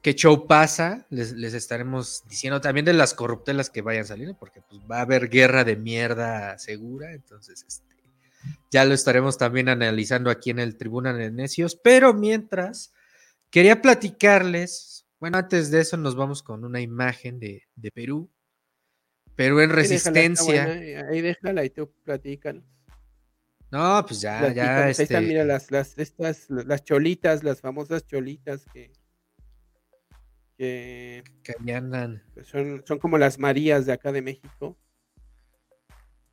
qué 0.00 0.14
show 0.14 0.46
pasa. 0.46 1.06
Les, 1.10 1.32
estaremos 1.32 2.22
diciendo 2.28 2.60
también 2.62 2.86
de 2.86 2.94
las 2.94 3.12
corruptelas 3.12 3.68
que 3.68 3.82
vayan 3.82 4.06
saliendo, 4.06 4.38
porque 4.38 4.62
pues, 4.62 4.80
va 4.90 4.98
a 4.98 5.02
haber 5.02 5.28
guerra 5.28 5.62
de 5.64 5.76
mierda 5.76 6.58
segura. 6.58 7.12
Entonces, 7.12 7.66
este, 7.68 7.96
ya 8.70 8.86
lo 8.86 8.94
estaremos 8.94 9.36
también 9.36 9.68
analizando 9.68 10.30
aquí 10.30 10.48
en 10.48 10.58
el 10.58 10.78
Tribunal 10.78 11.18
de 11.18 11.30
Necios. 11.30 11.76
Pero 11.76 12.14
mientras, 12.14 12.94
quería 13.50 13.82
platicarles. 13.82 15.04
Bueno, 15.18 15.36
antes 15.36 15.70
de 15.70 15.80
eso, 15.80 15.98
nos 15.98 16.16
vamos 16.16 16.42
con 16.42 16.64
una 16.64 16.80
imagen 16.80 17.38
de 17.40 17.90
Perú 17.92 18.30
Perú 19.36 19.60
en 19.60 19.70
resistencia. 19.70 20.64
ahí 20.64 21.20
déjala 21.20 21.64
y 21.64 21.70
tú 21.70 21.92
platícanos. 22.04 22.64
No, 23.70 24.04
pues 24.06 24.20
ya, 24.20 24.52
ya. 24.52 24.84
Ahí 24.84 24.90
están, 24.90 25.02
este 25.04 25.20
mira, 25.20 25.44
las, 25.44 25.70
las, 25.70 25.96
estas, 25.96 26.50
las 26.50 26.84
cholitas, 26.84 27.44
las 27.44 27.60
famosas 27.60 28.06
cholitas 28.06 28.64
que. 28.72 28.92
Que, 30.58 31.22
que 31.42 31.72
andan. 31.72 32.22
Pues 32.34 32.48
son, 32.48 32.82
son 32.84 32.98
como 32.98 33.16
las 33.16 33.38
Marías 33.38 33.86
de 33.86 33.92
acá 33.92 34.12
de 34.12 34.22
México. 34.22 34.76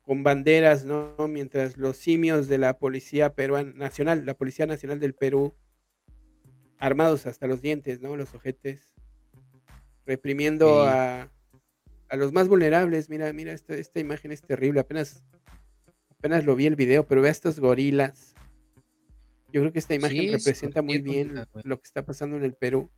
Con 0.02 0.22
banderas, 0.22 0.84
¿no? 0.84 1.14
Mientras 1.28 1.76
los 1.76 1.96
simios 1.96 2.48
de 2.48 2.58
la 2.58 2.78
Policía 2.78 3.34
Peruana 3.34 3.72
Nacional, 3.74 4.26
la 4.26 4.34
Policía 4.34 4.66
Nacional 4.66 5.00
del 5.00 5.14
Perú, 5.14 5.54
armados 6.78 7.26
hasta 7.26 7.46
los 7.46 7.62
dientes, 7.62 8.00
¿no? 8.00 8.16
Los 8.16 8.34
ojetes, 8.34 8.92
reprimiendo 10.06 10.82
a 10.82 11.30
a 12.08 12.16
los 12.16 12.32
más 12.32 12.48
vulnerables. 12.48 13.08
Mira, 13.08 13.32
mira, 13.32 13.52
esta, 13.52 13.74
esta 13.74 14.00
imagen 14.00 14.32
es 14.32 14.42
terrible. 14.42 14.80
Apenas, 14.80 15.22
apenas 16.10 16.44
lo 16.44 16.56
vi 16.56 16.66
el 16.66 16.76
video, 16.76 17.06
pero 17.06 17.22
ve 17.22 17.28
a 17.28 17.32
estos 17.32 17.60
gorilas. 17.60 18.34
Yo 19.52 19.62
creo 19.62 19.72
que 19.72 19.78
esta 19.78 19.94
imagen 19.94 20.32
representa 20.32 20.82
muy 20.82 20.98
bien 20.98 21.46
lo 21.64 21.80
que 21.80 21.84
está 21.84 22.04
pasando 22.04 22.36
en 22.36 22.44
el 22.44 22.54
Perú. 22.54 22.90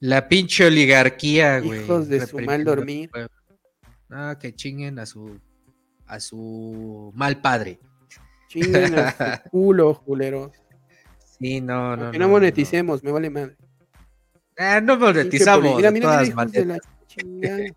La 0.00 0.28
pinche 0.28 0.66
oligarquía, 0.66 1.60
güey. 1.60 1.82
Hijos 1.82 2.08
de 2.08 2.26
su 2.26 2.38
mal 2.40 2.64
dormir. 2.64 3.08
Ah, 4.10 4.36
que 4.40 4.52
chinguen 4.54 4.98
a 4.98 5.06
su 5.06 5.40
a 6.06 6.18
su 6.18 7.12
mal 7.14 7.40
padre. 7.40 7.78
Chinguen 8.48 8.98
a 8.98 9.12
su 9.12 9.48
culo, 9.50 10.02
culeros. 10.04 10.50
Sí, 11.38 11.60
no, 11.60 11.96
no. 11.96 12.10
Que 12.10 12.18
no, 12.18 12.28
moneticemos, 12.28 13.02
me 13.04 13.12
vale 13.12 13.30
madre. 13.30 13.56
Ah, 14.58 14.80
no 14.80 14.98
monetizamos. 14.98 15.76
Mira, 15.76 15.90
mira, 15.90 16.22
mira, 16.22 16.78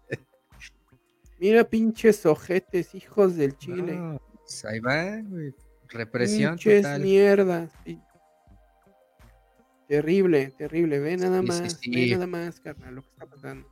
Mira, 1.39 1.63
pinches 1.65 2.25
ojetes, 2.25 2.95
hijos 2.95 3.35
del 3.35 3.57
Chile. 3.57 4.19
Pues 4.39 4.65
ahí 4.65 4.79
va, 4.79 5.21
Represión. 5.89 6.55
Pinches 6.55 6.99
mierdas. 6.99 7.69
Terrible, 9.87 10.53
terrible. 10.57 10.99
Ve 10.99 11.17
nada 11.17 11.41
más, 11.41 11.79
ve 11.81 12.07
nada 12.11 12.27
más, 12.27 12.59
carnal, 12.59 12.95
lo 12.95 13.01
que 13.01 13.09
está 13.09 13.25
pasando. 13.25 13.67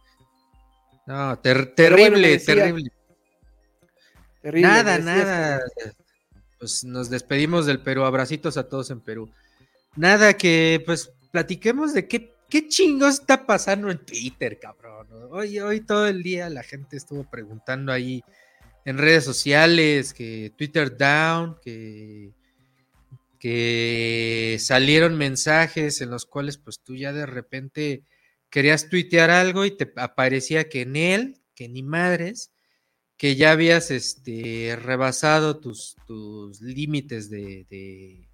No, 1.07 1.39
terrible, 1.39 2.37
terrible. 2.39 2.91
Nada, 4.43 4.99
nada. 4.99 5.61
Pues 6.59 6.83
nos 6.83 7.09
despedimos 7.09 7.65
del 7.65 7.81
Perú. 7.81 8.03
Abracitos 8.03 8.57
a 8.57 8.67
todos 8.67 8.91
en 8.91 9.01
Perú. 9.01 9.29
Nada 9.95 10.33
que, 10.33 10.81
pues, 10.85 11.11
platiquemos 11.31 11.93
de 11.93 12.07
qué 12.07 12.32
¿Qué 12.53 12.67
chingos 12.67 13.15
está 13.15 13.47
pasando 13.47 13.89
en 13.89 14.05
Twitter, 14.05 14.59
cabrón? 14.59 15.07
Hoy, 15.31 15.57
hoy 15.57 15.81
todo 15.81 16.05
el 16.05 16.21
día 16.21 16.51
la 16.51 16.61
gente 16.61 16.97
estuvo 16.97 17.27
preguntando 17.27 17.91
ahí 17.91 18.23
en 18.85 18.99
redes 18.99 19.23
sociales 19.23 20.13
que 20.13 20.53
Twitter 20.55 20.95
down, 20.95 21.57
que, 21.63 22.31
que 23.39 24.57
salieron 24.59 25.17
mensajes 25.17 25.99
en 26.01 26.11
los 26.11 26.27
cuales 26.27 26.59
pues 26.59 26.79
tú 26.79 26.95
ya 26.95 27.11
de 27.11 27.25
repente 27.25 28.03
querías 28.51 28.87
tuitear 28.87 29.31
algo 29.31 29.65
y 29.65 29.75
te 29.75 29.91
aparecía 29.95 30.69
que 30.69 30.81
en 30.81 30.95
él, 30.95 31.41
que 31.55 31.67
ni 31.69 31.81
madres, 31.81 32.51
que 33.17 33.35
ya 33.35 33.51
habías 33.51 33.89
este, 33.89 34.77
rebasado 34.79 35.59
tus, 35.59 35.95
tus 36.05 36.61
límites 36.61 37.31
de, 37.31 37.65
de, 37.71 38.29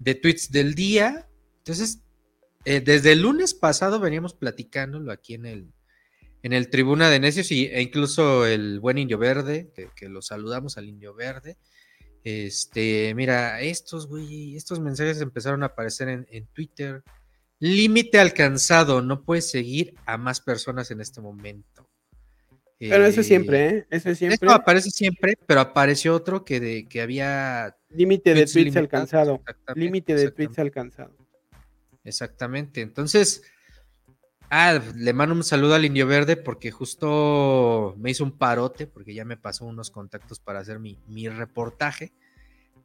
de 0.00 0.14
tweets 0.16 0.50
del 0.50 0.74
día. 0.74 1.28
Entonces 1.58 2.00
eh, 2.68 2.82
desde 2.82 3.12
el 3.12 3.22
lunes 3.22 3.54
pasado 3.54 3.98
veníamos 3.98 4.34
platicándolo 4.34 5.10
aquí 5.10 5.32
en 5.32 5.46
el, 5.46 5.72
en 6.42 6.52
el 6.52 6.68
Tribuna 6.68 7.08
de 7.08 7.18
Necios 7.18 7.50
y, 7.50 7.64
e 7.64 7.80
incluso 7.80 8.44
el 8.44 8.78
buen 8.78 8.98
Indio 8.98 9.16
Verde, 9.16 9.72
que, 9.96 10.08
lo 10.10 10.20
saludamos 10.20 10.76
al 10.76 10.86
Indio 10.86 11.14
Verde. 11.14 11.56
Este, 12.24 13.14
mira, 13.14 13.62
estos, 13.62 14.06
güey, 14.06 14.54
estos 14.54 14.80
mensajes 14.80 15.22
empezaron 15.22 15.62
a 15.62 15.66
aparecer 15.66 16.10
en, 16.10 16.46
Twitter. 16.48 17.02
Límite 17.58 18.20
alcanzado, 18.20 19.00
no 19.00 19.24
puedes 19.24 19.50
seguir 19.50 19.94
a 20.04 20.18
más 20.18 20.42
personas 20.42 20.90
en 20.90 21.00
este 21.00 21.22
momento. 21.22 21.88
Pero 22.78 23.06
eso 23.06 23.22
siempre, 23.22 23.66
¿eh? 23.66 23.86
Eso 23.88 24.14
siempre. 24.14 24.34
Esto 24.34 24.50
aparece 24.50 24.90
siempre, 24.90 25.38
pero 25.46 25.60
apareció 25.60 26.14
otro 26.14 26.44
que, 26.44 26.60
de, 26.60 26.86
que 26.86 27.00
había. 27.00 27.74
Límite 27.88 28.34
de 28.34 28.44
tweets 28.44 28.76
alcanzado. 28.76 29.42
Límite 29.74 30.14
de 30.14 30.30
tweets 30.30 30.58
alcanzado. 30.58 31.27
Exactamente. 32.08 32.80
Entonces, 32.80 33.42
ah, 34.50 34.80
le 34.96 35.12
mando 35.12 35.34
un 35.34 35.44
saludo 35.44 35.74
al 35.74 35.84
Indio 35.84 36.06
Verde 36.06 36.36
porque 36.36 36.70
justo 36.70 37.94
me 37.98 38.10
hizo 38.10 38.24
un 38.24 38.36
parote, 38.36 38.86
porque 38.86 39.14
ya 39.14 39.24
me 39.24 39.36
pasó 39.36 39.66
unos 39.66 39.90
contactos 39.90 40.40
para 40.40 40.60
hacer 40.60 40.78
mi, 40.80 41.28
reportaje. 41.28 42.12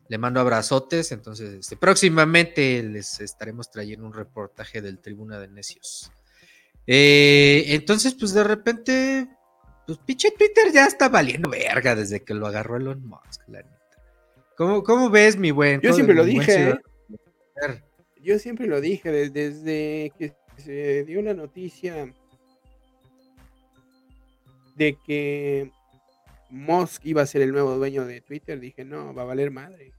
Le 0.09 0.17
mando 0.17 0.41
abrazotes. 0.41 1.11
Entonces, 1.13 1.53
este, 1.53 1.78
próximamente 1.78 2.84
les 2.84 3.21
estaremos 3.21 3.71
trayendo 3.71 4.05
un 4.05 4.13
reportaje 4.13 4.82
del 4.82 4.99
Tribuna 4.99 5.39
de 5.39 5.47
Necios. 5.47 6.11
Eh, 6.86 7.63
entonces, 7.69 8.13
pues 8.13 8.34
de 8.34 8.43
repente, 8.43 9.30
pues 9.88 9.97
pinche 9.99 10.32
Twitter 10.32 10.74
ya 10.74 10.86
está 10.86 11.07
valiendo 11.07 11.49
verga 11.49 11.95
desde 11.95 12.24
que 12.24 12.34
lo 12.34 12.45
agarró 12.45 12.76
Elon 12.76 13.07
Musk, 13.07 13.47
la 13.47 13.61
neta. 13.61 13.80
¿Cómo, 14.57 14.84
cómo 14.84 15.09
ves, 15.09 15.38
mi 15.38 15.51
buen? 15.51 15.80
Yo 15.80 15.93
siempre 15.93 16.13
lo 16.13 16.26
dije. 16.26 16.76
Yo 18.24 18.39
siempre 18.39 18.67
lo 18.67 18.82
dije, 18.82 19.30
desde 19.30 20.11
que 20.17 20.34
se 20.57 21.03
dio 21.03 21.21
la 21.21 21.34
noticia 21.34 22.13
de 24.76 24.97
que 25.05 25.71
Musk 26.49 27.05
iba 27.05 27.21
a 27.21 27.28
ser 27.28 27.41
el 27.41 27.51
nuevo 27.51 27.76
dueño 27.76 28.05
de 28.05 28.21
Twitter, 28.21 28.59
dije, 28.59 28.86
no, 28.86 29.13
va 29.13 29.24
a 29.24 29.26
valer 29.26 29.51
madre. 29.51 29.91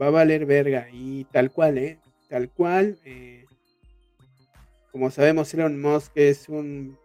Va 0.00 0.06
a 0.06 0.10
valer 0.10 0.46
verga. 0.46 0.88
Y 0.92 1.24
tal 1.24 1.50
cual, 1.50 1.76
¿eh? 1.78 1.98
Tal 2.28 2.48
cual. 2.48 2.98
Eh, 3.04 3.44
como 4.92 5.10
sabemos, 5.10 5.52
Elon 5.52 5.80
Musk 5.80 6.12
es 6.14 6.48
un 6.48 6.98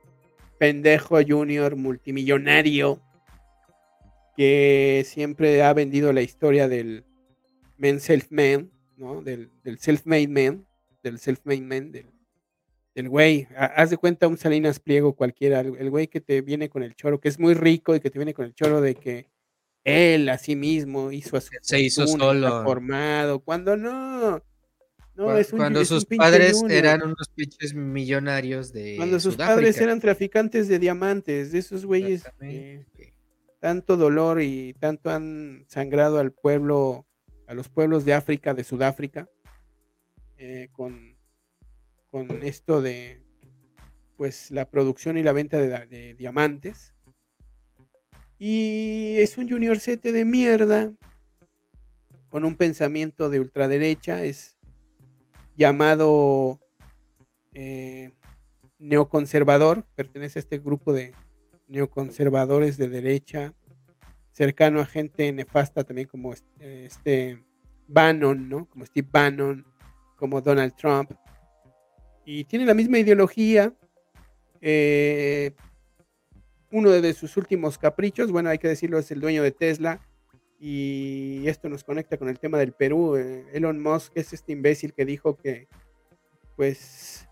pendejo 0.58 1.18
junior 1.28 1.76
multimillonario 1.76 3.02
que 4.38 5.04
siempre 5.06 5.62
ha 5.64 5.74
vendido 5.74 6.14
la 6.14 6.22
historia 6.22 6.68
del 6.68 7.04
men 7.78 8.00
self-man 8.00 8.72
¿no? 8.98 9.22
Del, 9.22 9.50
self-made 9.80 10.28
man, 10.28 10.66
del 11.04 11.20
self-made 11.20 11.62
man, 11.62 11.92
del, 11.92 12.08
del 12.94 13.10
güey. 13.10 13.48
Haz 13.56 13.90
de 13.90 13.98
cuenta 13.98 14.28
un 14.28 14.38
Salinas 14.38 14.80
Pliego 14.80 15.16
cualquiera, 15.16 15.60
el 15.62 15.90
güey 15.90 16.08
que 16.08 16.22
te 16.22 16.42
viene 16.42 16.70
con 16.70 16.84
el 16.84 16.96
choro, 16.96 17.20
que 17.20 17.30
es 17.30 17.40
muy 17.40 17.54
rico 17.54 17.96
y 17.96 18.00
que 18.00 18.10
te 18.10 18.20
viene 18.20 18.34
con 18.34 18.46
el 18.46 18.54
choro 18.54 18.82
de 18.82 18.96
que 18.96 19.30
él 19.86 20.28
a 20.30 20.38
sí 20.38 20.56
mismo 20.56 21.12
hizo 21.12 21.38
a 21.38 21.42
su 21.42 21.52
se 21.62 21.80
hizo 21.80 22.08
solo 22.08 22.64
formado 22.64 23.40
cuando 23.40 23.78
no 23.78 24.42
no 25.14 25.38
es 25.38 25.54
un, 25.54 25.60
cuando 25.60 25.86
sus 25.86 26.06
padres 26.06 26.62
eran 26.68 27.04
unos 27.04 27.30
pinches 27.30 27.74
millonarios 27.74 28.74
de 28.74 28.96
cuando 28.98 29.20
sus 29.20 29.38
padres 29.38 29.80
eran 29.80 30.02
traficantes 30.02 30.68
de 30.68 30.80
diamantes 30.80 31.52
de 31.52 31.60
esos 31.60 31.86
güeyes 31.86 32.24
tanto 33.60 33.96
dolor 33.96 34.42
y 34.42 34.74
tanto 34.74 35.12
han 35.12 35.66
sangrado 35.68 36.20
al 36.20 36.32
pueblo 36.32 37.06
a 37.48 37.54
los 37.54 37.70
pueblos 37.70 38.06
de 38.06 38.14
África 38.14 38.54
de 38.54 38.64
Sudáfrica 38.64 39.30
eh, 40.38 40.70
con 40.72 41.16
con 42.16 42.44
esto 42.44 42.82
de 42.82 43.22
pues 44.16 44.50
la 44.50 44.70
producción 44.70 45.18
y 45.18 45.24
la 45.24 45.34
venta 45.34 45.58
de, 45.60 46.14
diamantes. 46.14 46.94
Y 48.40 49.16
es 49.18 49.38
un 49.38 49.50
junior 49.50 49.82
sete 49.82 50.14
de 50.14 50.24
mierda, 50.24 50.94
con 52.30 52.46
un 52.46 52.56
pensamiento 52.56 53.30
de 53.30 53.42
ultraderecha, 53.42 54.24
es 54.24 54.58
llamado 55.58 56.62
eh, 57.54 58.14
neoconservador, 58.80 59.84
pertenece 59.96 60.40
a 60.40 60.44
este 60.44 60.60
grupo 60.60 60.94
de 60.94 61.14
neoconservadores 61.68 62.78
de 62.78 62.88
derecha, 62.88 63.54
cercano 64.36 64.82
a 64.82 64.86
gente 64.86 65.32
nefasta 65.32 65.86
también 65.86 66.10
como 66.10 66.34
este, 66.60 67.42
Bannon, 67.88 68.50
¿no? 68.50 68.66
Como 68.66 68.86
Steve 68.86 69.08
Bannon, 69.10 69.66
como 70.18 70.42
Donald 70.42 70.76
Trump, 70.76 71.12
y 72.26 72.44
tiene 72.44 72.66
la 72.66 72.74
misma 72.74 73.00
ideología. 73.00 73.74
Eh, 74.60 75.52
uno 76.72 76.90
de 76.90 77.14
sus 77.14 77.38
últimos 77.38 77.78
caprichos, 77.78 78.32
bueno, 78.32 78.50
hay 78.50 78.58
que 78.58 78.68
decirlo, 78.68 79.00
es 79.00 79.10
el 79.12 79.22
dueño 79.22 79.42
de 79.42 79.52
Tesla. 79.52 80.02
Y 80.60 81.48
esto 81.48 81.70
nos 81.70 81.84
conecta 81.84 82.18
con 82.18 82.28
el 82.28 82.40
tema 82.40 82.58
del 82.58 82.74
Perú. 82.74 83.16
Eh, 83.16 83.46
Elon 83.54 83.82
Musk 83.82 84.12
es 84.16 84.34
este 84.34 84.52
imbécil 84.52 84.94
que 84.94 85.06
dijo 85.06 85.38
que, 85.38 85.68
pues, 86.56 87.28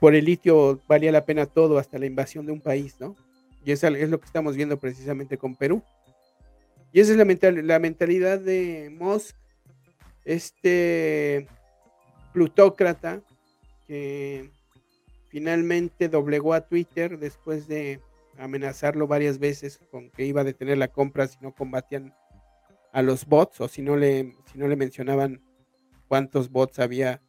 por 0.00 0.14
el 0.14 0.24
litio 0.24 0.82
valía 0.88 1.12
la 1.12 1.24
pena 1.24 1.46
todo 1.46 1.78
hasta 1.78 1.98
la 1.98 2.06
invasión 2.06 2.44
de 2.44 2.52
un 2.52 2.60
país, 2.60 2.96
¿no? 3.00 3.16
Y 3.64 3.72
es 3.72 3.82
lo 3.82 4.20
que 4.20 4.26
estamos 4.26 4.56
viendo 4.56 4.78
precisamente 4.78 5.38
con 5.38 5.56
Perú. 5.56 5.82
Y 6.92 7.00
esa 7.00 7.12
es 7.12 7.18
la, 7.18 7.62
la 7.62 7.78
mentalidad 7.78 8.38
de 8.38 8.94
Musk, 8.96 9.34
este 10.24 11.48
plutócrata 12.32 13.22
que 13.86 14.50
finalmente 15.28 16.08
doblegó 16.08 16.54
a 16.54 16.66
Twitter 16.66 17.18
después 17.18 17.66
de 17.66 18.00
amenazarlo 18.38 19.06
varias 19.06 19.38
veces 19.38 19.80
con 19.90 20.10
que 20.10 20.24
iba 20.24 20.42
a 20.42 20.44
detener 20.44 20.78
la 20.78 20.88
compra 20.88 21.26
si 21.26 21.38
no 21.40 21.54
combatían 21.54 22.14
a 22.92 23.02
los 23.02 23.26
bots 23.26 23.60
o 23.60 23.68
si 23.68 23.82
no 23.82 23.96
le, 23.96 24.34
si 24.50 24.58
no 24.58 24.68
le 24.68 24.76
mencionaban 24.76 25.42
cuántos 26.06 26.50
bots 26.50 26.78
había 26.78 27.22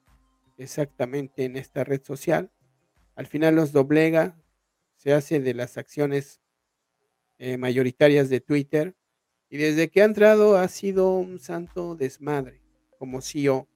exactamente 0.58 1.46
en 1.46 1.58
esta 1.58 1.84
red 1.84 2.04
social. 2.04 2.52
Al 3.16 3.28
final 3.28 3.56
los 3.56 3.72
doblega, 3.72 4.36
se 5.06 5.14
hace 5.14 5.40
de 5.40 5.54
las 5.54 5.78
acciones 5.78 6.42
eh, 7.38 7.58
mayoritarias 7.58 8.28
de 8.28 8.40
Twitter 8.40 8.96
y 9.52 9.58
desde 9.58 9.88
que 9.92 10.02
ha 10.02 10.06
entrado 10.06 10.58
ha 10.58 10.68
sido 10.68 11.20
un 11.20 11.40
santo 11.40 11.96
desmadre 11.96 12.64
como 12.98 13.22
CEO. 13.22 13.68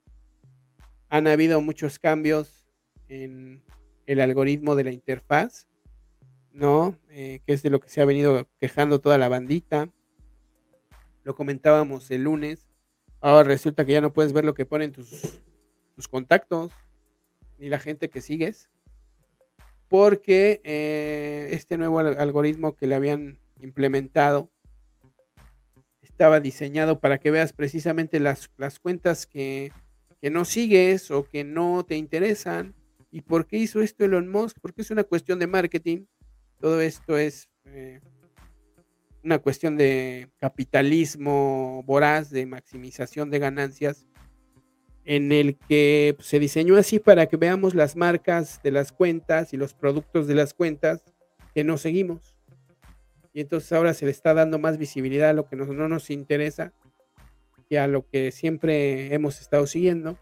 Han 1.08 1.28
habido 1.28 1.62
muchos 1.62 2.00
cambios 2.00 2.66
en 3.10 3.62
el 4.08 4.22
algoritmo 4.22 4.74
de 4.74 4.86
la 4.86 4.92
interfaz, 4.92 5.68
¿no? 6.52 6.98
Eh, 7.12 7.42
que 7.46 7.54
es 7.54 7.62
de 7.62 7.70
lo 7.70 7.80
que 7.80 7.90
se 7.90 8.02
ha 8.02 8.06
venido 8.06 8.50
quejando 8.60 9.00
toda 9.00 9.20
la 9.20 9.30
bandita. 9.30 9.88
Lo 11.24 11.36
comentábamos 11.36 12.10
el 12.10 12.24
lunes. 12.24 12.68
Ahora 13.22 13.48
resulta 13.48 13.86
que 13.86 13.92
ya 13.92 14.02
no 14.02 14.14
puedes 14.14 14.34
ver 14.34 14.46
lo 14.46 14.56
que 14.56 14.66
ponen 14.66 14.94
tus, 14.94 15.44
tus 15.94 16.08
contactos 16.08 16.72
ni 17.60 17.70
la 17.70 17.78
gente 17.78 18.10
que 18.10 18.22
sigues. 18.22 18.68
Porque 19.90 20.62
eh, 20.64 21.50
este 21.52 21.78
nuevo 21.78 22.00
algoritmo 22.00 22.76
que 22.76 22.88
le 22.88 22.96
habían 22.96 23.38
implementado 23.60 24.50
estaba 26.02 26.40
diseñado 26.40 27.00
para 27.00 27.18
que 27.18 27.32
veas 27.32 27.52
precisamente 27.52 28.20
las, 28.20 28.50
las 28.58 28.80
cuentas 28.80 29.26
que, 29.26 29.74
que 30.22 30.30
no 30.30 30.46
sigues 30.46 31.12
o 31.12 31.28
que 31.28 31.44
no 31.44 31.84
te 31.86 31.98
interesan 31.98 32.74
¿Y 33.12 33.22
por 33.22 33.48
qué 33.48 33.58
hizo 33.58 33.82
esto 33.82 34.06
Elon 34.06 34.28
Musk? 34.28 34.58
Porque 34.62 34.82
es 34.82 34.92
una 34.92 35.04
cuestión 35.04 35.40
de 35.40 35.48
marketing. 35.48 36.06
Todo 36.60 36.82
esto 36.82 37.18
es 37.18 37.50
eh, 37.66 38.02
una 39.24 39.40
cuestión 39.40 39.78
de 39.78 40.30
capitalismo 40.38 41.84
voraz, 41.86 42.30
de 42.30 42.46
maximización 42.46 43.32
de 43.32 43.40
ganancias, 43.40 44.06
en 45.10 45.32
el 45.32 45.58
que 45.58 46.14
pues, 46.16 46.28
se 46.28 46.38
diseñó 46.38 46.78
así 46.78 47.00
para 47.00 47.26
que 47.26 47.36
veamos 47.36 47.74
las 47.74 47.96
marcas 47.96 48.62
de 48.62 48.70
las 48.70 48.92
cuentas 48.92 49.56
y 49.56 49.58
los 49.58 49.74
productos 49.74 50.28
de 50.28 50.36
las 50.36 50.54
cuentas 50.54 51.02
que 51.56 51.64
no 51.64 51.80
seguimos. 51.80 52.36
Y 53.34 53.42
entonces 53.42 53.72
ahora 53.72 53.96
se 53.96 54.06
le 54.06 54.12
está 54.12 54.36
dando 54.36 54.60
más 54.60 54.78
visibilidad 54.78 55.32
a 55.32 55.34
lo 55.34 55.48
que 55.48 55.56
no 55.56 55.90
nos 55.90 56.12
interesa 56.12 56.74
y 57.70 57.78
a 57.78 57.88
lo 57.88 58.08
que 58.08 58.32
siempre 58.32 59.12
hemos 59.12 59.42
estado 59.42 59.66
siguiendo. 59.66 60.16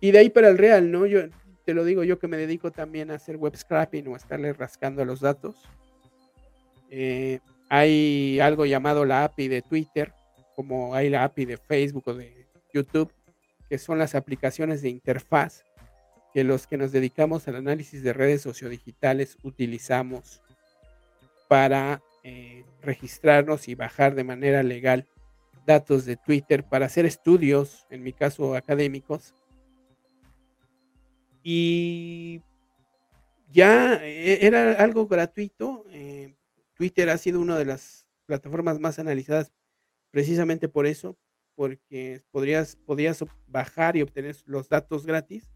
Y 0.00 0.12
de 0.12 0.20
ahí 0.20 0.30
para 0.30 0.48
el 0.48 0.56
real, 0.56 0.90
¿no? 0.90 1.04
Yo 1.04 1.20
te 1.66 1.74
lo 1.74 1.84
digo 1.84 2.02
yo 2.02 2.18
que 2.18 2.28
me 2.28 2.38
dedico 2.38 2.70
también 2.70 3.10
a 3.10 3.16
hacer 3.16 3.36
web 3.36 3.54
scrapping 3.54 4.08
o 4.08 4.14
a 4.14 4.16
estarle 4.16 4.54
rascando 4.54 5.04
los 5.04 5.20
datos. 5.20 5.68
Eh, 6.88 7.40
hay 7.68 8.40
algo 8.40 8.64
llamado 8.64 9.04
la 9.04 9.24
API 9.24 9.48
de 9.48 9.60
Twitter, 9.60 10.14
como 10.56 10.94
hay 10.94 11.10
la 11.10 11.24
API 11.24 11.44
de 11.44 11.56
Facebook 11.58 12.04
o 12.06 12.14
de 12.14 12.46
YouTube, 12.72 13.12
que 13.68 13.78
son 13.78 13.98
las 13.98 14.14
aplicaciones 14.14 14.82
de 14.82 14.90
interfaz 14.90 15.64
que 16.32 16.44
los 16.44 16.66
que 16.66 16.76
nos 16.76 16.90
dedicamos 16.92 17.46
al 17.46 17.56
análisis 17.56 18.02
de 18.02 18.12
redes 18.12 18.42
sociodigitales 18.42 19.38
utilizamos 19.42 20.42
para 21.48 22.02
eh, 22.24 22.64
registrarnos 22.82 23.68
y 23.68 23.74
bajar 23.74 24.14
de 24.14 24.24
manera 24.24 24.62
legal 24.62 25.06
datos 25.66 26.04
de 26.04 26.16
Twitter 26.16 26.64
para 26.64 26.86
hacer 26.86 27.06
estudios, 27.06 27.86
en 27.90 28.02
mi 28.02 28.12
caso 28.12 28.56
académicos, 28.56 29.34
y 31.42 32.42
ya 33.52 33.94
e, 34.02 34.44
era 34.46 34.72
algo 34.72 35.06
gratuito. 35.06 35.84
Eh, 35.90 36.34
Twitter 36.74 37.10
ha 37.10 37.18
sido 37.18 37.40
una 37.40 37.56
de 37.56 37.66
las 37.66 38.06
plataformas 38.26 38.80
más 38.80 38.98
analizadas 38.98 39.52
precisamente 40.10 40.68
por 40.68 40.86
eso, 40.86 41.16
porque 41.54 42.22
podrías, 42.30 42.76
podías 42.76 43.24
bajar 43.46 43.96
y 43.96 44.02
obtener 44.02 44.36
los 44.46 44.68
datos 44.68 45.06
gratis. 45.06 45.50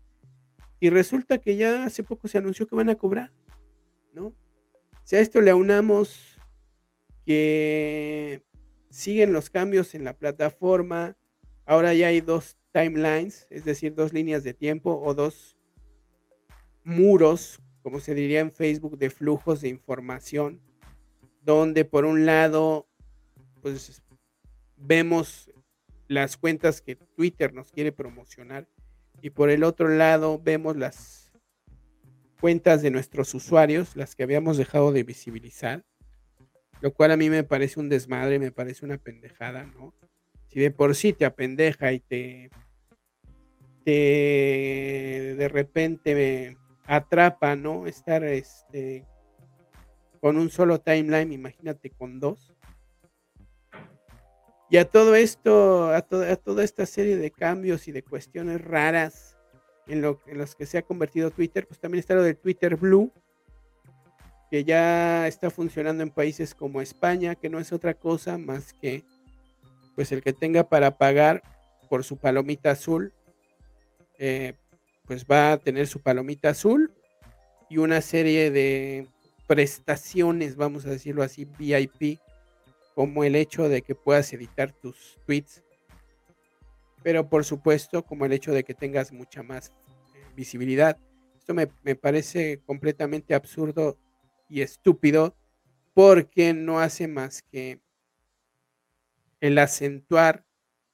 Y 0.80 0.90
resulta 0.90 1.38
que 1.38 1.56
ya 1.56 1.84
hace 1.84 2.04
poco 2.04 2.28
se 2.28 2.38
anunció 2.38 2.66
que 2.66 2.76
van 2.76 2.88
a 2.88 2.94
cobrar, 2.94 3.32
¿no? 4.12 4.32
Si 5.04 5.16
a 5.16 5.20
esto 5.20 5.40
le 5.40 5.50
aunamos 5.50 6.38
que 7.24 8.42
siguen 8.90 9.32
los 9.32 9.50
cambios 9.50 9.94
en 9.94 10.04
la 10.04 10.16
plataforma, 10.16 11.16
ahora 11.66 11.94
ya 11.94 12.08
hay 12.08 12.20
dos 12.20 12.56
timelines, 12.72 13.46
es 13.50 13.64
decir, 13.64 13.94
dos 13.94 14.12
líneas 14.12 14.44
de 14.44 14.54
tiempo 14.54 15.00
o 15.02 15.14
dos 15.14 15.56
muros, 16.84 17.60
como 17.82 18.00
se 18.00 18.14
diría 18.14 18.40
en 18.40 18.52
Facebook, 18.52 18.98
de 18.98 19.10
flujos 19.10 19.60
de 19.60 19.68
información, 19.68 20.60
donde 21.42 21.84
por 21.84 22.04
un 22.04 22.24
lado, 22.24 22.86
pues 23.62 24.02
vemos 24.76 25.50
las 26.08 26.36
cuentas 26.36 26.80
que 26.80 26.96
Twitter 26.96 27.54
nos 27.54 27.70
quiere 27.70 27.92
promocionar 27.92 28.66
y 29.22 29.30
por 29.30 29.50
el 29.50 29.62
otro 29.62 29.88
lado 29.88 30.40
vemos 30.42 30.76
las 30.76 31.32
cuentas 32.40 32.82
de 32.82 32.90
nuestros 32.90 33.34
usuarios, 33.34 33.96
las 33.96 34.14
que 34.14 34.22
habíamos 34.22 34.56
dejado 34.56 34.92
de 34.92 35.02
visibilizar, 35.02 35.84
lo 36.80 36.92
cual 36.92 37.12
a 37.12 37.16
mí 37.16 37.30
me 37.30 37.44
parece 37.44 37.80
un 37.80 37.88
desmadre, 37.88 38.38
me 38.38 38.52
parece 38.52 38.84
una 38.84 38.98
pendejada, 38.98 39.64
¿no? 39.64 39.94
Si 40.48 40.60
de 40.60 40.70
por 40.70 40.94
sí 40.94 41.12
te 41.12 41.24
apendeja 41.24 41.92
y 41.92 42.00
te, 42.00 42.50
te 43.84 45.34
de 45.36 45.48
repente 45.48 46.14
me, 46.14 46.56
atrapa, 46.88 47.54
¿no? 47.54 47.86
Estar 47.86 48.24
este, 48.24 49.04
con 50.20 50.36
un 50.36 50.50
solo 50.50 50.80
timeline, 50.80 51.32
imagínate 51.32 51.90
con 51.90 52.18
dos. 52.18 52.52
Y 54.70 54.76
a 54.76 54.84
todo 54.84 55.14
esto, 55.14 55.90
a, 55.94 56.02
toda 56.02 56.64
esta 56.64 56.84
serie 56.84 57.16
de 57.16 57.30
cambios 57.30 57.88
y 57.88 57.92
de 57.92 58.02
cuestiones 58.02 58.60
raras 58.60 59.38
en, 59.86 60.02
lo, 60.02 60.20
en 60.26 60.38
los 60.38 60.54
que 60.54 60.66
se 60.66 60.78
ha 60.78 60.82
convertido 60.82 61.30
Twitter, 61.30 61.66
pues 61.66 61.80
también 61.80 62.00
está 62.00 62.14
lo 62.14 62.22
del 62.22 62.36
Twitter 62.36 62.76
Blue, 62.76 63.10
que 64.50 64.64
ya 64.64 65.26
está 65.26 65.50
funcionando 65.50 66.02
en 66.02 66.10
países 66.10 66.54
como 66.54 66.80
España, 66.80 67.34
que 67.34 67.48
no 67.48 67.58
es 67.58 67.72
otra 67.72 67.94
cosa 67.94 68.36
más 68.36 68.72
que 68.74 69.04
pues 69.94 70.12
el 70.12 70.22
que 70.22 70.32
tenga 70.32 70.62
para 70.68 70.96
pagar 70.96 71.42
por 71.88 72.04
su 72.04 72.18
palomita 72.18 72.70
azul, 72.70 73.12
eh, 74.18 74.54
pues 75.06 75.24
va 75.24 75.52
a 75.52 75.58
tener 75.58 75.88
su 75.88 76.00
palomita 76.00 76.50
azul 76.50 76.92
y 77.68 77.78
una 77.78 78.00
serie 78.00 78.52
de 78.52 79.08
prestaciones, 79.48 80.54
vamos 80.54 80.86
a 80.86 80.90
decirlo 80.90 81.24
así, 81.24 81.46
VIP, 81.58 82.20
como 82.98 83.22
el 83.22 83.36
hecho 83.36 83.68
de 83.68 83.82
que 83.82 83.94
puedas 83.94 84.32
editar 84.32 84.72
tus 84.72 85.20
tweets, 85.24 85.62
pero 87.04 87.28
por 87.28 87.44
supuesto 87.44 88.04
como 88.04 88.24
el 88.24 88.32
hecho 88.32 88.50
de 88.50 88.64
que 88.64 88.74
tengas 88.74 89.12
mucha 89.12 89.44
más 89.44 89.68
eh, 89.68 90.24
visibilidad. 90.34 90.98
Esto 91.36 91.54
me, 91.54 91.68
me 91.84 91.94
parece 91.94 92.60
completamente 92.66 93.36
absurdo 93.36 93.96
y 94.48 94.62
estúpido 94.62 95.36
porque 95.94 96.54
no 96.54 96.80
hace 96.80 97.06
más 97.06 97.42
que 97.42 97.78
el 99.38 99.58
acentuar 99.58 100.44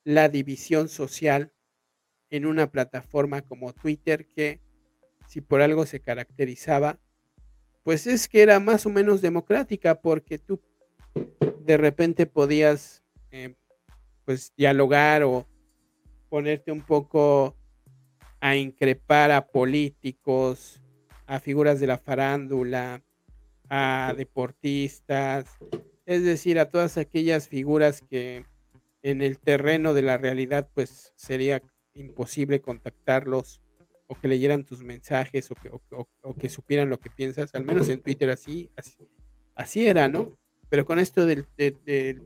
la 0.04 0.28
división 0.28 0.90
social 0.90 1.54
en 2.28 2.44
una 2.44 2.70
plataforma 2.70 3.40
como 3.40 3.72
Twitter 3.72 4.26
que 4.26 4.60
si 5.26 5.40
por 5.40 5.62
algo 5.62 5.86
se 5.86 6.00
caracterizaba, 6.00 6.98
pues 7.82 8.06
es 8.06 8.28
que 8.28 8.42
era 8.42 8.60
más 8.60 8.84
o 8.84 8.90
menos 8.90 9.22
democrática 9.22 10.02
porque 10.02 10.38
tú 10.38 10.60
de 11.64 11.76
repente 11.76 12.26
podías 12.26 13.02
eh, 13.30 13.54
pues 14.24 14.52
dialogar 14.56 15.22
o 15.22 15.46
ponerte 16.28 16.72
un 16.72 16.82
poco 16.82 17.56
a 18.40 18.56
increpar 18.56 19.30
a 19.30 19.46
políticos, 19.46 20.82
a 21.26 21.40
figuras 21.40 21.80
de 21.80 21.86
la 21.86 21.98
farándula, 21.98 23.02
a 23.70 24.14
deportistas, 24.16 25.46
es 26.04 26.22
decir, 26.22 26.58
a 26.58 26.70
todas 26.70 26.98
aquellas 26.98 27.48
figuras 27.48 28.02
que 28.02 28.44
en 29.02 29.22
el 29.22 29.38
terreno 29.38 29.94
de 29.94 30.02
la 30.02 30.18
realidad 30.18 30.68
pues 30.74 31.12
sería 31.16 31.62
imposible 31.94 32.60
contactarlos 32.60 33.62
o 34.06 34.14
que 34.14 34.28
leyeran 34.28 34.64
tus 34.64 34.82
mensajes 34.82 35.50
o 35.50 35.54
que, 35.54 35.70
o, 35.70 36.34
que 36.34 36.48
supieran 36.48 36.90
lo 36.90 36.98
que 36.98 37.10
piensas, 37.10 37.54
al 37.54 37.64
menos 37.64 37.88
en 37.88 38.02
Twitter 38.02 38.30
así, 38.30 38.70
así, 39.54 39.86
era, 39.86 40.08
¿no? 40.08 40.36
Pero 40.68 40.84
con 40.84 40.98
esto 40.98 41.26
del, 41.26 41.46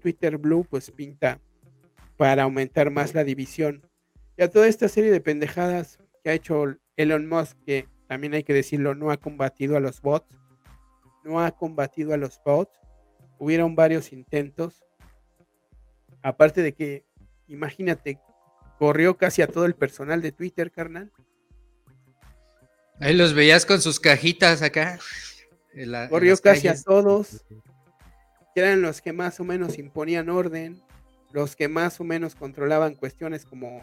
Twitter 0.01 0.39
Blue 0.39 0.67
pues 0.69 0.91
pinta 0.91 1.41
para 2.17 2.45
aumentar 2.45 2.91
más 2.91 3.15
la 3.15 3.25
división. 3.25 3.83
Y 4.37 4.43
a 4.43 4.51
toda 4.51 4.69
esta 4.69 4.89
serie 4.89 5.11
de 5.11 5.21
pendejadas 5.21 5.99
que 6.23 6.31
ha 6.31 6.35
hecho 6.35 6.77
Elon 6.97 7.29
Musk, 7.29 7.57
que 7.65 7.89
también 8.07 8.35
hay 8.35 8.43
que 8.43 8.55
decirlo, 8.55 8.95
no 8.95 9.11
ha 9.11 9.19
combatido 9.19 9.77
a 9.77 9.81
los 9.81 10.01
bots, 10.01 10.29
no 11.25 11.41
ha 11.41 11.51
combatido 11.53 12.15
a 12.15 12.17
los 12.17 12.41
bots. 12.45 12.79
Hubieron 13.39 13.77
varios 13.77 14.13
intentos. 14.13 14.85
Aparte 16.23 16.63
de 16.63 16.73
que, 16.73 17.05
imagínate, 17.47 18.19
corrió 18.79 19.17
casi 19.17 19.43
a 19.43 19.47
todo 19.47 19.67
el 19.67 19.75
personal 19.75 20.23
de 20.23 20.33
Twitter, 20.33 20.71
carnal. 20.71 21.13
Ahí 23.01 23.15
los 23.15 23.35
veías 23.35 23.65
con 23.65 23.81
sus 23.81 24.01
cajitas 24.01 24.63
acá. 24.63 24.99
corrió 26.09 26.37
casi 26.39 26.69
a 26.69 26.81
todos. 26.83 27.45
Eran 28.61 28.83
los 28.83 29.01
que 29.01 29.13
más 29.13 29.41
o 29.41 29.45
menos 29.45 29.79
imponían 29.79 30.29
orden. 30.29 30.81
Los 31.33 31.57
que 31.57 31.69
más 31.69 32.01
o 32.01 32.05
menos 32.05 32.35
controlaban 32.35 32.95
cuestiones 32.95 33.45
como 33.45 33.83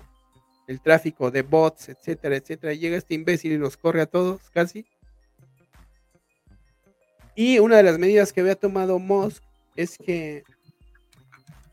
el 0.67 0.81
tráfico 0.81 1.31
de 1.31 1.43
bots, 1.43 1.89
etcétera, 1.89 2.35
etcétera. 2.35 2.73
llega 2.73 2.97
este 2.97 3.13
imbécil 3.13 3.51
y 3.51 3.57
los 3.57 3.77
corre 3.77 4.01
a 4.01 4.07
todos, 4.07 4.41
casi. 4.51 4.85
Y 7.35 7.59
una 7.59 7.77
de 7.77 7.83
las 7.83 7.99
medidas 7.99 8.31
que 8.33 8.41
había 8.41 8.55
tomado 8.55 8.97
Musk 8.97 9.43
es 9.75 9.97
que 9.97 10.43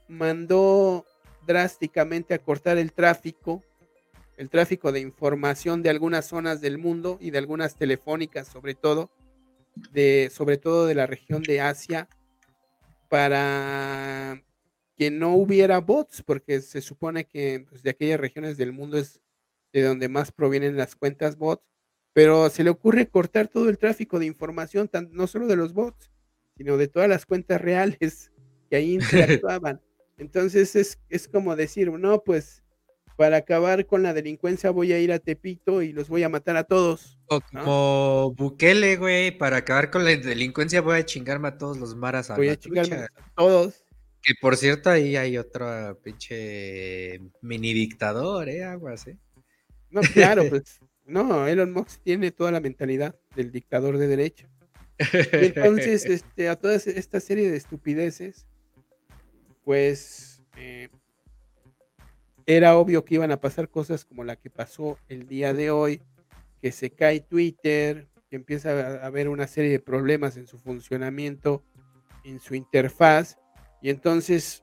mandó 0.09 1.07
drásticamente 1.47 2.35
a 2.35 2.39
cortar 2.39 2.79
el 2.79 2.93
tráfico, 2.93 3.63
el 4.37 4.51
tráfico 4.51 4.93
de 4.93 5.01
información 5.01 5.83
de 5.83 5.91
algunas 5.91 6.27
zonas 6.27 6.61
del 6.61 6.79
mundo 6.79 7.17
y 7.21 7.31
de 7.31 7.39
algunas 7.39 7.77
telefónicas, 7.77 8.49
sobre 8.49 8.75
todo, 8.75 9.11
de, 9.93 10.31
sobre 10.35 10.59
todo 10.59 10.87
de 10.87 10.97
la 10.97 11.07
región 11.07 11.43
de 11.43 11.61
Asia, 11.61 12.09
para 13.13 14.43
que 14.97 15.11
no 15.11 15.35
hubiera 15.35 15.81
bots, 15.81 16.23
porque 16.23 16.63
se 16.63 16.81
supone 16.81 17.27
que 17.27 17.67
pues, 17.69 17.83
de 17.83 17.91
aquellas 17.91 18.19
regiones 18.19 18.57
del 18.57 18.73
mundo 18.73 18.97
es 18.97 19.21
de 19.75 19.83
donde 19.83 20.09
más 20.09 20.33
provienen 20.33 20.79
las 20.79 20.97
cuentas 20.97 21.37
bots 21.37 21.63
pero 22.13 22.51
se 22.51 22.65
le 22.65 22.71
ocurre 22.71 23.09
cortar 23.09 23.49
todo 23.49 23.69
el 23.69 23.79
tráfico 23.79 24.19
de 24.19 24.27
información, 24.27 24.91
no 25.11 25.27
solo 25.27 25.47
de 25.47 25.57
los 25.57 25.73
bots, 25.73 26.11
sino 26.57 26.77
de 26.77 26.89
todas 26.89 27.09
las 27.09 27.27
cuentas 27.27 27.61
reales 27.61 28.31
que 28.69 28.77
ahí 28.77 28.95
interactuaban. 29.41 29.81
Entonces 30.19 30.77
es, 30.77 30.99
es 31.09 31.29
como 31.29 31.57
decir, 31.57 31.91
no, 31.91 32.23
pues 32.23 32.62
para 33.17 33.39
acabar 33.39 33.87
con 33.87 34.03
la 34.03 34.13
delincuencia 34.13 34.71
voy 34.71 34.93
a 34.93 34.99
ir 34.99 35.13
a 35.13 35.19
Tepito 35.19 35.83
y 35.83 35.93
los 35.93 36.09
voy 36.09 36.23
a 36.23 36.29
matar 36.29 36.57
a 36.57 36.65
todos. 36.65 37.19
O 37.27 37.41
como 37.41 38.35
Bukele, 38.37 38.97
güey, 38.97 39.37
para 39.37 39.59
acabar 39.59 39.91
con 39.91 40.05
la 40.05 40.17
delincuencia 40.17 40.81
voy 40.81 40.99
a 40.99 41.05
chingarme 41.05 41.49
a 41.49 41.59
todos 41.59 41.79
los 41.79 41.95
maras 41.95 42.31
a 42.31 42.37
Voy 42.37 42.49
a 42.49 42.57
chingarme 42.57 42.97
a 42.97 43.09
todos. 43.37 43.85
Que 44.23 44.35
por 44.41 44.57
cierto, 44.57 44.91
ahí 44.91 45.17
hay 45.17 45.37
otro 45.37 45.99
pinche 46.03 47.21
mini 47.41 47.73
dictador, 47.73 48.49
¿eh? 48.49 48.65
Aguas, 48.65 49.09
¿eh? 49.09 49.19
No, 49.91 50.01
claro, 50.01 50.45
pues 50.51 50.81
no, 51.05 51.47
Elon 51.47 51.73
Musk 51.73 52.01
tiene 52.03 52.31
toda 52.31 52.53
la 52.53 52.61
mentalidad 52.61 53.17
del 53.35 53.51
dictador 53.51 53.99
de 53.99 54.07
derecha. 54.07 54.49
entonces, 54.99 56.05
este, 56.07 56.49
a 56.49 56.57
toda 56.57 56.77
esta 56.77 57.21
serie 57.21 57.51
de 57.51 57.57
estupideces, 57.57 58.47
pues 59.65 60.43
eh, 60.57 60.89
era 62.47 62.77
obvio 62.77 63.05
que 63.05 63.17
iban 63.17 63.33
a 63.33 63.41
pasar 63.41 63.69
cosas 63.69 64.05
como 64.05 64.25
la 64.25 64.37
que 64.37 64.51
pasó 64.51 64.99
el 65.09 65.27
día 65.27 65.53
de 65.53 65.71
hoy, 65.71 66.01
que 66.61 66.73
se 66.73 66.91
cae 66.91 67.21
Twitter, 67.21 68.09
que 68.31 68.37
empieza 68.37 68.71
a 68.71 69.07
haber 69.07 69.29
una 69.29 69.47
serie 69.47 69.71
de 69.71 69.81
problemas 69.81 70.37
en 70.37 70.47
su 70.47 70.59
funcionamiento, 70.59 71.63
en 72.25 72.41
su 72.41 72.55
interfaz, 72.55 73.39
y 73.81 73.91
entonces 73.91 74.63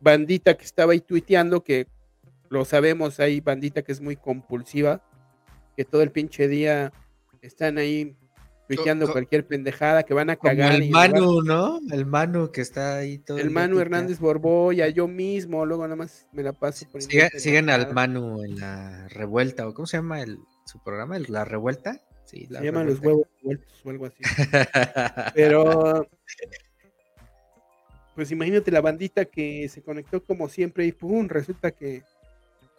bandita 0.00 0.56
que 0.56 0.64
estaba 0.64 0.92
ahí 0.92 1.00
tuiteando, 1.00 1.64
que 1.64 1.86
lo 2.48 2.64
sabemos, 2.64 3.18
hay 3.18 3.40
bandita 3.40 3.82
que 3.82 3.92
es 3.92 4.00
muy 4.00 4.16
compulsiva, 4.16 5.02
que 5.76 5.84
todo 5.84 6.02
el 6.02 6.10
pinche 6.10 6.48
día 6.48 6.92
están 7.40 7.78
ahí 7.78 8.14
tuiteando 8.76 9.10
cualquier 9.10 9.46
pendejada 9.46 10.02
que 10.02 10.14
van 10.14 10.30
a 10.30 10.36
cagar. 10.36 10.74
el 10.74 10.90
Manu, 10.90 11.42
¿no? 11.42 11.80
El 11.90 12.06
Manu 12.06 12.50
que 12.50 12.60
está 12.60 12.96
ahí 12.96 13.18
todo. 13.18 13.38
El, 13.38 13.50
Manu 13.50 13.78
Hernández 13.78 14.18
Borboya, 14.18 14.88
yo 14.88 15.08
mismo, 15.08 15.66
luego 15.66 15.84
nada 15.84 15.96
más 15.96 16.26
me 16.32 16.42
la 16.42 16.52
paso 16.52 16.86
por 16.90 17.02
Siguen 17.02 17.70
al 17.70 17.92
Manu 17.92 18.42
en 18.42 18.58
la 18.58 19.08
revuelta, 19.08 19.68
o 19.68 19.74
¿cómo 19.74 19.86
se 19.86 19.98
llama 19.98 20.22
el, 20.22 20.38
su 20.66 20.82
programa? 20.82 21.18
¿La 21.18 21.44
revuelta? 21.44 22.00
Sí, 22.24 22.46
se 22.46 22.64
llaman 22.64 22.86
los 22.86 23.00
huevos 23.00 23.26
revueltos 23.40 23.82
o 23.84 23.90
algo 23.90 24.06
así. 24.06 24.16
Pero, 25.34 26.08
pues 28.14 28.30
imagínate 28.30 28.70
la 28.70 28.80
bandita 28.80 29.24
que 29.26 29.68
se 29.68 29.82
conectó 29.82 30.24
como 30.24 30.48
siempre 30.48 30.86
y 30.86 30.92
pum, 30.92 31.28
resulta 31.28 31.72
que 31.72 32.02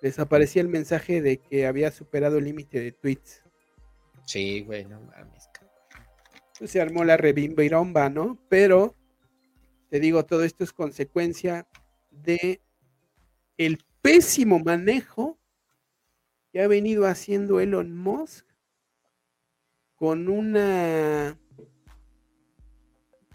desaparecía 0.01 0.61
el 0.61 0.67
mensaje 0.67 1.21
de 1.21 1.37
que 1.37 1.67
había 1.67 1.91
superado 1.91 2.37
el 2.37 2.45
límite 2.45 2.79
de 2.79 2.91
tweets. 2.91 3.43
Sí, 4.25 4.61
güey, 4.61 4.85
no 4.85 4.99
mames. 5.01 5.49
Se 6.53 6.81
armó 6.81 7.03
la 7.03 7.17
rebimbiromba, 7.17 8.09
¿no? 8.09 8.37
Pero 8.49 8.95
te 9.89 9.99
digo, 9.99 10.25
todo 10.25 10.43
esto 10.43 10.63
es 10.63 10.73
consecuencia 10.73 11.67
de 12.09 12.61
el 13.57 13.79
pésimo 14.01 14.59
manejo 14.59 15.37
que 16.51 16.61
ha 16.61 16.67
venido 16.67 17.05
haciendo 17.05 17.59
Elon 17.59 17.95
Musk 17.95 18.45
con 19.95 20.29
una 20.29 21.39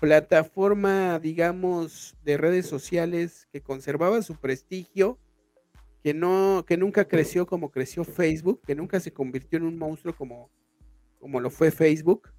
plataforma, 0.00 1.18
digamos, 1.18 2.16
de 2.24 2.36
redes 2.36 2.66
sociales 2.66 3.48
que 3.52 3.60
conservaba 3.60 4.22
su 4.22 4.36
prestigio 4.36 5.18
que 6.02 6.14
no, 6.14 6.64
que 6.66 6.76
nunca 6.76 7.06
creció 7.06 7.46
como 7.46 7.70
creció 7.70 8.04
Facebook, 8.04 8.60
que 8.66 8.74
nunca 8.74 9.00
se 9.00 9.12
convirtió 9.12 9.58
en 9.58 9.64
un 9.64 9.78
monstruo 9.78 10.14
como, 10.14 10.50
como 11.18 11.40
lo 11.40 11.50
fue 11.50 11.70
Facebook, 11.70 12.30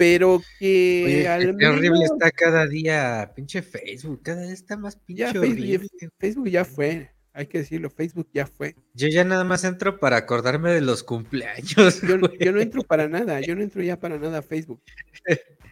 pero 0.00 0.42
que 0.58 1.28
qué 1.58 1.66
horrible 1.66 2.04
está 2.06 2.30
cada 2.30 2.66
día, 2.66 3.32
pinche 3.36 3.60
Facebook, 3.60 4.22
cada 4.22 4.40
vez 4.40 4.52
está 4.52 4.78
más 4.78 4.96
pinche 4.96 5.38
horrible. 5.38 5.86
Facebook 6.18 6.48
ya 6.48 6.64
fue, 6.64 7.10
hay 7.34 7.46
que 7.46 7.58
decirlo, 7.58 7.90
Facebook 7.90 8.26
ya 8.32 8.46
fue. 8.46 8.76
Yo 8.94 9.08
ya 9.08 9.24
nada 9.24 9.44
más 9.44 9.62
entro 9.62 10.00
para 10.00 10.16
acordarme 10.16 10.72
de 10.72 10.80
los 10.80 11.02
cumpleaños. 11.02 12.00
Yo, 12.00 12.18
yo 12.40 12.52
no 12.52 12.60
entro 12.62 12.82
para 12.82 13.08
nada, 13.08 13.42
yo 13.42 13.54
no 13.54 13.60
entro 13.60 13.82
ya 13.82 14.00
para 14.00 14.18
nada 14.18 14.38
a 14.38 14.42
Facebook. 14.42 14.80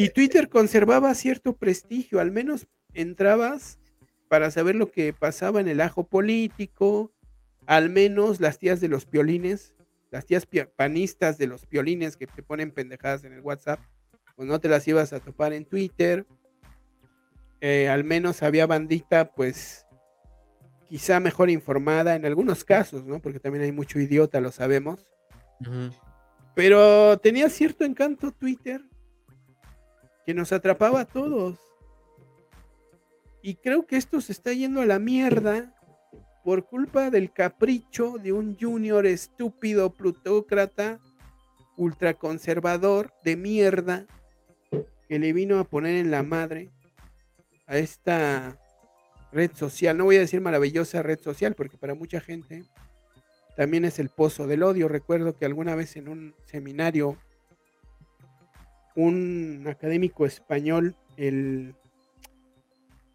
Y 0.00 0.10
Twitter 0.10 0.48
conservaba 0.48 1.12
cierto 1.14 1.56
prestigio, 1.56 2.20
al 2.20 2.30
menos 2.30 2.68
entrabas 2.94 3.78
para 4.28 4.52
saber 4.52 4.76
lo 4.76 4.92
que 4.92 5.12
pasaba 5.12 5.60
en 5.60 5.66
el 5.66 5.80
ajo 5.80 6.04
político, 6.04 7.12
al 7.66 7.90
menos 7.90 8.40
las 8.40 8.60
tías 8.60 8.80
de 8.80 8.86
los 8.86 9.06
piolines, 9.06 9.74
las 10.10 10.26
tías 10.26 10.46
panistas 10.76 11.38
de 11.38 11.46
los 11.46 11.66
piolines 11.66 12.16
que 12.16 12.26
te 12.26 12.42
ponen 12.42 12.70
pendejadas 12.70 13.24
en 13.24 13.32
el 13.32 13.40
WhatsApp, 13.40 13.80
pues 14.36 14.48
no 14.48 14.60
te 14.60 14.68
las 14.68 14.86
ibas 14.88 15.12
a 15.12 15.20
topar 15.20 15.52
en 15.52 15.64
Twitter. 15.64 16.26
Eh, 17.60 17.88
al 17.88 18.04
menos 18.04 18.42
había 18.42 18.66
bandita, 18.66 19.32
pues 19.32 19.86
quizá 20.88 21.20
mejor 21.20 21.50
informada 21.50 22.14
en 22.14 22.24
algunos 22.24 22.64
casos, 22.64 23.04
¿no? 23.04 23.20
Porque 23.20 23.40
también 23.40 23.64
hay 23.64 23.72
mucho 23.72 23.98
idiota, 23.98 24.40
lo 24.40 24.52
sabemos. 24.52 25.06
Pero 26.54 27.18
tenía 27.18 27.50
cierto 27.50 27.84
encanto 27.84 28.32
Twitter 28.32 28.80
que 30.24 30.34
nos 30.34 30.52
atrapaba 30.52 31.00
a 31.00 31.04
todos. 31.04 31.58
Y 33.42 33.56
creo 33.56 33.86
que 33.86 33.96
esto 33.96 34.20
se 34.20 34.32
está 34.32 34.52
yendo 34.52 34.80
a 34.80 34.86
la 34.86 34.98
mierda 34.98 35.77
por 36.48 36.64
culpa 36.64 37.10
del 37.10 37.30
capricho 37.30 38.16
de 38.16 38.32
un 38.32 38.56
junior 38.58 39.04
estúpido 39.04 39.92
plutócrata 39.92 40.98
ultraconservador 41.76 43.12
de 43.22 43.36
mierda 43.36 44.06
que 45.06 45.18
le 45.18 45.34
vino 45.34 45.58
a 45.58 45.64
poner 45.64 45.96
en 45.96 46.10
la 46.10 46.22
madre 46.22 46.70
a 47.66 47.76
esta 47.76 48.58
red 49.30 49.50
social. 49.52 49.98
No 49.98 50.04
voy 50.04 50.16
a 50.16 50.20
decir 50.20 50.40
maravillosa 50.40 51.02
red 51.02 51.20
social 51.20 51.54
porque 51.54 51.76
para 51.76 51.94
mucha 51.94 52.18
gente 52.18 52.64
también 53.54 53.84
es 53.84 53.98
el 53.98 54.08
pozo 54.08 54.46
del 54.46 54.62
odio. 54.62 54.88
Recuerdo 54.88 55.36
que 55.36 55.44
alguna 55.44 55.74
vez 55.74 55.96
en 55.96 56.08
un 56.08 56.34
seminario 56.46 57.18
un 58.96 59.66
académico 59.68 60.24
español, 60.24 60.96
el 61.18 61.74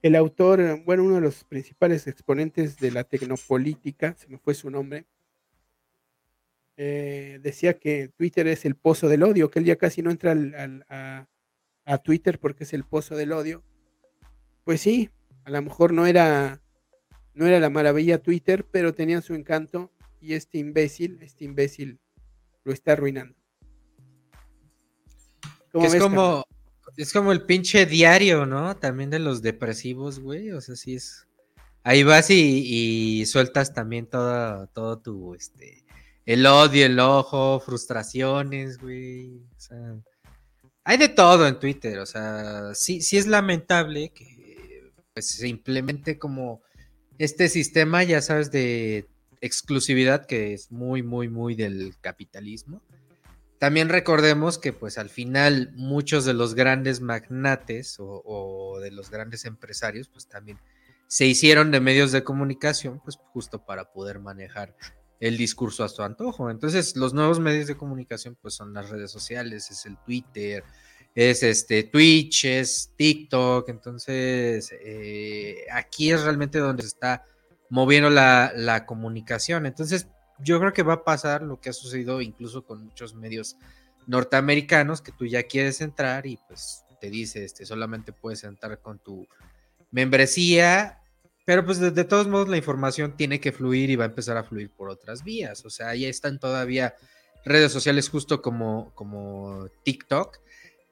el 0.04 0.18
autor, 0.18 0.84
bueno, 0.84 1.06
uno 1.06 1.16
de 1.16 1.22
los 1.22 1.46
principales 1.46 2.08
exponentes 2.08 2.78
de 2.78 2.92
la 2.92 3.06
tecnopolítica, 3.06 4.16
se 4.18 4.28
me 4.28 4.38
fue 4.38 4.54
su 4.54 4.70
nombre, 4.70 5.06
eh, 6.76 7.40
decía 7.42 7.80
que 7.80 8.10
Twitter 8.10 8.48
es 8.48 8.66
el 8.66 8.76
pozo 8.76 9.08
del 9.08 9.24
odio, 9.24 9.50
que 9.50 9.60
él 9.60 9.66
ya 9.66 9.78
casi 9.78 10.02
no 10.02 10.12
entra 10.12 10.36
a, 10.90 11.98
Twitter 12.04 12.38
porque 12.38 12.66
es 12.66 12.74
el 12.74 12.84
pozo 12.84 13.16
del 13.16 13.32
odio. 13.32 13.64
Pues 14.66 14.82
sí, 14.82 15.10
a 15.46 15.52
lo 15.52 15.62
mejor 15.62 15.94
no 15.94 16.06
era, 16.06 16.62
no 17.34 17.48
era 17.48 17.62
la 17.62 17.70
maravilla 17.70 18.22
Twitter, 18.22 18.66
pero 18.70 18.94
tenía 18.94 19.22
su 19.22 19.36
encanto 19.36 19.90
y 20.20 20.34
este 20.34 20.58
imbécil, 20.58 21.20
este 21.22 21.46
imbécil 21.46 22.02
lo 22.66 22.74
está 22.74 22.92
arruinando. 22.92 23.36
es 25.74 25.96
como, 25.96 26.46
es 26.98 27.14
como 27.14 27.32
el 27.32 27.44
pinche 27.44 27.86
diario, 27.86 28.46
¿no? 28.46 28.76
También 28.78 29.10
de 29.10 29.20
los 29.20 29.42
depresivos, 29.42 30.20
güey. 30.20 30.52
O 30.52 30.62
sea, 30.62 30.76
sí 30.76 30.96
es. 30.96 31.28
Ahí 31.84 32.04
vas 32.04 32.30
y, 32.30 33.26
sueltas 33.26 33.74
también 33.74 34.08
todo, 34.08 34.68
todo 34.68 35.00
tu, 35.00 35.36
este, 35.36 35.84
el 36.26 36.46
odio, 36.46 36.86
el 36.86 37.00
ojo, 37.00 37.60
frustraciones, 37.60 38.78
güey. 38.78 39.42
O 39.58 39.60
sea, 39.60 39.96
hay 40.86 40.98
de 40.98 41.10
todo 41.10 41.48
en 41.48 41.60
Twitter. 41.60 42.00
O 42.00 42.06
sea, 42.06 42.74
sí, 42.74 43.02
sí 43.02 43.18
es 43.18 43.28
lamentable 43.28 44.10
que 44.10 44.92
pues, 45.14 45.28
se 45.28 45.48
implemente 45.48 46.18
como 46.18 46.62
este 47.18 47.50
sistema, 47.50 48.04
ya 48.04 48.22
sabes, 48.22 48.50
de 48.52 49.08
exclusividad 49.42 50.26
que 50.26 50.54
es 50.54 50.72
muy, 50.72 51.04
muy, 51.04 51.28
muy 51.28 51.56
del 51.56 51.96
capitalismo 52.00 52.82
también 53.64 53.88
recordemos 53.88 54.58
que 54.58 54.74
pues 54.74 54.98
al 54.98 55.10
final 55.10 55.72
muchos 55.74 56.26
de 56.26 56.34
los 56.34 56.54
grandes 56.54 57.00
magnates 57.00 57.96
o, 57.98 58.78
de 58.82 58.92
los 58.92 59.10
grandes 59.10 59.46
empresarios 59.46 60.10
pues 60.10 60.28
también 60.28 60.60
se 61.08 61.28
hicieron 61.28 61.72
de 61.72 61.80
medios 61.80 62.12
de 62.12 62.26
comunicación 62.26 63.00
pues 63.02 63.18
justo 63.32 63.64
para 63.66 63.94
poder 63.94 64.20
manejar 64.20 64.76
el 65.22 65.38
discurso 65.38 65.86
a 65.86 65.88
su 65.88 66.04
antojo. 66.04 66.50
Entonces 66.50 66.98
los 66.98 67.14
nuevos 67.14 67.40
medios 67.40 67.68
de 67.68 67.78
comunicación 67.78 68.38
pues 68.42 68.54
son 68.54 68.74
las 68.74 68.90
redes 68.90 69.12
sociales, 69.12 69.72
es 69.72 69.86
el 69.86 69.98
Twitter, 70.04 70.66
es 71.16 71.42
este 71.42 71.84
Twitch, 71.84 72.44
es 72.44 72.92
TikTok. 72.98 73.70
Entonces 73.70 74.74
eh, 74.74 75.60
aquí 75.72 76.12
es 76.12 76.22
realmente 76.22 76.60
donde 76.60 76.84
se 76.84 76.90
está 76.90 77.24
moviendo 77.70 78.10
la, 78.10 78.52
la 78.58 78.86
comunicación. 78.86 79.66
Entonces 79.66 80.10
yo 80.44 80.60
creo 80.60 80.74
que 80.74 80.84
va 80.84 80.94
a 80.94 81.04
pasar 81.04 81.42
lo 81.42 81.60
que 81.60 81.70
ha 81.70 81.74
sucedido 81.74 82.22
incluso 82.22 82.64
con 82.64 82.86
muchos 82.86 83.14
medios 83.14 83.58
norteamericanos 84.08 85.02
que 85.02 85.12
tú 85.12 85.26
ya 85.26 85.44
quieres 85.44 85.82
entrar 85.82 86.26
y 86.26 86.38
pues 86.48 86.84
te 87.00 87.10
dice, 87.10 87.44
este, 87.44 87.66
solamente 87.66 88.14
puedes 88.14 88.44
entrar 88.44 88.80
con 88.80 89.00
tu 89.00 89.28
membresía, 89.92 91.02
pero 91.46 91.66
pues 91.66 91.80
de, 91.80 92.04
todos 92.06 92.28
modos 92.28 92.48
la 92.48 92.58
información 92.58 93.18
tiene 93.18 93.40
que 93.40 93.52
fluir 93.52 93.90
y 93.90 93.96
va 93.96 94.06
a 94.06 94.08
empezar 94.08 94.38
a 94.38 94.44
fluir 94.44 94.70
por 94.70 94.90
otras 94.90 95.24
vías, 95.24 95.66
o 95.66 95.70
sea, 95.70 95.90
ahí 95.90 96.06
están 96.06 96.40
todavía 96.40 96.96
redes 97.44 97.72
sociales 97.72 98.10
justo 98.10 98.42
como, 98.42 98.92
como 98.96 99.68
TikTok, 99.84 100.40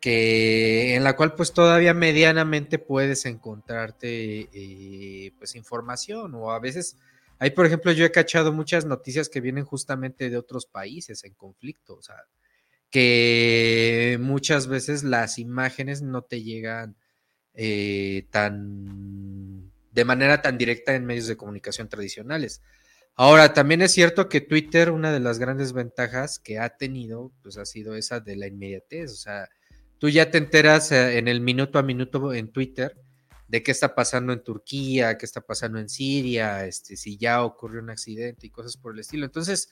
que 0.01 0.95
en 0.95 1.03
la 1.03 1.15
cual 1.15 1.35
pues 1.35 1.53
todavía 1.53 1.93
medianamente 1.93 2.79
puedes 2.79 3.25
encontrarte 3.25 4.49
eh, 4.51 5.31
pues 5.37 5.55
información 5.55 6.33
o 6.35 6.51
a 6.51 6.59
veces 6.59 6.97
Ahí, 7.41 7.49
por 7.49 7.65
ejemplo, 7.65 7.91
yo 7.91 8.05
he 8.05 8.11
cachado 8.11 8.53
muchas 8.53 8.85
noticias 8.85 9.27
que 9.27 9.41
vienen 9.41 9.65
justamente 9.65 10.29
de 10.29 10.37
otros 10.37 10.67
países 10.67 11.23
en 11.23 11.33
conflicto, 11.33 11.95
o 11.95 12.01
sea, 12.03 12.17
que 12.91 14.19
muchas 14.21 14.67
veces 14.67 15.03
las 15.03 15.39
imágenes 15.39 16.03
no 16.03 16.21
te 16.21 16.43
llegan 16.43 16.97
eh, 17.55 18.27
tan 18.29 19.71
de 19.91 20.05
manera 20.05 20.43
tan 20.43 20.59
directa 20.59 20.93
en 20.93 21.07
medios 21.07 21.25
de 21.25 21.35
comunicación 21.35 21.89
tradicionales. 21.89 22.61
Ahora, 23.15 23.55
también 23.55 23.81
es 23.81 23.91
cierto 23.91 24.29
que 24.29 24.41
Twitter, 24.41 24.91
una 24.91 25.11
de 25.11 25.19
las 25.19 25.39
grandes 25.39 25.73
ventajas 25.73 26.37
que 26.37 26.59
ha 26.59 26.77
tenido, 26.77 27.31
pues 27.41 27.57
ha 27.57 27.65
sido 27.65 27.95
esa 27.95 28.19
de 28.19 28.35
la 28.35 28.45
inmediatez. 28.45 29.13
O 29.13 29.15
sea, 29.15 29.49
tú 29.97 30.09
ya 30.09 30.29
te 30.29 30.37
enteras 30.37 30.91
eh, 30.91 31.17
en 31.17 31.27
el 31.27 31.41
minuto 31.41 31.79
a 31.79 31.81
minuto 31.81 32.35
en 32.35 32.51
Twitter 32.51 33.01
de 33.51 33.61
qué 33.63 33.71
está 33.71 33.93
pasando 33.95 34.31
en 34.31 34.41
Turquía, 34.45 35.17
qué 35.17 35.25
está 35.25 35.41
pasando 35.41 35.77
en 35.77 35.89
Siria, 35.89 36.65
este, 36.65 36.95
si 36.95 37.17
ya 37.17 37.43
ocurrió 37.43 37.81
un 37.81 37.89
accidente 37.89 38.47
y 38.47 38.49
cosas 38.49 38.77
por 38.77 38.93
el 38.93 38.99
estilo. 39.01 39.25
Entonces, 39.25 39.69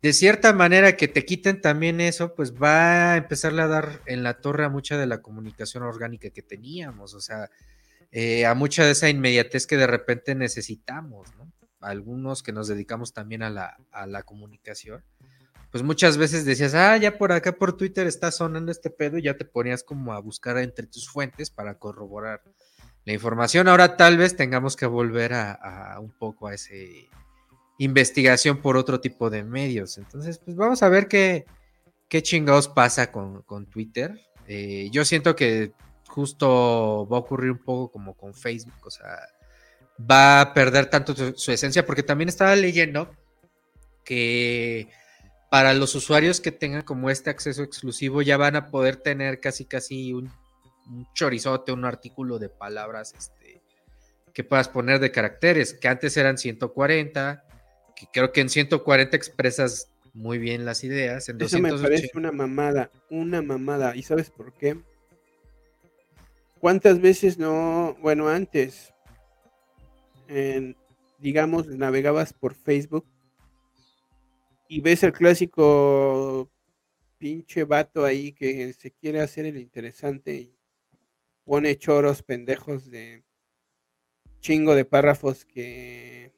de 0.00 0.12
cierta 0.12 0.52
manera 0.52 0.96
que 0.96 1.08
te 1.08 1.24
quiten 1.24 1.60
también 1.60 2.00
eso, 2.00 2.36
pues 2.36 2.54
va 2.54 3.14
a 3.14 3.16
empezarle 3.16 3.62
a 3.62 3.66
dar 3.66 4.00
en 4.06 4.22
la 4.22 4.40
torre 4.40 4.64
a 4.64 4.68
mucha 4.68 4.96
de 4.96 5.06
la 5.08 5.22
comunicación 5.22 5.82
orgánica 5.82 6.30
que 6.30 6.42
teníamos, 6.42 7.14
o 7.14 7.20
sea, 7.20 7.50
eh, 8.12 8.46
a 8.46 8.54
mucha 8.54 8.84
de 8.84 8.92
esa 8.92 9.08
inmediatez 9.08 9.66
que 9.66 9.76
de 9.76 9.88
repente 9.88 10.36
necesitamos, 10.36 11.34
¿no? 11.34 11.52
Algunos 11.80 12.44
que 12.44 12.52
nos 12.52 12.68
dedicamos 12.68 13.12
también 13.12 13.42
a 13.42 13.50
la, 13.50 13.76
a 13.90 14.06
la 14.06 14.22
comunicación, 14.22 15.02
pues 15.72 15.82
muchas 15.82 16.18
veces 16.18 16.44
decías, 16.44 16.74
ah, 16.74 16.98
ya 16.98 17.16
por 17.16 17.32
acá 17.32 17.52
por 17.52 17.78
Twitter 17.78 18.06
está 18.06 18.30
sonando 18.30 18.70
este 18.70 18.90
pedo 18.90 19.16
y 19.16 19.22
ya 19.22 19.38
te 19.38 19.46
ponías 19.46 19.82
como 19.82 20.12
a 20.12 20.20
buscar 20.20 20.58
entre 20.58 20.86
tus 20.86 21.08
fuentes 21.08 21.50
para 21.50 21.78
corroborar 21.78 22.42
la 23.06 23.14
información. 23.14 23.68
Ahora 23.68 23.96
tal 23.96 24.18
vez 24.18 24.36
tengamos 24.36 24.76
que 24.76 24.84
volver 24.84 25.32
a, 25.32 25.96
un 25.98 26.12
poco 26.12 26.48
a 26.48 26.54
esa 26.54 26.74
investigación 27.78 28.60
por 28.60 28.76
otro 28.76 29.00
tipo 29.00 29.30
de 29.30 29.44
medios. 29.44 29.96
Entonces, 29.96 30.38
pues 30.44 30.58
vamos 30.58 30.82
a 30.82 30.90
ver 30.90 31.08
qué, 31.08 31.46
qué 32.06 32.22
chingados 32.22 32.68
pasa 32.68 33.10
con, 33.10 33.66
Twitter. 33.70 34.20
Eh, 34.46 34.90
yo 34.92 35.06
siento 35.06 35.34
que 35.34 35.72
justo 36.06 37.08
va 37.10 37.16
a 37.16 37.20
ocurrir 37.20 37.50
un 37.50 37.64
poco 37.64 37.90
como 37.90 38.12
con 38.14 38.34
Facebook, 38.34 38.74
o 38.84 38.90
sea, 38.90 39.20
va 39.98 40.42
a 40.42 40.52
perder 40.52 40.90
tanto 40.90 41.14
su 41.34 41.50
esencia, 41.50 41.86
porque 41.86 42.02
también 42.02 42.28
estaba 42.28 42.54
leyendo 42.56 43.10
que 44.04 44.90
para 45.52 45.74
los 45.74 45.94
usuarios 45.94 46.40
que 46.40 46.50
tengan 46.50 46.80
como 46.80 47.10
este 47.10 47.28
acceso 47.28 47.62
exclusivo 47.62 48.22
ya 48.22 48.38
van 48.38 48.56
a 48.56 48.68
poder 48.68 48.96
tener 48.96 49.38
casi 49.38 49.66
casi 49.66 50.14
un, 50.14 50.32
chorizote, 51.12 51.72
un 51.72 51.84
artículo 51.84 52.38
de 52.38 52.48
palabras 52.48 53.12
este, 53.12 53.60
que 54.32 54.44
puedas 54.44 54.70
poner 54.70 54.98
de 54.98 55.12
caracteres, 55.12 55.74
que 55.74 55.88
antes 55.88 56.16
eran 56.16 56.38
140, 56.38 57.44
que 57.94 58.06
creo 58.10 58.32
que 58.32 58.40
en 58.40 58.48
140 58.48 59.14
expresas 59.14 59.90
muy 60.14 60.38
bien 60.38 60.64
las 60.64 60.84
ideas. 60.84 61.28
En 61.28 61.38
Eso 61.38 61.58
me 61.58 61.76
parece 61.78 62.10
una 62.14 62.32
mamada, 62.32 62.90
una 63.10 63.42
mamada. 63.42 63.94
¿Y 63.94 64.04
sabes 64.04 64.30
por 64.30 64.54
qué? 64.54 64.78
¿Cuántas 66.60 66.98
veces 66.98 67.36
no, 67.36 67.94
bueno, 68.00 68.30
antes, 68.30 68.94
digamos, 71.18 71.66
navegabas 71.66 72.32
por 72.32 72.54
Facebook 72.54 73.04
y 74.72 74.80
ves 74.80 75.02
el 75.02 75.12
clásico 75.12 76.50
pinche 77.18 77.64
vato 77.64 78.06
ahí 78.06 78.32
que 78.32 78.72
se 78.72 78.90
quiere 78.90 79.20
hacer 79.20 79.44
el 79.44 79.58
interesante 79.58 80.34
y 80.34 80.56
pone 81.44 81.76
choros 81.76 82.22
pendejos 82.22 82.90
de 82.90 83.22
chingo 84.40 84.74
de 84.74 84.86
párrafos 84.86 85.44
que 85.44 86.32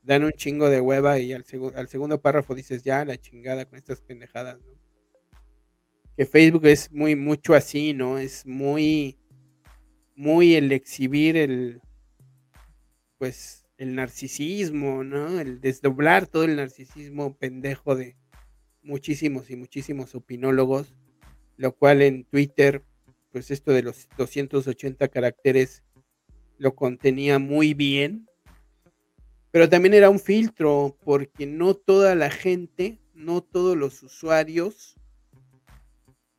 dan 0.00 0.24
un 0.24 0.32
chingo 0.32 0.70
de 0.70 0.80
hueva 0.80 1.18
y 1.18 1.34
al, 1.34 1.44
al 1.76 1.88
segundo 1.88 2.22
párrafo 2.22 2.54
dices 2.54 2.82
ya 2.82 3.04
la 3.04 3.18
chingada 3.18 3.66
con 3.66 3.76
estas 3.76 4.00
pendejadas, 4.00 4.58
¿no? 4.60 4.72
Que 6.16 6.24
Facebook 6.24 6.64
es 6.64 6.90
muy 6.90 7.16
mucho 7.16 7.52
así, 7.52 7.92
¿no? 7.92 8.16
Es 8.16 8.46
muy 8.46 9.18
muy 10.16 10.54
el 10.54 10.72
exhibir 10.72 11.36
el 11.36 11.82
pues 13.18 13.63
el 13.76 13.94
narcisismo, 13.94 15.04
¿no? 15.04 15.40
El 15.40 15.60
desdoblar 15.60 16.26
todo 16.26 16.44
el 16.44 16.56
narcisismo 16.56 17.36
pendejo 17.36 17.96
de 17.96 18.16
muchísimos 18.82 19.50
y 19.50 19.56
muchísimos 19.56 20.14
opinólogos, 20.14 20.94
lo 21.56 21.74
cual 21.74 22.02
en 22.02 22.24
Twitter, 22.24 22.82
pues 23.32 23.50
esto 23.50 23.72
de 23.72 23.82
los 23.82 24.08
280 24.16 25.08
caracteres 25.08 25.82
lo 26.58 26.74
contenía 26.74 27.38
muy 27.38 27.74
bien, 27.74 28.28
pero 29.50 29.68
también 29.68 29.94
era 29.94 30.10
un 30.10 30.20
filtro 30.20 30.96
porque 31.04 31.46
no 31.46 31.74
toda 31.74 32.14
la 32.14 32.30
gente, 32.30 33.00
no 33.14 33.42
todos 33.42 33.76
los 33.76 34.02
usuarios 34.02 34.96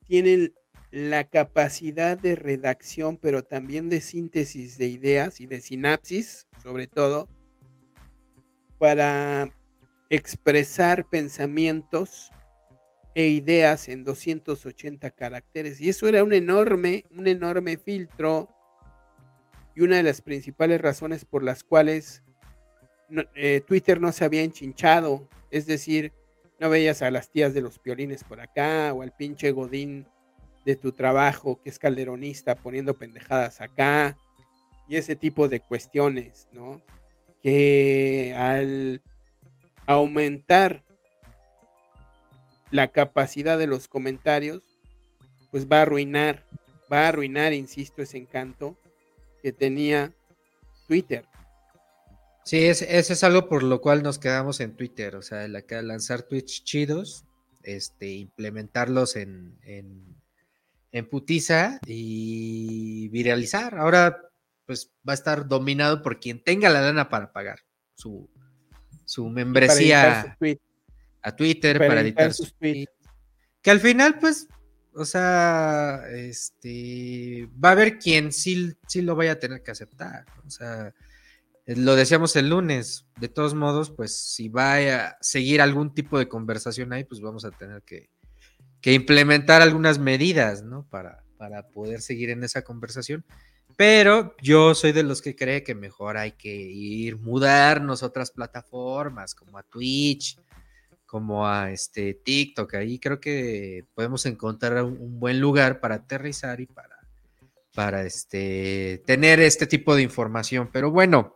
tienen 0.05 0.53
la 0.95 1.25
capacidad 1.25 2.17
de 2.17 2.37
redacción, 2.37 3.17
pero 3.17 3.43
también 3.43 3.89
de 3.89 3.99
síntesis 3.99 4.77
de 4.77 4.87
ideas 4.87 5.41
y 5.41 5.45
de 5.45 5.59
sinapsis, 5.59 6.47
sobre 6.63 6.87
todo, 6.87 7.27
para 8.77 9.53
expresar 10.09 11.05
pensamientos 11.09 12.31
e 13.13 13.27
ideas 13.27 13.89
en 13.89 14.05
280 14.05 15.11
caracteres. 15.11 15.81
Y 15.81 15.89
eso 15.89 16.07
era 16.07 16.23
un 16.23 16.31
enorme, 16.31 17.03
un 17.11 17.27
enorme 17.27 17.75
filtro 17.75 18.47
y 19.75 19.81
una 19.81 19.97
de 19.97 20.03
las 20.03 20.21
principales 20.21 20.79
razones 20.79 21.25
por 21.25 21.43
las 21.43 21.65
cuales 21.65 22.23
eh, 23.35 23.61
Twitter 23.67 23.99
no 23.99 24.13
se 24.13 24.23
había 24.23 24.43
enchinchado. 24.43 25.27
Es 25.51 25.65
decir, 25.65 26.13
no 26.57 26.69
veías 26.69 27.01
a 27.01 27.11
las 27.11 27.29
tías 27.29 27.53
de 27.53 27.59
los 27.59 27.79
piolines 27.79 28.23
por 28.23 28.39
acá 28.39 28.93
o 28.93 29.01
al 29.01 29.13
pinche 29.13 29.51
Godín 29.51 30.07
de 30.65 30.75
tu 30.75 30.91
trabajo 30.91 31.61
que 31.61 31.69
es 31.69 31.79
calderonista 31.79 32.55
poniendo 32.55 32.95
pendejadas 32.95 33.61
acá 33.61 34.17
y 34.87 34.97
ese 34.97 35.15
tipo 35.15 35.47
de 35.47 35.59
cuestiones, 35.59 36.47
¿no? 36.51 36.81
Que 37.41 38.33
al 38.35 39.01
aumentar 39.85 40.83
la 42.71 42.87
capacidad 42.87 43.57
de 43.57 43.67
los 43.67 43.87
comentarios, 43.87 44.63
pues 45.51 45.67
va 45.67 45.79
a 45.79 45.81
arruinar, 45.83 46.43
va 46.91 47.05
a 47.05 47.07
arruinar, 47.09 47.53
insisto, 47.53 48.01
ese 48.01 48.17
encanto 48.17 48.75
que 49.41 49.53
tenía 49.53 50.13
Twitter. 50.87 51.25
Sí, 52.43 52.63
ese 52.65 52.85
es 52.99 53.23
algo 53.23 53.47
por 53.47 53.63
lo 53.63 53.81
cual 53.81 54.03
nos 54.03 54.19
quedamos 54.19 54.59
en 54.59 54.75
Twitter, 54.75 55.15
o 55.15 55.21
sea, 55.21 55.47
la, 55.47 55.63
lanzar 55.81 56.23
tweets 56.23 56.63
chidos, 56.63 57.25
este, 57.63 58.11
implementarlos 58.11 59.15
en, 59.15 59.57
en, 59.63 60.14
en 60.95 61.09
putiza 61.09 61.81
y 61.85 63.09
viralizar. 63.09 63.77
Ahora, 63.77 64.17
pues 64.65 64.93
va 65.07 65.11
a 65.11 65.15
estar 65.15 65.45
dominado 65.45 66.01
por 66.01 66.21
quien 66.21 66.41
tenga 66.41 66.69
la 66.69 66.79
lana 66.79 67.09
para 67.09 67.33
pagar 67.33 67.59
su, 67.95 68.29
su 69.03 69.27
membresía 69.27 70.37
a 71.21 71.35
Twitter 71.35 71.79
para, 71.79 71.99
editar, 71.99 72.33
sus 72.33 72.55
tweets. 72.55 72.93
Que 73.61 73.71
al 73.71 73.81
final, 73.81 74.19
pues, 74.19 74.47
o 74.93 75.03
sea, 75.03 76.03
este, 76.13 77.49
va 77.61 77.69
a 77.69 77.73
haber 77.73 77.99
quien 77.99 78.31
sí, 78.31 78.71
sí 78.87 79.01
lo 79.01 79.17
vaya 79.17 79.33
a 79.33 79.39
tener 79.39 79.63
que 79.63 79.71
aceptar. 79.71 80.25
O 80.47 80.49
sea, 80.49 80.93
lo 81.65 81.95
decíamos 81.97 82.37
el 82.37 82.51
lunes, 82.51 83.05
de 83.19 83.27
todos 83.27 83.53
modos, 83.53 83.91
pues 83.91 84.15
si 84.15 84.47
va 84.47 84.77
a 84.77 85.17
seguir 85.19 85.59
algún 85.59 85.93
tipo 85.93 86.17
de 86.17 86.29
conversación 86.29 86.93
ahí, 86.93 87.03
pues 87.03 87.19
vamos 87.19 87.43
a 87.43 87.51
tener 87.51 87.81
que, 87.83 88.09
que 88.85 88.93
implementar 88.93 89.63
algunas 89.63 89.97
medidas, 89.97 90.61
¿no? 90.61 90.87
Para, 90.91 91.23
para 91.37 91.69
poder 91.69 92.03
seguir 92.03 92.29
en 92.29 92.43
esa 92.43 92.61
conversación. 92.61 93.25
Pero 93.75 94.35
yo 94.43 94.75
soy 94.75 94.91
de 94.91 95.01
los 95.01 95.23
que 95.23 95.35
cree 95.35 95.63
que 95.63 95.73
mejor 95.73 96.17
hay 96.17 96.33
que 96.33 96.55
ir 96.55 97.17
mudarnos 97.17 98.03
a 98.03 98.05
otras 98.05 98.29
plataformas 98.29 99.33
como 99.33 99.57
a 99.57 99.63
Twitch, 99.63 100.39
como 101.07 101.47
a 101.47 101.71
este 101.71 102.13
TikTok. 102.13 102.75
Ahí 102.75 102.99
creo 102.99 103.19
que 103.19 103.85
podemos 103.95 104.23
encontrar 104.27 104.83
un, 104.83 105.19
buen 105.19 105.39
lugar 105.39 105.79
para 105.79 105.95
aterrizar 105.95 106.61
y 106.61 106.67
para, 106.67 106.99
para 107.73 108.03
este, 108.03 109.01
tener 109.07 109.39
este 109.39 109.65
tipo 109.65 109.95
de 109.95 110.03
información. 110.03 110.69
Pero 110.71 110.91
bueno, 110.91 111.33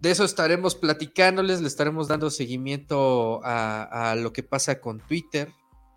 de 0.00 0.12
eso 0.12 0.24
estaremos 0.24 0.76
platicándoles, 0.76 1.60
le 1.60 1.66
estaremos 1.66 2.06
dando 2.06 2.30
seguimiento 2.30 3.40
a, 3.42 4.14
lo 4.16 4.32
que 4.32 4.44
pasa 4.44 4.80
con 4.80 5.00
Twitter. 5.00 5.48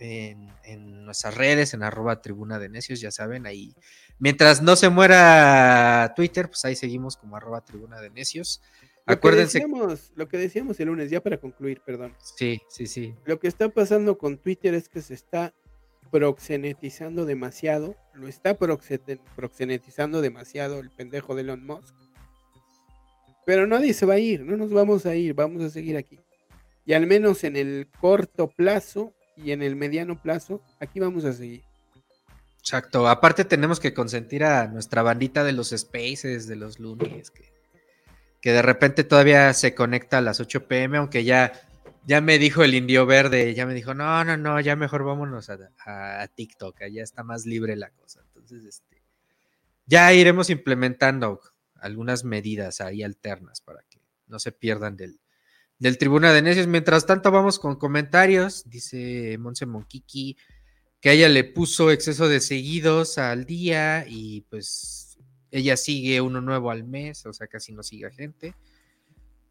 En, 0.03 0.49
en, 0.63 1.05
nuestras 1.05 1.35
redes, 1.35 1.75
en 1.75 1.83
arroba 1.83 2.21
tribuna 2.23 2.57
de 2.57 2.69
necios, 2.69 2.99
ya 3.01 3.11
saben, 3.11 3.45
ahí 3.45 3.75
Mientras 4.21 4.61
no 4.61 4.75
se 4.75 4.87
muera 4.89 6.13
Twitter, 6.15 6.47
pues 6.47 6.63
ahí 6.63 6.75
seguimos 6.75 7.17
como 7.17 7.35
arroba 7.35 7.65
tribuna 7.65 7.99
de 7.99 8.11
necios. 8.11 8.61
Acuérdense. 9.07 9.65
lo 10.13 10.27
que 10.27 10.37
decíamos 10.37 10.79
el 10.79 10.89
lunes, 10.89 11.09
ya 11.09 11.21
para 11.21 11.39
concluir, 11.39 11.81
perdón. 11.83 12.15
Sí, 12.37 12.61
sí, 12.69 12.85
sí. 12.85 13.15
Lo 13.25 13.39
que 13.39 13.47
está 13.47 13.69
pasando 13.69 14.19
con 14.19 14.37
Twitter 14.37 14.75
es 14.75 14.89
que 14.89 15.01
se 15.01 15.15
está 15.15 15.55
proxenetizando 16.11 17.25
demasiado. 17.25 17.95
Lo 18.13 18.27
está 18.27 18.55
proxenetizando 18.55 20.21
demasiado 20.21 20.79
el 20.79 20.91
pendejo 20.91 21.33
de 21.33 21.41
Elon 21.41 21.65
Musk. 21.65 21.95
Pero 23.43 23.65
nadie 23.65 23.91
se 23.93 24.05
va 24.05 24.13
a 24.13 24.19
ir, 24.19 24.41
no 24.41 24.55
nos 24.55 24.71
vamos 24.71 25.07
a 25.07 25.15
ir, 25.15 25.33
vamos 25.33 25.63
a 25.63 25.71
seguir 25.71 25.97
aquí. 25.97 26.19
Y 26.85 26.93
al 26.93 27.07
menos 27.07 27.43
en 27.43 27.55
el 27.55 27.87
corto 27.99 28.49
plazo 28.49 29.15
y 29.43 29.51
en 29.51 29.61
el 29.61 29.75
mediano 29.75 30.21
plazo, 30.21 30.61
aquí 30.79 30.99
vamos 30.99 31.25
a 31.25 31.33
seguir. 31.33 31.63
Exacto. 32.59 33.07
Aparte 33.07 33.45
tenemos 33.45 33.79
que 33.79 33.93
consentir 33.93 34.43
a 34.43 34.67
nuestra 34.67 35.01
bandita 35.01 35.43
de 35.43 35.51
los 35.51 35.69
spaces, 35.69 36.47
de 36.47 36.55
los 36.55 36.79
lunes, 36.79 37.31
que, 37.31 37.51
que 38.41 38.51
de 38.51 38.61
repente 38.61 39.03
todavía 39.03 39.53
se 39.53 39.73
conecta 39.73 40.17
a 40.17 40.21
las 40.21 40.39
8 40.39 40.67
pm, 40.67 40.97
aunque 40.97 41.23
ya, 41.23 41.53
ya 42.05 42.21
me 42.21 42.37
dijo 42.37 42.63
el 42.63 42.75
indio 42.75 43.05
verde, 43.05 43.53
ya 43.53 43.65
me 43.65 43.73
dijo, 43.73 43.93
no, 43.93 44.23
no, 44.23 44.37
no, 44.37 44.59
ya 44.59 44.75
mejor 44.75 45.03
vámonos 45.03 45.49
a, 45.49 46.27
TikTok, 46.35 46.81
allá 46.81 47.03
está 47.03 47.23
más 47.23 47.45
libre 47.45 47.75
la 47.75 47.89
cosa. 47.91 48.21
Entonces, 48.27 48.65
este, 48.65 49.01
ya 49.85 50.13
iremos 50.13 50.49
implementando 50.49 51.41
algunas 51.75 52.23
medidas 52.23 52.81
ahí 52.81 53.03
alternas 53.03 53.61
para 53.61 53.81
que 53.89 54.01
no 54.27 54.39
se 54.39 54.51
pierdan 54.51 54.97
del, 54.97 55.19
del 55.81 55.97
Tribuna 55.97 56.31
de 56.31 56.43
Necios. 56.43 56.67
Mientras 56.67 57.07
tanto, 57.07 57.31
vamos 57.31 57.57
con 57.57 57.75
comentarios. 57.75 58.69
Dice 58.69 59.35
Monse 59.39 59.65
Monquiqui 59.65 60.37
que 61.01 61.11
ella 61.11 61.27
le 61.27 61.43
puso 61.43 61.89
exceso 61.89 62.29
de 62.29 62.39
seguidos 62.39 63.17
al 63.17 63.45
día 63.45 64.05
y 64.07 64.41
pues 64.41 65.17
ella 65.49 65.75
sigue 65.75 66.21
uno 66.21 66.39
nuevo 66.39 66.69
al 66.69 66.83
mes, 66.83 67.25
o 67.25 67.33
sea, 67.33 67.47
casi 67.47 67.73
no 67.73 67.81
sigue 67.81 68.11
gente. 68.11 68.53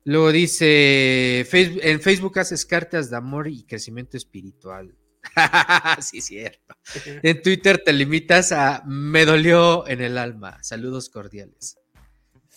Luego 0.05 0.31
dice, 0.31 1.41
en 1.41 2.01
Facebook 2.01 2.39
haces 2.39 2.64
cartas 2.64 3.11
de 3.11 3.16
amor 3.16 3.49
y 3.49 3.64
crecimiento 3.64 4.16
espiritual. 4.16 4.95
sí, 6.01 6.20
cierto. 6.20 6.76
En 7.22 7.43
Twitter 7.43 7.83
te 7.85 7.93
limitas 7.93 8.53
a 8.53 8.85
me 8.87 9.24
dolió 9.24 9.87
en 9.89 10.01
el 10.01 10.16
alma. 10.16 10.62
Saludos 10.62 11.11
cordiales. 11.11 11.76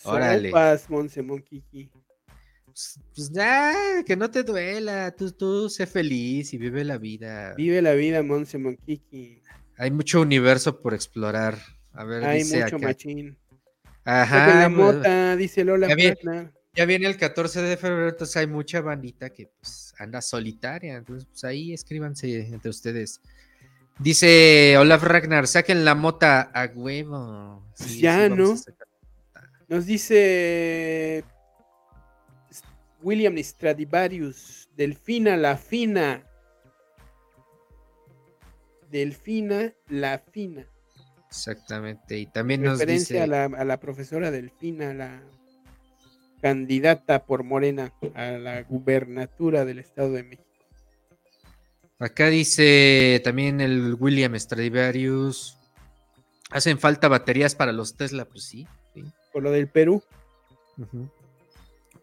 Órale. 0.04 0.50
Sopas, 0.50 0.88
Monse 0.88 1.22
pues, 2.74 2.98
pues, 3.14 3.30
ya, 3.30 4.02
que 4.04 4.16
no 4.16 4.28
te 4.28 4.42
duela, 4.42 5.14
tú, 5.14 5.30
tú 5.30 5.70
sé 5.70 5.86
feliz 5.86 6.52
y 6.52 6.58
vive 6.58 6.82
la 6.82 6.98
vida. 6.98 7.54
Vive 7.56 7.80
la 7.80 7.92
vida, 7.92 8.20
Monse 8.24 8.58
Monkiki. 8.58 9.40
Hay 9.78 9.92
mucho 9.92 10.20
universo 10.20 10.80
por 10.80 10.92
explorar. 10.92 11.56
A 11.92 12.02
ver, 12.02 12.24
Hay 12.24 12.42
mucho 12.42 12.80
machín. 12.80 13.38
Ajá. 14.04 14.62
La 14.62 14.68
mota, 14.68 15.36
dice 15.36 15.64
Lola 15.64 15.88
ya 15.88 15.94
viene, 15.94 16.50
ya 16.74 16.84
viene, 16.84 17.06
el 17.06 17.16
14 17.16 17.62
de 17.62 17.76
febrero, 17.76 18.08
entonces 18.08 18.36
hay 18.36 18.48
mucha 18.48 18.80
bandita 18.80 19.30
que 19.30 19.48
pues 19.60 19.94
anda 19.96 20.20
solitaria. 20.20 20.96
Entonces, 20.96 21.28
pues 21.30 21.44
ahí 21.44 21.72
escríbanse 21.72 22.40
entre 22.40 22.70
ustedes. 22.70 23.20
Dice 24.00 24.76
Olaf 24.78 25.04
Ragnar, 25.04 25.46
saquen 25.46 25.84
la 25.84 25.94
mota 25.94 26.50
a 26.52 26.66
huevo. 26.74 27.64
Pues 27.78 27.98
ya, 27.98 28.28
¿no? 28.28 28.56
Nos 29.68 29.86
dice 29.86 31.24
William 33.04 33.36
Stradivarius, 33.36 34.70
Delfina 34.74 35.36
la 35.36 35.58
Fina. 35.58 36.24
Delfina 38.90 39.74
la 39.88 40.18
Fina. 40.18 40.66
Exactamente, 41.28 42.18
y 42.18 42.26
también 42.26 42.62
nos 42.62 42.78
dice... 42.78 43.20
a 43.20 43.26
la, 43.26 43.44
a 43.44 43.64
la 43.64 43.78
profesora 43.78 44.30
Delfina, 44.30 44.94
la 44.94 45.22
candidata 46.40 47.26
por 47.26 47.42
Morena 47.42 47.92
a 48.14 48.32
la 48.32 48.62
gubernatura 48.62 49.64
del 49.64 49.80
Estado 49.80 50.12
de 50.12 50.22
México. 50.22 50.44
Acá 51.98 52.28
dice 52.28 53.20
también 53.22 53.60
el 53.60 53.96
William 53.98 54.34
Stradivarius. 54.38 55.58
Hacen 56.50 56.78
falta 56.78 57.08
baterías 57.08 57.54
para 57.54 57.72
los 57.72 57.96
Tesla, 57.96 58.24
pues 58.24 58.44
sí. 58.44 58.66
Por 59.32 59.42
lo 59.42 59.50
del 59.50 59.68
Perú. 59.68 60.02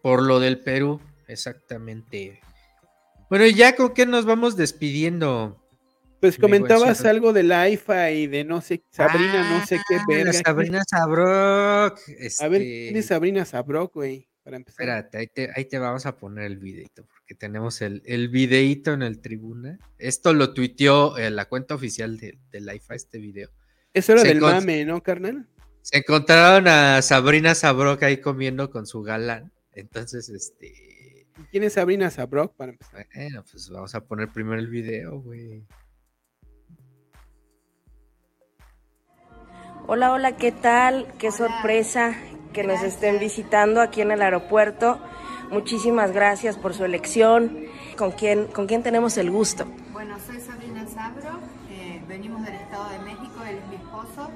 Por 0.02 0.22
lo 0.22 0.40
del 0.40 0.60
Perú, 0.60 1.00
exactamente. 1.28 2.40
Bueno, 3.30 3.46
ya 3.46 3.76
con 3.76 3.94
qué 3.94 4.04
nos 4.04 4.24
vamos 4.24 4.56
despidiendo. 4.56 5.58
Pues 6.20 6.38
comentabas 6.38 7.04
algo 7.04 7.32
de 7.32 7.42
la 7.42 7.68
IFA 7.68 8.10
y 8.10 8.26
de 8.26 8.44
no 8.44 8.60
sé, 8.60 8.84
Sabrina, 8.90 9.58
no 9.58 9.66
sé 9.66 9.80
qué 9.88 9.96
ah, 9.96 10.04
verga. 10.06 10.32
Sabrina 10.32 10.82
Sabrok. 10.88 11.98
A 12.40 12.48
ver, 12.48 12.60
¿quién 12.60 12.96
es 12.96 13.06
Sabrina 13.06 13.44
Sabrok, 13.44 13.94
güey? 13.94 14.28
Para 14.44 14.56
empezar. 14.56 14.82
Espérate, 14.82 15.50
ahí 15.56 15.64
te, 15.64 15.78
vamos 15.78 16.04
a 16.06 16.16
poner 16.16 16.44
el 16.44 16.58
videito, 16.58 17.06
porque 17.06 17.34
tenemos 17.34 17.80
el, 17.80 18.02
el 18.04 18.28
videito 18.28 18.92
en 18.92 19.02
el 19.02 19.20
tribuna. 19.20 19.78
Esto 19.98 20.32
lo 20.32 20.52
tuiteó 20.52 21.16
eh, 21.16 21.30
la 21.30 21.46
cuenta 21.46 21.74
oficial 21.74 22.18
de, 22.18 22.38
de 22.50 22.60
la 22.60 22.74
IFA, 22.74 22.94
este 22.94 23.18
video. 23.18 23.50
Eso 23.94 24.12
era 24.12 24.22
del 24.22 24.40
mame, 24.40 24.84
¿no, 24.84 25.02
carnal? 25.02 25.48
Se 25.80 25.98
encontraron 25.98 26.68
a 26.68 27.02
Sabrina 27.02 27.54
Sabrok 27.54 28.02
ahí 28.04 28.18
comiendo 28.18 28.70
con 28.70 28.86
su 28.86 29.02
galán. 29.02 29.52
Entonces, 29.74 30.28
este. 30.28 31.26
¿Quién 31.50 31.64
es 31.64 31.74
Sabrina 31.74 32.10
Sabrok 32.10 32.54
para 32.54 32.72
empezar? 32.72 33.06
Bueno, 33.14 33.42
pues 33.50 33.70
vamos 33.70 33.94
a 33.94 34.00
poner 34.02 34.28
primero 34.28 34.58
el 34.58 34.68
video, 34.68 35.20
güey. 35.20 35.66
Hola, 39.86 40.12
hola, 40.12 40.36
¿qué 40.36 40.52
tal? 40.52 41.12
Qué 41.18 41.32
sorpresa 41.32 42.14
que 42.52 42.62
nos 42.62 42.82
estén 42.82 43.18
visitando 43.18 43.80
aquí 43.80 44.02
en 44.02 44.10
el 44.12 44.22
aeropuerto. 44.22 45.00
Muchísimas 45.50 46.12
gracias 46.12 46.56
por 46.56 46.74
su 46.74 46.84
elección. 46.84 47.66
¿Con 47.96 48.12
quién, 48.12 48.46
con 48.46 48.66
quién 48.66 48.82
tenemos 48.82 49.16
el 49.16 49.30
gusto? 49.30 49.66
Bueno, 49.92 50.16
soy 50.26 50.40
Sabrina 50.40 50.86
Sabro, 50.86 51.40
eh, 51.70 52.02
venimos 52.08 52.44
del 52.44 52.54
Estado 52.54 52.90
de 52.90 52.98
México, 53.00 53.42
él 53.46 53.56
es 53.56 53.68
mi 53.68 53.76
esposo 53.76 54.30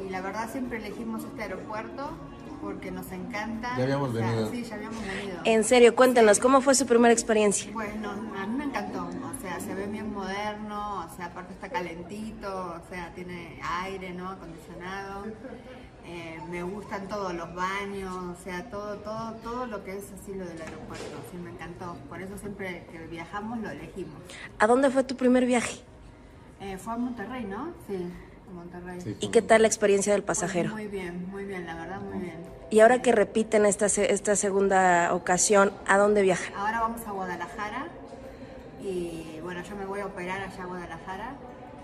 y 0.00 0.10
la 0.10 0.20
verdad 0.20 0.50
siempre 0.50 0.78
elegimos 0.78 1.24
este 1.24 1.42
aeropuerto 1.42 2.10
porque 2.62 2.92
nos 2.92 3.10
encanta. 3.10 3.76
Ya 3.76 3.82
habíamos 3.82 4.12
venido. 4.12 4.50
Sí, 4.50 4.62
ya 4.62 4.76
habíamos 4.76 5.04
venido. 5.04 5.40
En 5.44 5.64
serio, 5.64 5.96
cuéntenos, 5.96 6.38
¿cómo 6.38 6.60
fue 6.60 6.76
su 6.76 6.86
primera 6.86 7.12
experiencia? 7.12 7.70
Bueno, 7.72 8.12
a 8.38 8.46
mí 8.46 8.56
me 8.56 8.64
encantó, 8.64 9.04
o 9.04 9.42
sea, 9.42 9.58
se 9.58 9.74
ve 9.74 9.86
bien 9.86 10.14
moderno, 10.14 11.04
o 11.04 11.16
sea, 11.16 11.26
aparte 11.26 11.52
está 11.52 11.68
calentito, 11.68 12.48
o 12.48 12.88
sea, 12.88 13.12
tiene 13.14 13.60
aire, 13.82 14.14
¿no? 14.14 14.30
Acondicionado. 14.30 15.24
Eh, 16.04 16.38
me 16.50 16.62
gustan 16.62 17.08
todos 17.08 17.34
los 17.34 17.52
baños, 17.54 18.14
o 18.14 18.36
sea, 18.42 18.70
todo, 18.70 18.96
todo, 18.98 19.32
todo 19.42 19.66
lo 19.66 19.82
que 19.84 19.98
es 19.98 20.04
así 20.12 20.32
lo 20.34 20.44
del 20.44 20.60
aeropuerto, 20.60 21.16
sí, 21.32 21.38
me 21.38 21.50
encantó. 21.50 21.96
Por 22.08 22.22
eso 22.22 22.38
siempre 22.38 22.86
que 22.92 22.98
viajamos 23.08 23.58
lo 23.58 23.70
elegimos. 23.70 24.20
¿A 24.60 24.66
dónde 24.68 24.88
fue 24.90 25.02
tu 25.02 25.16
primer 25.16 25.46
viaje? 25.46 25.80
Eh, 26.60 26.78
fue 26.78 26.92
a 26.92 26.96
Monterrey, 26.96 27.44
¿no? 27.44 27.72
Sí, 27.88 28.08
Monterrey. 28.52 29.00
Sí. 29.00 29.16
¿Y 29.20 29.28
qué 29.28 29.42
tal 29.42 29.62
la 29.62 29.68
experiencia 29.68 30.12
del 30.12 30.22
Pues 30.22 30.38
pasajero? 30.38 30.70
muy 30.70 30.86
bien, 30.88 31.28
muy 31.30 31.44
bien, 31.44 31.66
la 31.66 31.74
verdad, 31.74 32.00
muy 32.00 32.18
bien. 32.22 32.36
Y 32.70 32.80
ahora 32.80 33.02
que 33.02 33.12
repiten 33.12 33.66
esta, 33.66 33.88
se- 33.88 34.12
esta 34.12 34.34
segunda 34.36 35.12
ocasión, 35.14 35.72
¿a 35.86 35.98
dónde 35.98 36.22
viajan? 36.22 36.54
Ahora 36.54 36.80
vamos 36.80 37.00
a 37.06 37.10
Guadalajara 37.10 37.86
y 38.82 39.38
bueno, 39.42 39.62
yo 39.62 39.76
me 39.76 39.84
voy 39.86 40.00
a 40.00 40.06
operar 40.06 40.40
allá 40.42 40.62
a 40.62 40.66
Guadalajara 40.66 41.34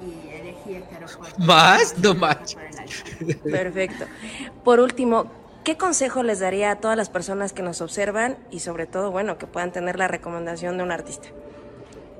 y 0.01 0.29
elegí 0.31 0.75
este 0.75 0.95
aeropuerto. 0.95 1.39
¿Más? 1.41 1.99
No 1.99 2.15
más. 2.15 2.57
Perfecto. 3.45 4.07
Por 4.65 4.81
último, 4.81 5.27
¿qué 5.65 5.77
consejo 5.77 6.23
les 6.23 6.41
daría 6.41 6.71
a 6.71 6.77
todas 6.77 6.97
las 6.97 7.11
personas 7.11 7.53
que 7.53 7.63
nos 7.63 7.81
observan 7.81 8.37
y 8.51 8.61
sobre 8.61 8.87
todo, 8.87 9.11
bueno, 9.11 9.39
que 9.39 9.47
puedan 9.47 9.73
tener 9.73 9.99
la 9.99 10.09
recomendación 10.09 10.77
de 10.79 10.83
un 10.85 10.93
artista? 10.93 11.29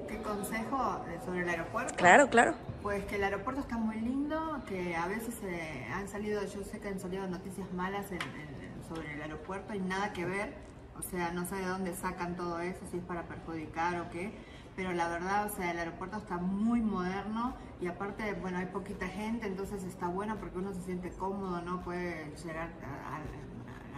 ¿Qué 0.09 0.19
consejo 0.19 1.01
sobre 1.25 1.43
el 1.43 1.49
aeropuerto? 1.49 1.95
Claro, 1.97 2.29
claro. 2.29 2.55
Pues 2.83 3.05
que 3.07 3.17
el 3.17 3.25
aeropuerto 3.25 3.61
está 3.61 3.77
muy 3.77 3.97
lindo, 4.01 4.63
que 4.67 4.95
a 4.97 5.07
veces 5.09 5.35
eh, 5.43 5.87
han 5.93 6.09
salido, 6.09 6.43
yo 6.45 6.63
sé 6.63 6.79
que 6.81 6.89
han 6.89 7.01
salido 7.01 7.27
noticias 7.27 7.71
malas 7.73 8.11
en- 8.13 8.23
en- 8.23 8.89
sobre 8.89 9.13
el 9.15 9.21
aeropuerto 9.23 9.75
y 9.75 9.81
nada 9.81 10.13
que 10.13 10.25
ver, 10.25 10.55
o 10.99 11.03
sea, 11.03 11.33
no 11.33 11.45
sé 11.45 11.57
de 11.57 11.67
dónde 11.67 11.95
sacan 11.95 12.37
todo 12.37 12.61
eso, 12.61 12.81
si 12.91 12.99
es 12.99 13.03
para 13.05 13.25
perjudicar 13.25 14.01
o 14.01 14.09
qué, 14.11 14.33
pero 14.77 14.93
la 14.93 15.09
verdad, 15.09 15.47
o 15.47 15.55
sea, 15.55 15.73
el 15.73 15.79
aeropuerto 15.79 16.17
está 16.19 16.39
muy 16.39 16.81
moderno 16.81 17.55
y 17.81 17.89
aparte, 17.89 18.33
bueno, 18.35 18.59
hay 18.59 18.67
poquita 18.67 19.07
gente, 19.09 19.47
entonces 19.47 19.83
está 19.83 20.07
bueno 20.09 20.37
porque 20.37 20.59
uno 20.59 20.73
se 20.73 20.83
siente 20.83 21.11
cómodo, 21.11 21.61
¿no? 21.63 21.81
Puede 21.83 22.33
llegar 22.45 22.71
a, 22.85 23.17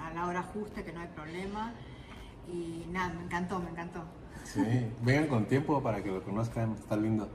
a- 0.07 0.09
a 0.09 0.15
la 0.15 0.27
hora 0.27 0.43
justa, 0.43 0.83
que 0.83 0.93
no 0.93 1.01
hay 1.01 1.09
problema 1.09 1.73
y 2.49 2.87
nada, 2.91 3.13
me 3.13 3.25
encantó, 3.25 3.61
me 3.61 3.71
encantó. 3.71 4.03
Sí, 4.45 4.91
vengan 5.03 5.29
con 5.29 5.45
tiempo 5.47 5.81
para 5.83 6.03
que 6.03 6.11
lo 6.11 6.23
conozcan, 6.25 6.73
está 6.73 6.97
lindo. 6.97 7.29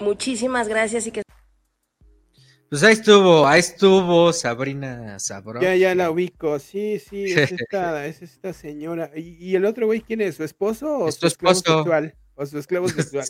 Muchísimas 0.00 0.68
gracias 0.68 1.06
y 1.06 1.10
que 1.12 1.22
Pues 2.68 2.82
ahí 2.82 2.92
estuvo, 2.92 3.46
ahí 3.46 3.60
estuvo 3.60 4.32
Sabrina 4.32 5.18
Sabro. 5.18 5.60
Ya, 5.60 5.74
ya 5.76 5.94
la 5.94 6.10
ubico. 6.10 6.58
Sí, 6.58 6.98
sí, 6.98 7.24
es 7.24 7.52
esta, 7.52 8.06
es 8.06 8.22
esta 8.22 8.52
señora. 8.52 9.10
¿Y, 9.14 9.36
y 9.40 9.56
el 9.56 9.64
otro 9.64 9.86
güey 9.86 10.00
quién 10.00 10.20
es? 10.20 10.36
¿Su 10.36 10.44
esposo 10.44 10.98
o 10.98 11.08
Es 11.08 11.16
su 11.16 11.26
esposo. 11.26 11.60
sexual? 11.78 12.14
¿O 12.40 12.46
su 12.46 12.58
esclavo 12.58 12.88
sexual? 12.88 13.26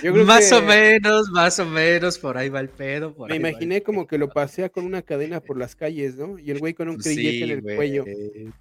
Yo 0.00 0.12
creo 0.12 0.24
más 0.24 0.48
que- 0.48 0.54
o 0.54 0.62
menos, 0.62 1.28
más 1.30 1.58
o 1.58 1.66
menos, 1.66 2.18
por 2.20 2.38
ahí 2.38 2.48
va 2.48 2.60
el 2.60 2.68
pedo. 2.68 3.12
Por 3.12 3.28
Me 3.28 3.34
ahí 3.34 3.42
va 3.42 3.48
el 3.48 3.54
imaginé 3.54 3.82
como 3.82 4.06
que 4.06 4.16
lo 4.16 4.28
pasea 4.30 4.68
con 4.68 4.84
una 4.84 5.02
cadena 5.02 5.40
por 5.40 5.58
las 5.58 5.74
calles, 5.74 6.14
¿no? 6.14 6.38
Y 6.38 6.52
el 6.52 6.60
güey 6.60 6.72
con 6.72 6.88
un 6.88 6.94
Pues 6.96 7.06
crillete 7.06 7.36
sí, 7.38 7.42
en 7.42 7.50
el 7.50 7.62
güey, 7.62 7.74
cuello. 7.76 8.04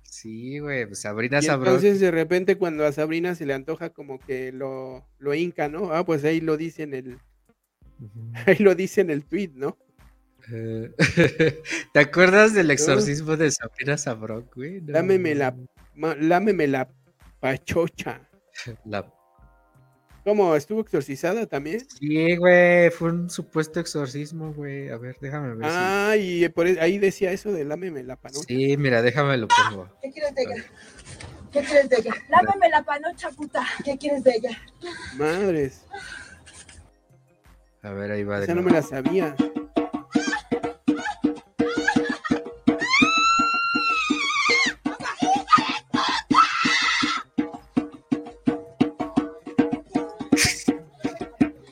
Sí, 0.01 0.57
güey, 0.57 0.87
pues 0.87 1.01
Sabrina 1.01 1.37
Y 1.39 1.43
Sabro. 1.43 1.67
entonces 1.67 1.99
de 1.99 2.09
repente 2.09 2.57
cuando 2.57 2.87
a 2.87 2.91
Sabrina 2.91 3.35
se 3.35 3.45
le 3.45 3.53
antoja 3.53 3.91
como 3.91 4.17
que 4.19 4.51
lo, 4.51 5.05
lo 5.19 5.33
hinca, 5.35 5.69
¿no? 5.69 5.93
Ah, 5.93 6.03
pues 6.03 6.23
ahí 6.23 6.41
lo 6.41 6.57
dice 6.57 6.81
en 6.81 6.95
el, 6.95 7.19
ahí 8.47 8.57
lo 8.57 8.73
dice 8.73 9.01
en 9.01 9.11
el 9.11 9.23
tweet, 9.25 9.51
¿no? 9.53 9.77
Eh, 10.51 10.91
¿Te 11.93 11.99
acuerdas 11.99 12.55
del 12.55 12.71
exorcismo 12.71 13.37
de 13.37 13.51
Sabrina 13.51 13.95
Sabrok, 13.95 14.55
güey? 14.55 14.81
No, 14.81 14.93
Lámeme 14.93 15.35
la, 15.35 15.55
lámeme 16.19 16.65
la 16.65 16.89
pachocha. 17.39 18.27
la- 18.85 19.13
¿Cómo? 20.23 20.55
¿Estuvo 20.55 20.81
exorcizada 20.81 21.45
también? 21.45 21.87
Sí, 21.89 22.35
güey, 22.35 22.89
fue 22.91 23.09
un 23.11 23.29
supuesto 23.29 23.79
exorcismo, 23.79 24.53
güey. 24.53 24.89
A 24.89 24.97
ver, 24.97 25.15
déjame 25.21 25.55
ver. 25.55 25.69
si- 25.69 25.75
Ah, 25.77 26.15
y 26.17 26.47
por 26.49 26.67
e- 26.67 26.79
ahí 26.81 26.97
decía 26.99 27.31
eso 27.31 27.51
de 27.51 27.63
lámeme 27.65 28.03
la 28.03 28.15
panocha. 28.15 28.43
Sí, 28.47 28.75
mira, 28.77 29.01
déjame 29.01 29.37
lo 29.37 29.47
pongo. 29.47 29.89
¿Qué 30.01 30.11
quieres 30.11 30.35
de 30.35 30.41
ella? 30.43 30.63
¿Qué 31.51 31.61
quieres 31.61 31.89
de 31.89 31.95
ella? 31.97 32.13
Lámame 32.29 32.69
la 32.69 32.83
panocha, 32.83 33.29
puta. 33.31 33.65
¿Qué 33.83 33.97
quieres 33.97 34.23
de 34.23 34.31
ella? 34.35 34.61
Madres, 35.17 35.85
A 37.81 37.91
ver, 37.91 38.11
ahí 38.11 38.23
va 38.23 38.39
de 38.39 38.43
esa 38.43 38.53
no 38.55 38.61
me 38.61 38.71
la 38.71 38.81
sabía. 38.81 39.35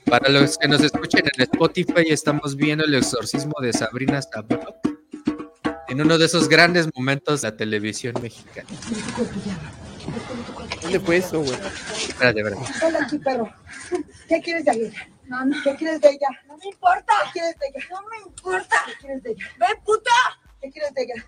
Para 0.09 0.29
los 0.29 0.57
que 0.57 0.67
nos 0.67 0.81
escuchen 0.81 1.23
en 1.25 1.41
Spotify, 1.43 2.05
estamos 2.09 2.55
viendo 2.55 2.85
el 2.85 2.95
exorcismo 2.95 3.53
de 3.61 3.73
Sabrina 3.73 4.21
Sabrok 4.21 4.77
en 5.89 6.01
uno 6.01 6.17
de 6.17 6.25
esos 6.25 6.47
grandes 6.47 6.87
momentos 6.95 7.41
de 7.41 7.49
la 7.49 7.57
televisión 7.57 8.13
mexicana. 8.21 8.67
¿Dónde 10.81 10.99
fue 10.99 11.17
eso, 11.17 11.41
güey? 11.41 11.53
Espérate, 11.53 12.39
espérate. 12.39 12.85
Ven 12.85 13.03
aquí, 13.03 13.19
perro. 13.19 13.53
¿Qué 14.29 14.41
quieres 14.41 14.65
de 14.65 14.71
ella? 14.71 15.09
No, 15.25 15.45
no. 15.45 15.55
¿Qué 15.63 15.75
quieres 15.75 15.99
de 16.01 16.09
ella? 16.09 16.27
No 16.47 16.57
me 16.57 16.67
importa. 16.67 17.13
¿Qué 17.25 17.39
quieres 17.39 17.59
de 17.59 17.67
ella? 17.67 17.85
No 17.91 18.01
me 18.09 18.17
importa. 18.27 18.75
¿Qué 18.85 18.93
quieres 18.99 19.23
de 19.23 19.31
ella? 19.31 19.45
¡Ve, 19.59 19.65
puta! 19.85 20.11
¿Qué 20.61 20.71
quieres 20.71 20.93
de 20.93 21.01
ella? 21.03 21.25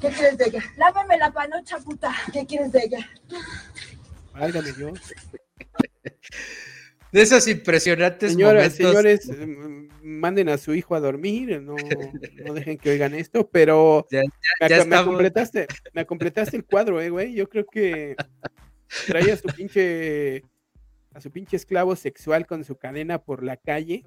¿Qué 0.00 0.08
quieres 0.08 0.38
de 0.38 0.44
ella? 0.46 0.64
Lámame 0.76 1.16
la 1.16 1.30
panocha, 1.32 1.78
puta. 1.78 2.14
¿Qué 2.32 2.44
quieres 2.44 2.72
de 2.72 2.80
ella? 2.84 3.10
Válgame 4.34 4.72
Dios. 4.72 5.00
De 7.12 7.22
esos 7.22 7.46
impresionantes 7.48 8.32
Señoras, 8.32 8.54
momentos. 8.54 8.76
señores, 8.76 9.30
eh, 9.30 9.88
manden 10.02 10.48
a 10.48 10.58
su 10.58 10.74
hijo 10.74 10.94
a 10.94 11.00
dormir, 11.00 11.60
no, 11.62 11.76
no 12.44 12.54
dejen 12.54 12.76
que 12.78 12.90
oigan 12.90 13.14
esto, 13.14 13.48
pero 13.48 14.06
Ya- 14.10 14.22
ya 14.22 14.66
ac- 14.66 14.70
me 14.70 14.76
estamos. 14.82 15.06
completaste, 15.06 15.66
me 15.94 16.04
completaste 16.06 16.56
el 16.56 16.64
cuadro, 16.64 17.00
eh, 17.00 17.10
güey. 17.10 17.34
Yo 17.34 17.48
creo 17.48 17.64
que 17.66 18.16
trae 19.06 19.32
a 19.32 19.36
su 19.36 19.48
pinche 19.48 20.42
a 21.14 21.20
su 21.20 21.30
pinche 21.30 21.56
esclavo 21.56 21.96
sexual 21.96 22.46
con 22.46 22.62
su 22.64 22.76
cadena 22.76 23.18
por 23.22 23.42
la 23.42 23.56
calle 23.56 24.04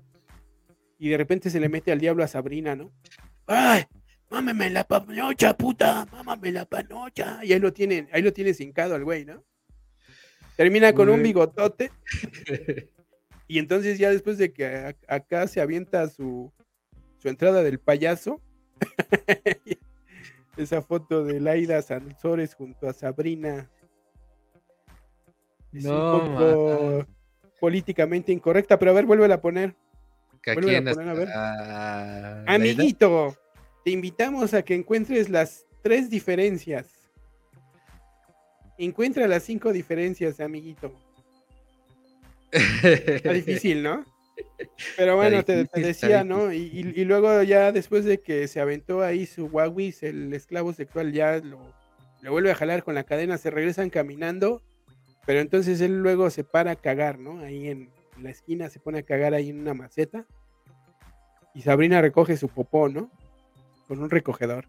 y 1.00 1.10
de 1.10 1.18
repente 1.18 1.50
se 1.50 1.60
le 1.60 1.68
mete 1.70 1.92
al 1.92 2.00
diablo 2.00 2.24
a 2.24 2.28
Sabrina, 2.28 2.76
¿no? 2.76 2.92
¡Ay! 3.48 3.86
¡Mámame 4.30 4.70
la 4.70 4.84
panocha, 4.84 5.58
puta! 5.58 6.06
¡Mámame 6.12 6.52
la 6.52 6.66
panocha! 6.66 7.40
Y 7.44 7.54
ahí 7.54 7.60
lo 7.60 7.74
tienen, 7.74 8.08
ahí 8.12 8.22
lo 8.22 8.32
tienes 8.32 8.62
hincado 8.62 8.94
al 8.94 9.04
güey, 9.04 9.26
¿no? 9.26 9.44
Termina 10.60 10.92
con 10.94 11.08
un 11.08 11.24
bigotote. 11.24 11.90
Y 13.48 13.58
entonces 13.58 13.98
ya 13.98 14.12
después 14.12 14.38
de 14.38 14.54
que 14.54 14.66
a- 14.68 14.96
acá 15.08 15.48
se 15.48 15.60
avienta 15.60 16.08
su, 16.08 16.52
su 17.18 17.30
entrada 17.30 17.64
del 17.64 17.80
payaso, 17.80 18.40
esa 20.58 20.84
foto 20.84 21.24
de 21.24 21.40
Laida 21.40 21.82
Sansores 21.82 22.54
junto 22.54 22.88
a 22.88 22.94
Sabrina. 22.94 23.72
Es 25.74 25.84
No, 25.86 25.94
un 25.94 26.36
poco 26.36 27.06
políticamente 27.60 28.32
incorrecta, 28.32 28.78
pero 28.78 28.92
a 28.92 28.94
ver, 28.94 29.08
vuelve 29.08 29.34
a 29.34 29.42
poner. 29.42 29.76
a 30.76 30.78
en 30.78 30.86
poner, 30.96 31.10
a 31.10 31.14
ver. 31.16 31.30
Amiguito, 32.46 33.36
te 33.84 33.90
invitamos 33.90 34.54
a 34.54 34.62
que 34.62 34.76
encuentres 34.76 35.28
las 35.30 35.66
tres 35.82 36.10
diferencias. 36.12 36.99
Encuentra 38.80 39.28
las 39.28 39.44
cinco 39.44 39.72
diferencias, 39.74 40.40
amiguito. 40.40 40.92
Está 42.52 43.34
difícil, 43.34 43.84
¿no? 43.84 44.04
Pero 44.96 45.18
bueno, 45.18 45.44
te, 45.44 45.66
decía, 45.82 46.24
¿no? 46.24 46.52
Y, 46.54 46.58
y- 46.74 47.02
y 47.02 47.06
luego 47.06 47.44
ya 47.44 47.72
después 47.72 48.06
de 48.06 48.22
que 48.22 48.48
se 48.48 48.60
aventó 48.62 49.02
ahí 49.04 49.26
su 49.26 49.46
Wawis, 49.48 50.02
el 50.04 50.34
esclavo 50.34 50.72
sexual, 50.74 51.12
ya 51.12 51.38
lo, 51.40 51.60
lo 52.22 52.32
vuelve 52.32 52.52
a 52.52 52.56
jalar 52.56 52.84
con 52.84 52.96
la 52.96 53.04
cadena, 53.04 53.38
se 53.38 53.52
regresan 53.52 53.90
caminando, 53.90 54.62
pero 55.26 55.42
entonces 55.42 55.82
él 55.82 56.00
luego 56.02 56.30
se 56.30 56.44
para 56.46 56.72
a 56.72 56.76
cagar, 56.78 57.20
¿no? 57.20 57.40
Ahí 57.42 57.68
en 57.68 57.90
la 58.22 58.30
esquina 58.32 58.70
se 58.70 58.80
pone 58.80 59.00
a 59.00 59.04
cagar 59.04 59.34
ahí 59.34 59.50
en 59.50 59.60
una 59.60 59.74
maceta. 59.74 60.26
Y 61.54 61.62
Sabrina 61.62 62.02
recoge 62.02 62.38
su 62.38 62.48
popó, 62.48 62.88
¿no? 62.90 63.12
Con 63.88 64.00
un 64.02 64.10
recogedor. 64.10 64.66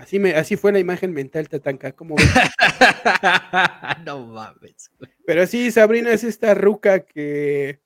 Así, 0.00 0.18
me, 0.18 0.32
así 0.34 0.56
fue 0.56 0.72
la 0.72 0.78
imagen 0.78 1.12
mental, 1.12 1.46
Tatanka, 1.48 1.92
como 1.92 2.16
ves? 2.16 2.26
no 4.06 4.26
mames. 4.26 4.90
güey. 4.98 5.10
Pero 5.26 5.46
sí, 5.46 5.70
Sabrina 5.70 6.10
es 6.10 6.24
esta 6.24 6.54
ruca 6.54 7.00
que 7.00 7.80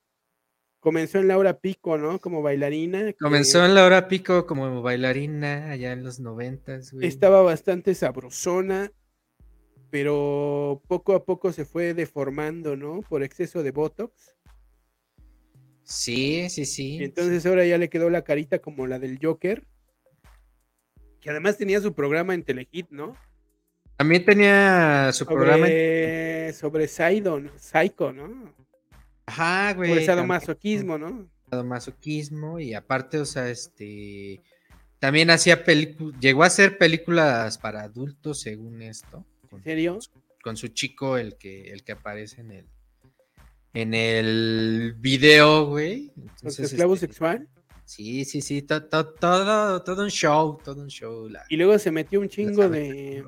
comenzó 0.79 1.19
en 1.19 1.27
Laura 1.27 1.59
Pico, 1.59 1.99
¿no? 1.99 2.21
Como 2.21 2.41
bailarina. 2.41 3.13
Comenzó 3.15 3.65
en 3.65 3.75
Laura 3.75 4.07
Pico 4.07 4.47
como 4.47 4.81
bailarina 4.81 5.73
allá 5.73 5.91
en 5.91 6.05
los 6.05 6.21
noventas, 6.21 6.93
güey. 6.93 7.09
Estaba 7.09 7.43
bastante 7.43 7.97
sabrosona, 7.97 8.93
pero 9.91 10.81
poco 10.87 11.15
a 11.15 11.25
poco 11.25 11.53
se 11.53 11.65
fue 11.65 11.95
deformando, 11.95 12.77
¿no? 12.77 13.01
Por 13.01 13.25
exceso 13.25 13.65
de 13.65 13.73
Botox. 13.73 14.37
Sí, 15.83 16.49
sí, 16.49 16.65
sí. 16.65 16.99
entonces 17.03 17.45
ahora 17.45 17.67
ya 17.67 17.77
le 17.77 17.91
quedó 17.91 18.09
la 18.09 18.23
carita 18.23 18.61
como 18.61 18.87
la 18.87 19.01
del 19.01 19.19
Joker. 19.21 19.67
Que 21.25 21.31
además 21.31 21.57
tenía 21.57 21.81
su 21.81 21.95
programa 21.95 22.35
en 22.35 22.43
Telehit, 22.43 22.91
¿no? 22.91 23.17
También 23.97 24.27
tenía 24.27 25.11
su 25.15 25.25
programa 25.25 25.67
sobre 26.53 26.87
Sidon, 26.87 27.51
Psycho, 27.57 28.13
¿no? 28.13 28.53
Ajá, 29.25 29.73
güey. 29.73 29.95
Por 29.95 30.03
sadomasoquismo, 30.03 30.99
¿no? 30.99 31.27
Sadomasoquismo 31.49 32.61
y 32.61 32.75
aparte, 32.75 33.21
o 33.21 33.25
sea, 33.25 33.49
este 33.49 34.43
también 34.99 35.31
hacía 35.31 35.65
películas, 35.65 36.21
llegó 36.21 36.43
a 36.43 36.49
hacer 36.49 36.77
películas 36.77 37.57
para 37.57 37.81
adultos 37.85 38.43
según 38.43 38.83
esto. 38.83 39.25
¿En 39.51 39.63
serio? 39.63 39.99
Con 40.43 40.59
su 40.59 40.69
chico, 40.69 41.17
el 41.17 41.39
que, 41.39 41.73
el 41.73 41.85
que 41.85 41.93
aparece 41.93 42.43
en 42.43 42.51
el 42.51 42.67
en 43.73 43.95
el 43.95 44.95
video, 44.99 45.69
güey. 45.69 46.13
Entonces, 46.19 46.67
esclavo 46.67 46.93
este, 46.93 47.07
sexual? 47.07 47.49
Sí, 47.85 48.25
sí, 48.25 48.41
sí, 48.41 48.63
todo, 48.63 49.15
todo, 49.15 49.83
todo 49.83 50.03
un 50.03 50.11
show, 50.11 50.59
todo 50.65 50.83
un 50.83 50.89
show. 50.89 51.29
y 51.49 51.57
luego 51.57 51.79
se 51.79 51.91
metió 51.91 52.21
un 52.21 52.29
chingo 52.29 52.69
de 52.69 53.23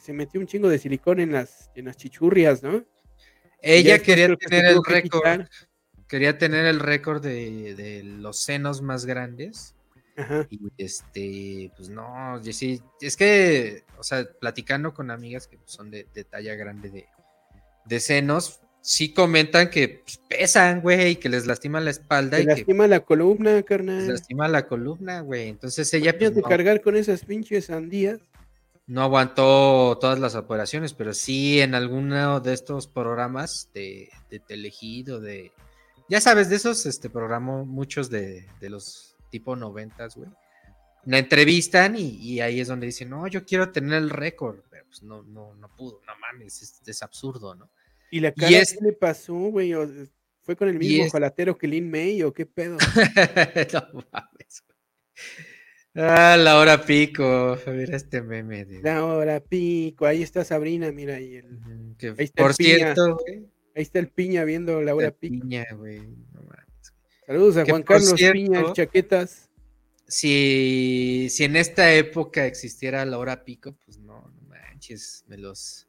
se, 0.00 0.12
metió 0.12 0.40
un 0.40 0.46
chingo 0.46 0.68
de 0.68 0.78
silicón 0.78 1.20
en 1.20 1.32
las, 1.32 1.70
en 1.74 1.86
las 1.86 1.96
chichurrias, 1.96 2.62
¿no? 2.62 2.84
Ella 3.60 3.98
quería 3.98 4.34
tener 4.36 4.64
el 4.66 4.82
récord. 4.84 5.46
Quería 6.06 6.38
tener 6.38 6.64
el 6.64 6.80
récord 6.80 7.22
de, 7.22 8.02
los 8.04 8.40
senos 8.40 8.80
más 8.80 9.04
grandes. 9.04 9.74
Y 10.50 10.58
este, 10.78 11.70
pues 11.76 11.90
no, 11.90 12.42
sí, 12.42 12.82
es 13.00 13.16
que, 13.16 13.84
o 13.98 14.02
sea, 14.02 14.24
platicando 14.40 14.92
con 14.92 15.12
amigas 15.12 15.46
que 15.46 15.58
son 15.64 15.90
de, 15.90 16.04
talla 16.28 16.56
grande 16.56 16.90
de, 16.90 17.06
de, 17.84 18.00
senos, 18.00 18.60
sí 18.88 19.12
comentan 19.12 19.68
que 19.68 20.02
pues, 20.02 20.18
pesan, 20.28 20.80
güey, 20.80 21.10
y 21.10 21.16
que 21.16 21.28
les 21.28 21.46
lastima 21.46 21.78
la 21.80 21.90
espalda. 21.90 22.40
y 22.40 22.44
lastima 22.44 22.86
la 22.86 23.00
columna, 23.00 23.62
carnal. 23.62 23.98
Les 23.98 24.08
lastima 24.08 24.48
la 24.48 24.66
columna, 24.66 25.20
güey. 25.20 25.48
Entonces 25.48 25.92
ella. 25.92 26.16
Pues, 26.16 26.34
de 26.34 26.42
cargar 26.42 26.80
con 26.80 26.96
esas 26.96 27.24
pinches 27.24 27.66
sandías 27.66 28.20
no 28.88 29.02
aguantó 29.02 29.98
todas 30.00 30.18
las 30.18 30.34
operaciones, 30.34 30.94
pero 30.94 31.12
sí 31.12 31.60
en 31.60 31.74
alguno 31.74 32.40
de 32.40 32.54
estos 32.54 32.86
programas 32.86 33.68
de, 33.74 34.10
de 34.30 34.40
Telegido, 34.40 35.20
de. 35.20 35.52
Ya 36.08 36.22
sabes, 36.22 36.48
de 36.48 36.56
esos 36.56 36.86
este, 36.86 37.10
programó 37.10 37.66
muchos 37.66 38.08
de, 38.08 38.46
los 38.62 39.14
tipo 39.30 39.54
noventas, 39.54 40.16
güey. 40.16 40.30
La 41.04 41.18
entrevistan 41.18 41.96
y, 41.98 42.40
ahí 42.40 42.60
es 42.60 42.68
donde 42.68 42.86
dicen, 42.86 43.10
no, 43.10 43.26
yo 43.26 43.44
quiero 43.44 43.70
tener 43.70 43.98
el 43.98 44.08
récord, 44.08 44.60
pero 44.70 44.86
pues 44.86 45.02
no, 45.02 45.22
no, 45.22 45.54
no 45.54 45.68
pudo, 45.76 46.00
no 46.06 46.14
mames, 46.18 46.80
es, 46.86 47.02
absurdo, 47.02 47.54
¿no? 47.54 47.68
¿Y 48.10 48.20
la 48.20 48.32
cara 48.32 48.50
qué 48.50 48.76
le 48.80 48.92
pasó, 48.92 49.34
güey? 49.34 49.72
¿Fue 50.42 50.56
con 50.56 50.68
el 50.68 50.78
mismo 50.78 51.10
jalatero 51.10 51.58
que 51.58 51.68
Lin 51.68 51.90
May 51.90 52.22
o 52.22 52.32
qué 52.32 52.46
pedo? 52.46 52.78
no 53.72 54.04
mames. 54.12 54.64
Ah, 55.94 56.36
la 56.38 56.58
hora 56.58 56.84
pico. 56.84 57.58
Mira 57.66 57.96
este 57.96 58.22
meme. 58.22 58.64
De... 58.64 58.80
La 58.82 59.04
hora 59.04 59.40
pico. 59.40 60.06
Ahí 60.06 60.22
está 60.22 60.44
Sabrina, 60.44 60.92
mira. 60.92 61.16
ahí 61.16 61.42
está 62.18 62.42
por 62.42 62.54
cierto, 62.54 63.18
Ahí 63.74 63.82
está 63.82 63.98
el 63.98 64.08
piña 64.08 64.44
viendo 64.44 64.80
la 64.80 64.94
hora 64.94 65.10
pico. 65.10 65.42
Piña, 65.42 65.66
güey. 65.76 66.02
Saludos 67.26 67.58
a 67.58 67.64
Juan 67.66 67.82
Carlos 67.82 68.14
Piña, 68.32 68.72
chaquetas. 68.72 69.50
Si, 70.06 71.26
si 71.28 71.44
en 71.44 71.56
esta 71.56 71.92
época 71.92 72.46
existiera 72.46 73.04
la 73.04 73.18
hora 73.18 73.44
pico, 73.44 73.76
pues 73.84 73.98
no, 73.98 74.32
no 74.34 74.40
manches, 74.48 75.24
me 75.28 75.36
los, 75.36 75.87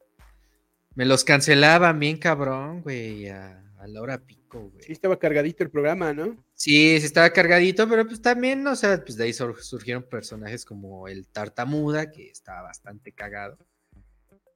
me 0.95 1.06
los 1.06 1.24
cancelaban 1.24 1.99
bien 1.99 2.18
cabrón, 2.18 2.82
güey, 2.82 3.30
a, 3.30 3.64
a 3.80 3.88
la 3.88 4.02
hora 4.02 4.18
pico. 4.18 4.72
Sí, 4.80 4.91
estaba 4.91 5.18
cargadito 5.18 5.64
el 5.64 5.70
programa, 5.70 6.14
¿no? 6.14 6.36
Sí, 6.53 6.99
sí 6.99 7.06
estaba 7.06 7.30
cargadito, 7.32 7.88
pero 7.88 8.06
pues 8.06 8.22
también, 8.22 8.66
o 8.68 8.76
sea, 8.76 9.02
pues 9.03 9.16
de 9.16 9.26
ahí 9.26 9.34
surgieron 9.34 10.03
personajes 10.03 10.66
como 10.66 11.07
el 11.07 11.28
Tartamuda, 11.28 12.11
que 12.11 12.30
estaba 12.30 12.64
bastante 12.64 13.11
cagado. 13.11 13.57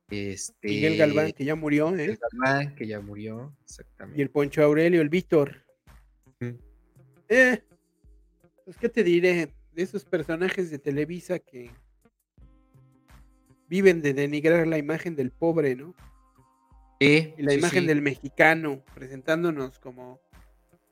Este, 0.10 0.68
Miguel 0.68 0.97
Galván, 0.97 1.31
que 1.31 1.45
ya 1.45 1.55
murió, 1.55 1.89
¿eh? 1.89 1.91
Miguel 1.93 2.19
Galván, 2.19 2.76
que 2.76 2.88
ya 2.88 2.99
murió, 2.99 3.55
exactamente. 3.64 4.19
Y 4.19 4.22
el 4.22 4.30
Poncho 4.30 4.61
Aurelio, 4.61 5.01
el 5.01 5.10
Víctor. 5.10 5.64
Eh, 7.30 7.64
pues, 8.65 8.77
¿qué 8.77 8.89
te 8.89 9.03
diré? 9.03 9.53
De 9.72 9.81
esos 9.81 10.03
personajes 10.05 10.69
de 10.69 10.77
Televisa 10.77 11.39
que 11.39 11.72
viven 13.68 14.01
de 14.01 14.14
denigrar 14.14 14.68
la 14.68 14.77
imagen 14.77 15.15
del 15.15 15.31
pobre, 15.31 15.76
¿no? 15.76 15.95
Y 17.03 17.41
la 17.41 17.53
imagen 17.53 17.85
del 17.88 18.01
mexicano, 18.01 18.84
presentándonos 18.93 19.80
como, 19.80 20.19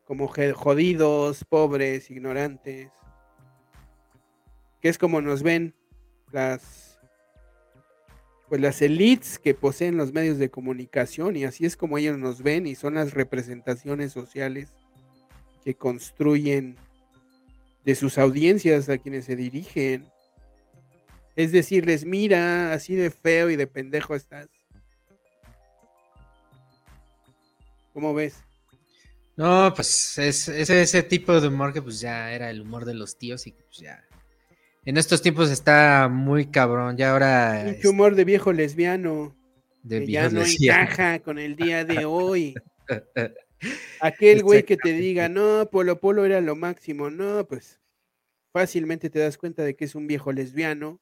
como 0.05 0.27
jodidos, 0.27 1.43
pobres, 1.45 2.09
ignorantes. 2.11 2.89
Que 4.81 4.89
es 4.89 4.97
como 4.97 5.21
nos 5.21 5.43
ven 5.43 5.75
las 6.31 6.91
pues 8.51 8.59
las 8.59 8.81
elites 8.81 9.39
que 9.39 9.53
poseen 9.53 9.95
los 9.95 10.11
medios 10.11 10.38
de 10.38 10.51
comunicación 10.51 11.38
y 11.38 11.45
así 11.45 11.65
es 11.65 11.77
como 11.77 11.97
ellos 11.97 12.17
nos 12.17 12.43
ven 12.43 12.67
y 12.67 12.75
son 12.75 12.95
las 12.95 13.13
representaciones 13.13 14.11
sociales 14.11 14.73
que 15.63 15.73
construyen 15.73 16.75
de 17.85 17.95
sus 17.95 18.17
audiencias 18.17 18.89
a 18.89 18.97
quienes 18.97 19.23
se 19.23 19.38
dirigen. 19.38 20.05
Es 21.38 21.53
decirles, 21.53 22.03
mira, 22.03 22.73
así 22.73 22.93
de 22.93 23.09
feo 23.09 23.49
y 23.49 23.55
de 23.55 23.67
pendejo 23.67 24.15
estás. 24.15 24.49
¿Cómo 27.93 28.13
ves? 28.13 28.43
No, 29.35 29.73
pues 29.76 30.18
es, 30.18 30.47
ese 30.47 31.03
tipo 31.03 31.39
de 31.39 31.47
humor 31.47 31.73
que 31.73 31.81
pues 31.81 31.99
ya 31.99 32.31
era 32.31 32.49
el 32.49 32.61
humor 32.61 32.85
de 32.85 32.93
los 32.93 33.18
tíos 33.18 33.47
y 33.47 33.51
pues 33.51 33.77
ya 33.77 34.05
en 34.84 34.97
estos 34.97 35.22
tiempos 35.22 35.51
está 35.51 36.09
muy 36.11 36.47
cabrón, 36.47 36.97
ya 36.97 37.11
ahora... 37.11 37.63
Mucho 37.68 37.91
humor 37.91 38.15
de 38.15 38.26
viejo 38.26 38.51
lesbiano. 38.51 39.35
De 39.84 40.05
que 40.05 40.11
ya 40.11 40.30
no 40.30 40.43
encaja 40.43 41.19
con 41.19 41.38
el 41.38 41.55
día 41.55 41.85
de 41.85 42.05
hoy. 42.05 42.55
Aquel 43.99 44.41
güey 44.43 44.63
que 44.63 44.77
te 44.77 44.93
diga, 44.93 45.30
no, 45.30 45.69
Polo 45.72 45.99
Polo 45.99 46.26
era 46.26 46.41
lo 46.41 46.55
máximo, 46.55 47.11
no, 47.11 47.47
pues 47.47 47.80
fácilmente 48.51 49.11
te 49.11 49.19
das 49.19 49.38
cuenta 49.38 49.63
de 49.63 49.76
que 49.76 49.85
es 49.85 49.93
un 49.93 50.07
viejo 50.07 50.31
lesbiano, 50.31 50.99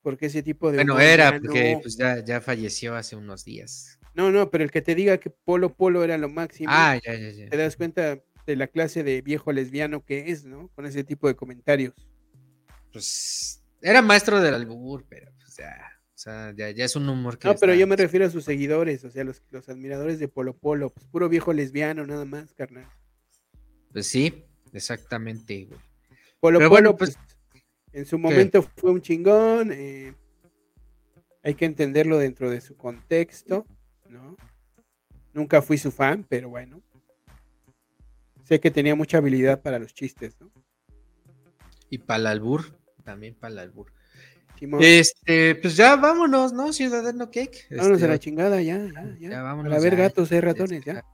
porque 0.00 0.26
ese 0.26 0.44
tipo 0.44 0.70
de... 0.70 0.78
Bueno, 0.78 1.00
era, 1.00 1.32
porque 1.40 1.78
pues 1.82 1.96
ya, 1.96 2.24
ya 2.24 2.40
falleció 2.40 2.94
hace 2.94 3.16
unos 3.16 3.44
días. 3.44 3.98
No, 4.14 4.30
no, 4.30 4.50
pero 4.50 4.64
el 4.64 4.70
que 4.70 4.82
te 4.82 4.94
diga 4.94 5.18
que 5.18 5.30
Polo 5.30 5.74
Polo 5.74 6.04
era 6.04 6.18
lo 6.18 6.28
máximo, 6.28 6.68
ah, 6.70 6.98
ya, 7.02 7.14
ya, 7.14 7.30
ya. 7.30 7.48
te 7.48 7.56
das 7.56 7.76
cuenta 7.76 8.20
de 8.46 8.56
la 8.56 8.66
clase 8.66 9.02
de 9.02 9.22
viejo 9.22 9.52
lesbiano 9.52 10.04
que 10.04 10.30
es, 10.30 10.44
¿no? 10.44 10.68
Con 10.74 10.86
ese 10.86 11.04
tipo 11.04 11.28
de 11.28 11.36
comentarios. 11.36 11.94
Pues 12.92 13.62
era 13.80 14.02
maestro 14.02 14.40
del 14.40 14.54
albur, 14.54 15.04
pero 15.08 15.32
pues 15.38 15.56
ya, 15.56 15.74
o 16.14 16.18
sea, 16.18 16.52
ya, 16.52 16.68
es 16.68 16.94
un 16.94 17.08
humor 17.08 17.38
que... 17.38 17.48
No, 17.48 17.54
pero 17.56 17.74
yo 17.74 17.86
me 17.86 17.96
refiero 17.96 18.26
a 18.26 18.30
sus 18.30 18.44
seguidores, 18.44 19.04
o 19.04 19.10
sea, 19.10 19.24
los, 19.24 19.42
los 19.50 19.68
admiradores 19.68 20.18
de 20.18 20.28
Polo 20.28 20.56
Polo, 20.56 20.90
pues 20.90 21.06
puro 21.06 21.28
viejo 21.28 21.52
lesbiano 21.52 22.06
nada 22.06 22.24
más, 22.24 22.52
carnal. 22.54 22.88
Pues 23.92 24.06
sí, 24.06 24.44
exactamente, 24.72 25.64
güey. 25.64 25.80
Polo 26.40 26.68
Polo, 26.68 26.96
pues, 26.96 27.16
pues, 27.50 27.64
en 27.92 28.06
su 28.06 28.18
momento 28.18 28.62
fue 28.62 28.90
un 28.90 29.00
chingón, 29.00 29.70
eh, 29.72 30.14
hay 31.42 31.54
que 31.54 31.64
entenderlo 31.64 32.18
dentro 32.18 32.50
de 32.50 32.60
su 32.60 32.76
contexto. 32.76 33.66
¿No? 34.12 34.36
Nunca 35.32 35.62
fui 35.62 35.78
su 35.78 35.90
fan, 35.90 36.24
pero 36.28 36.50
bueno. 36.50 36.82
Sé 38.44 38.60
que 38.60 38.70
tenía 38.70 38.94
mucha 38.94 39.18
habilidad 39.18 39.62
para 39.62 39.78
los 39.78 39.94
chistes, 39.94 40.36
¿no? 40.40 40.50
Y 41.88 41.98
para 41.98 42.20
el 42.20 42.26
albur, 42.26 42.78
también 43.04 43.34
para 43.34 43.52
el 43.52 43.58
albur. 43.58 43.92
Este, 44.80 45.56
pues 45.56 45.76
ya 45.76 45.96
vámonos, 45.96 46.52
¿no? 46.52 46.72
Ciudadano 46.72 47.30
Cake. 47.30 47.66
Vámonos 47.70 47.96
este, 47.96 48.04
a 48.04 48.08
la 48.08 48.18
chingada, 48.18 48.62
ya, 48.62 48.78
ya, 49.18 49.28
ya. 49.28 49.50
a 49.50 49.80
ver 49.80 49.96
gatos, 49.96 50.30
eh, 50.30 50.40
ratones, 50.40 50.84
ya. 50.84 51.04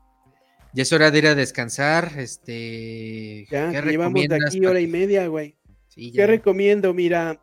Ya 0.74 0.82
es 0.82 0.92
hora 0.92 1.10
de 1.10 1.18
ir 1.18 1.26
a 1.28 1.34
descansar, 1.34 2.12
este. 2.18 3.46
Ya, 3.50 3.70
llevamos 3.82 4.22
de 4.28 4.38
aquí 4.46 4.66
hora 4.66 4.80
y 4.80 4.86
media, 4.86 5.26
güey. 5.28 5.56
¿Qué 5.94 6.26
recomiendo? 6.26 6.92
Mira, 6.92 7.40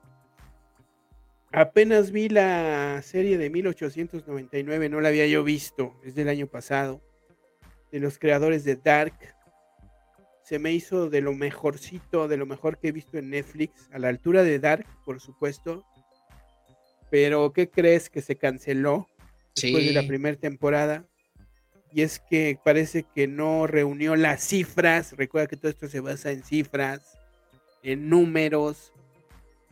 Apenas 1.55 2.11
vi 2.11 2.27
la 2.27 3.01
serie 3.01 3.37
de 3.37 3.49
1899, 3.49 4.89
no 4.89 4.99
la 4.99 5.07
había 5.07 5.25
yo 5.25 5.41
visto, 5.41 5.95
es 6.03 6.13
del 6.13 6.27
año 6.27 6.47
pasado, 6.47 7.01
de 7.93 8.01
los 8.01 8.19
creadores 8.19 8.65
de 8.65 8.75
Dark. 8.75 9.17
Se 10.43 10.59
me 10.59 10.73
hizo 10.73 11.09
de 11.09 11.21
lo 11.21 11.33
mejorcito, 11.33 12.27
de 12.27 12.35
lo 12.35 12.45
mejor 12.45 12.77
que 12.77 12.89
he 12.89 12.91
visto 12.91 13.17
en 13.17 13.29
Netflix, 13.29 13.87
a 13.93 13.99
la 13.99 14.09
altura 14.09 14.43
de 14.43 14.59
Dark, 14.59 14.85
por 15.05 15.21
supuesto. 15.21 15.85
Pero, 17.09 17.53
¿qué 17.53 17.69
crees 17.69 18.09
que 18.09 18.21
se 18.21 18.35
canceló 18.35 19.07
después 19.55 19.85
de 19.85 19.93
la 19.93 20.05
primera 20.05 20.37
temporada? 20.37 21.05
y 21.93 22.01
es 22.01 22.19
que 22.19 22.59
parece 22.61 23.03
que 23.15 23.25
no 23.25 23.67
reunió 23.67 24.17
las 24.17 24.45
cifras. 24.45 25.13
Recuerda 25.13 25.47
que 25.47 25.55
todo 25.55 25.69
esto 25.69 25.87
se 25.87 26.01
basa 26.01 26.31
en 26.31 26.43
cifras, 26.43 27.17
en 27.83 28.09
números 28.09 28.91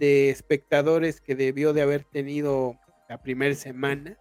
de 0.03 0.30
espectadores 0.30 1.21
que 1.21 1.34
debió 1.34 1.71
de 1.71 1.81
haber 1.81 2.03
tenido 2.03 2.77
la 3.07 3.21
primera 3.21 3.55
semana. 3.55 4.17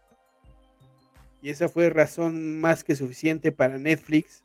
Y 1.42 1.50
esa 1.50 1.68
fue 1.68 1.90
razón 1.90 2.60
más 2.60 2.84
que 2.84 2.94
suficiente 2.94 3.50
para 3.50 3.78
Netflix. 3.78 4.44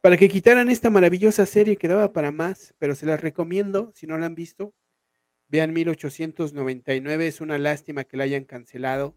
Para 0.00 0.16
que 0.16 0.30
quitaran 0.30 0.70
esta 0.70 0.88
maravillosa 0.88 1.44
serie 1.44 1.76
que 1.76 1.88
daba 1.88 2.14
para 2.14 2.32
más, 2.32 2.74
pero 2.78 2.94
se 2.94 3.04
las 3.04 3.20
recomiendo 3.20 3.92
si 3.94 4.06
no 4.06 4.16
la 4.16 4.24
han 4.24 4.34
visto. 4.34 4.72
Vean 5.48 5.74
1899, 5.74 7.26
es 7.26 7.42
una 7.42 7.58
lástima 7.58 8.04
que 8.04 8.16
la 8.16 8.24
hayan 8.24 8.44
cancelado 8.44 9.14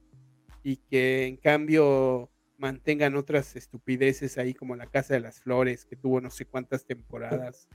y 0.64 0.76
que 0.76 1.28
en 1.28 1.38
cambio 1.38 2.30
mantengan 2.58 3.16
otras 3.16 3.56
estupideces 3.56 4.38
ahí 4.38 4.54
como 4.54 4.76
la 4.76 4.88
Casa 4.88 5.14
de 5.14 5.22
las 5.22 5.40
Flores, 5.40 5.86
que 5.86 5.96
tuvo 5.96 6.20
no 6.20 6.30
sé 6.30 6.44
cuántas 6.44 6.86
temporadas, 6.86 7.70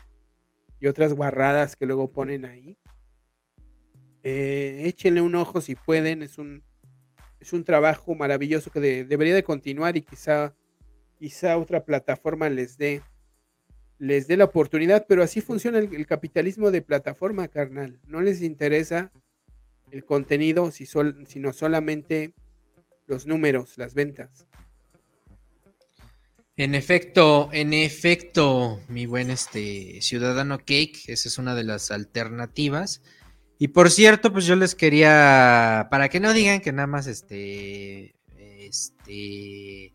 y 0.83 0.89
otras 0.89 1.15
guarradas 1.15 1.77
que 1.77 1.87
luego 1.87 2.11
ponen 2.11 2.45
ahí. 2.45 2.77
Eh, 4.25 4.83
échenle 4.87 5.21
un 5.21 5.37
ojo 5.37 5.61
si 5.61 5.77
pueden, 5.77 6.23
es 6.23 6.39
un, 6.39 6.65
es 7.39 7.53
un 7.53 7.63
trabajo 7.63 8.17
maravilloso 8.17 8.73
que 8.73 8.81
debería 9.05 9.35
de 9.35 9.45
continuar 9.45 9.97
y 9.97 10.03
quizá, 10.03 10.57
quizá 11.21 11.57
otra 11.57 11.85
plataforma 11.85 12.51
les 12.51 12.77
dé 12.77 13.01
les 13.99 14.27
dé 14.27 14.37
la 14.37 14.47
oportunidad, 14.47 15.07
pero 15.09 15.23
así 15.23 15.41
funciona 15.41 15.79
el, 15.79 16.07
capitalismo 16.09 16.73
de 16.73 16.83
plataforma, 16.83 17.47
carnal. 17.47 18.01
No 18.09 18.21
les 18.21 18.43
interesa 18.43 19.13
el 19.93 20.05
contenido, 20.05 20.73
si 20.73 20.87
sino 20.87 21.53
solamente 21.53 22.35
los 23.07 23.29
números, 23.29 23.79
las 23.79 23.95
ventas. 23.95 24.49
En 26.63 26.77
efecto, 26.77 27.49
en 27.53 27.73
efecto, 27.73 28.81
mi 28.87 29.05
buen 29.05 29.33
este 29.33 30.01
ciudadano 30.01 30.59
Cake, 30.59 31.03
esa 31.09 31.29
es 31.29 31.37
una 31.39 31.57
de 31.57 31.65
las 31.65 31.91
alternativas. 31.91 33.03
Y 33.59 33.69
por 33.69 33.91
cierto, 33.91 34.33
pues 34.33 34.47
yo 34.47 34.55
les 34.55 34.77
quería, 34.77 35.89
para 35.91 36.09
que 36.09 36.21
no 36.21 36.33
digan 36.33 36.61
que 36.61 36.71
nada 36.71 36.87
más 36.87 37.09
este, 37.09 38.15
este, 38.39 39.93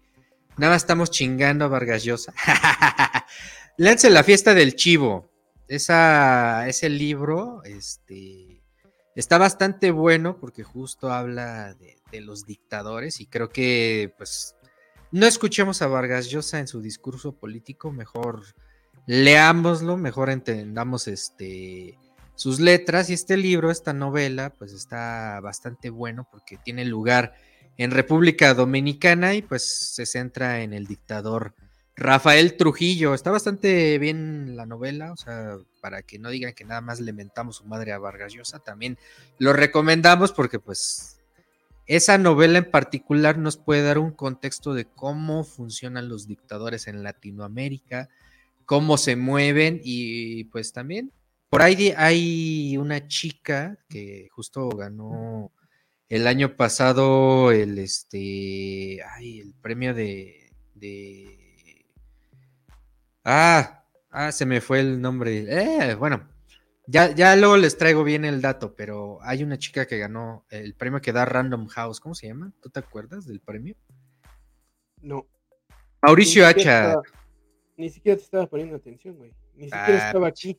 nada 0.58 0.74
más 0.74 0.82
estamos 0.82 1.10
chingando 1.10 1.64
a 1.64 1.70
Vargas 1.70 2.04
Llosa. 2.04 2.34
Lance 3.78 4.10
la 4.10 4.26
fiesta 4.26 4.54
del 4.54 4.76
chivo. 4.76 5.32
Esa, 5.70 6.68
ese 6.68 6.90
libro, 6.90 7.64
este, 7.64 8.62
está 9.16 9.38
bastante 9.38 9.92
bueno 9.92 10.38
porque 10.38 10.64
justo 10.64 11.14
habla 11.14 11.76
de, 11.76 11.96
de 12.12 12.20
los 12.20 12.46
dictadores 12.46 13.22
y 13.22 13.28
creo 13.28 13.48
que, 13.48 14.14
pues, 14.18 14.57
no 15.12 15.26
escuchemos 15.26 15.82
a 15.82 15.88
Vargas 15.88 16.30
Llosa 16.30 16.60
en 16.60 16.68
su 16.68 16.82
discurso 16.82 17.34
político, 17.34 17.92
mejor 17.92 18.44
leámoslo, 19.06 19.98
mejor 19.98 20.30
entendamos 20.30 21.08
este 21.08 21.98
sus 22.36 22.60
letras 22.60 23.10
y 23.10 23.14
este 23.14 23.36
libro, 23.36 23.72
esta 23.72 23.94
novela, 23.94 24.52
pues 24.52 24.72
está 24.72 25.40
bastante 25.42 25.90
bueno 25.90 26.28
porque 26.30 26.58
tiene 26.58 26.86
lugar 26.86 27.34
en 27.78 27.90
República 27.90 28.54
Dominicana 28.54 29.34
y 29.34 29.42
pues 29.42 29.64
se 29.68 30.06
centra 30.06 30.62
en 30.62 30.74
el 30.74 30.86
dictador 30.86 31.56
Rafael 31.96 32.56
Trujillo. 32.56 33.16
Está 33.16 33.32
bastante 33.32 33.98
bien 33.98 34.56
la 34.56 34.68
novela, 34.68 35.12
o 35.14 35.18
sea, 35.18 35.58
para 35.82 36.04
que 36.04 36.20
no 36.20 36.30
digan 36.30 36.54
que 36.54 36.64
nada 36.64 36.82
más 36.82 37.00
le 37.00 37.12
mentamos 37.12 37.56
su 37.58 37.66
madre 37.66 37.92
a 37.92 37.98
Vargas 37.98 38.34
Llosa, 38.34 38.60
también 38.60 39.00
lo 39.40 39.52
recomendamos 39.52 40.32
porque 40.32 40.60
pues 40.60 41.17
esa 41.88 42.18
novela 42.18 42.60
en 42.60 42.70
particular 42.70 43.38
nos 43.38 43.58
puede 43.58 43.82
dar 43.82 43.98
un 43.98 44.12
contexto 44.12 44.74
de 44.74 44.86
cómo 44.86 45.46
funcionan 45.46 46.10
los 46.10 46.28
dictadores 46.28 46.88
en 46.88 47.02
Latinoamérica, 47.02 48.10
cómo 48.66 48.98
se 48.98 49.16
mueven 49.16 49.80
y 49.84 50.44
pues 50.46 50.74
también 50.74 51.14
por 51.50 51.62
ahí 51.62 51.94
hay 51.96 52.76
una 52.78 53.08
chica 53.08 53.78
que 53.88 54.28
justo 54.32 54.68
ganó 54.70 55.54
el 56.10 56.28
año 56.28 56.58
pasado 56.58 57.52
el 57.52 57.80
este 57.80 59.02
ay, 59.16 59.40
el 59.40 59.54
premio 59.54 59.94
de, 59.94 60.52
ah 63.24 63.86
ah 64.12 64.32
se 64.34 64.46
me 64.46 64.60
fue 64.60 64.82
el 64.82 65.02
nombre 65.02 65.46
eh, 65.48 65.96
bueno 65.96 66.28
ya, 66.88 67.14
ya 67.14 67.36
luego 67.36 67.58
les 67.58 67.78
traigo 67.78 68.06
bien 68.06 68.24
el 68.24 68.42
dato, 68.42 68.74
pero 68.74 69.20
hay 69.22 69.44
una 69.44 69.58
chica 69.58 69.86
que 69.86 69.98
ganó 69.98 70.46
el 70.50 70.74
premio 70.74 71.02
que 71.02 71.12
da 71.12 71.26
Random 71.26 71.68
House. 71.68 72.00
¿Cómo 72.00 72.16
se 72.16 72.28
llama? 72.28 72.54
¿Tú 72.62 72.70
te 72.70 72.80
acuerdas 72.80 73.28
del 73.28 73.42
premio? 73.42 73.76
No. 75.02 75.28
Mauricio 76.02 76.48
Hacha. 76.48 76.96
ni 77.76 77.90
siquiera 77.90 78.18
te 78.18 78.24
estaba 78.24 78.48
poniendo 78.48 78.78
atención, 78.78 79.18
güey. 79.18 79.34
Ni 79.56 79.66
siquiera 79.66 79.88
ah, 79.88 80.08
estaba 80.08 80.28
aquí. 80.28 80.58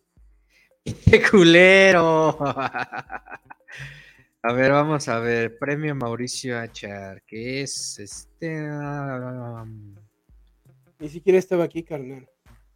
¡Qué 0.84 1.22
culero! 1.30 2.36
a 4.42 4.52
ver, 4.52 4.72
vamos 4.72 5.08
a 5.08 5.20
ver. 5.20 5.56
Premio 5.58 5.94
Mauricio 5.94 6.58
Achar, 6.58 7.22
que 7.22 7.62
es 7.62 7.98
este. 7.98 8.68
Ni 10.98 11.08
siquiera 11.08 11.38
estaba 11.38 11.64
aquí, 11.64 11.82
carnal. 11.82 12.28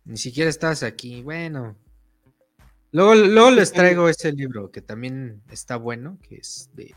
Ni 0.04 0.16
siquiera 0.16 0.48
estabas 0.48 0.82
aquí. 0.82 1.22
Bueno, 1.22 1.76
Luego, 2.92 3.50
les 3.50 3.72
traigo 3.72 4.08
ese 4.10 4.32
libro 4.32 4.70
que 4.70 4.82
también 4.82 5.42
está 5.50 5.76
bueno, 5.76 6.18
que 6.28 6.36
es 6.36 6.70
de. 6.74 6.94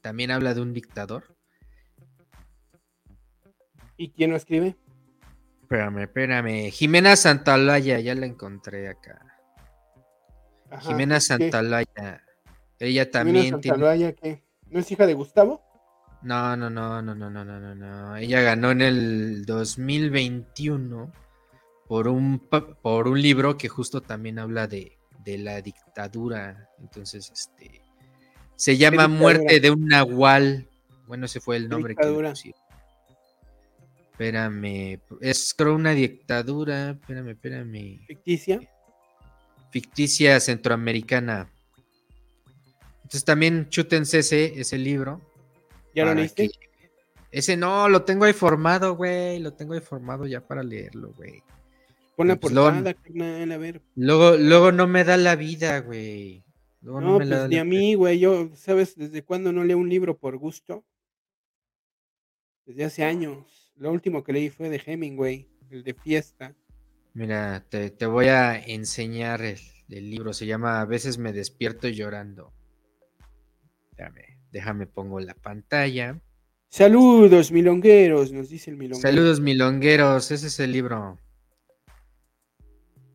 También 0.00 0.30
habla 0.30 0.54
de 0.54 0.62
un 0.62 0.72
dictador. 0.72 1.24
¿Y 3.98 4.10
quién 4.10 4.30
lo 4.30 4.36
escribe? 4.36 4.76
Espérame, 5.62 6.02
espérame. 6.02 6.70
Jimena 6.70 7.14
Santalaya, 7.16 8.00
ya 8.00 8.14
la 8.14 8.26
encontré 8.26 8.88
acá. 8.88 9.20
Jimena 10.80 11.20
Santalaya. 11.20 12.22
Ella 12.78 13.10
también 13.10 13.50
Santalaya, 13.50 14.12
¿qué? 14.14 14.42
¿No 14.70 14.80
es 14.80 14.90
hija 14.90 15.06
de 15.06 15.14
Gustavo? 15.14 15.62
No, 16.22 16.56
no, 16.56 16.70
no, 16.70 17.02
no, 17.02 17.14
no, 17.14 17.30
no, 17.30 17.44
no, 17.44 17.74
no. 17.74 18.16
Ella 18.16 18.40
ganó 18.40 18.70
en 18.70 18.80
el 18.80 19.44
2021 19.44 21.12
por 21.86 22.08
un, 22.08 22.38
por 22.38 23.08
un 23.08 23.20
libro 23.20 23.58
que 23.58 23.68
justo 23.68 24.00
también 24.00 24.38
habla 24.38 24.66
de, 24.66 24.98
de 25.24 25.38
la 25.38 25.60
dictadura. 25.60 26.68
Entonces, 26.78 27.30
este 27.32 27.84
se 28.56 28.76
llama 28.76 29.08
Muerte 29.08 29.60
de 29.60 29.70
un 29.70 29.86
Nahual. 29.86 30.68
Bueno, 31.06 31.26
ese 31.26 31.40
fue 31.40 31.56
el 31.56 31.68
nombre 31.68 31.94
que 31.94 32.06
le. 32.06 32.32
Espérame, 34.12 35.00
es 35.20 35.54
creo 35.54 35.74
una 35.74 35.90
dictadura. 35.90 36.90
Espérame, 36.90 37.30
espérame. 37.30 38.06
¿Ficticia? 38.06 38.60
Ficticia 39.70 40.38
centroamericana. 40.38 41.50
Entonces 42.98 43.24
también 43.24 43.68
chútense 43.68 44.20
ese, 44.20 44.60
ese 44.60 44.78
libro. 44.78 45.20
¿Ya 45.94 46.04
lo 46.04 46.14
leíste? 46.14 46.50
Ese 47.32 47.56
no, 47.56 47.88
lo 47.88 48.04
tengo 48.04 48.24
ahí 48.24 48.32
formado, 48.32 48.94
güey. 48.94 49.40
Lo 49.40 49.52
tengo 49.52 49.74
ahí 49.74 49.80
formado 49.80 50.26
ya 50.26 50.40
para 50.40 50.62
leerlo, 50.62 51.12
güey. 51.14 51.42
Pon 52.16 52.28
la 52.28 52.36
pues 52.36 52.54
portada, 52.54 52.94
carnal, 52.94 53.50
a 53.50 53.58
ver. 53.58 53.82
Luego, 53.96 54.36
luego 54.36 54.72
no 54.72 54.86
me 54.86 55.04
da 55.04 55.16
la 55.16 55.34
vida, 55.34 55.80
güey. 55.80 56.44
no, 56.80 57.16
pues 57.16 57.48
ni 57.48 57.58
a 57.58 57.64
mí, 57.64 57.94
güey. 57.94 58.20
Yo, 58.20 58.50
¿sabes 58.54 58.96
desde 58.96 59.22
cuándo 59.22 59.52
no 59.52 59.64
leo 59.64 59.78
un 59.78 59.88
libro 59.88 60.16
por 60.16 60.36
gusto? 60.36 60.84
Desde 62.66 62.84
hace 62.84 63.04
años. 63.04 63.72
Lo 63.76 63.90
último 63.90 64.22
que 64.22 64.32
leí 64.32 64.50
fue 64.50 64.68
de 64.68 64.80
Hemingway, 64.84 65.48
el 65.70 65.82
de 65.82 65.94
fiesta. 65.94 66.54
Mira, 67.14 67.64
te, 67.68 68.06
voy 68.06 68.26
a 68.26 68.56
enseñar 68.56 69.42
el, 69.42 69.58
libro. 69.88 70.32
Se 70.32 70.46
llama 70.46 70.80
A 70.80 70.84
veces 70.84 71.18
me 71.18 71.32
despierto 71.32 71.88
llorando. 71.88 72.52
Déjame, 73.96 74.38
déjame 74.52 74.86
pongo 74.86 75.18
la 75.20 75.34
pantalla. 75.34 76.20
Saludos, 76.68 77.52
milongueros, 77.52 78.32
nos 78.32 78.48
dice 78.48 78.70
el 78.70 78.76
milonguero. 78.76 79.08
Saludos, 79.08 79.40
milongueros. 79.40 80.30
Ese 80.30 80.48
es 80.48 80.58
el 80.58 80.72
libro. 80.72 81.18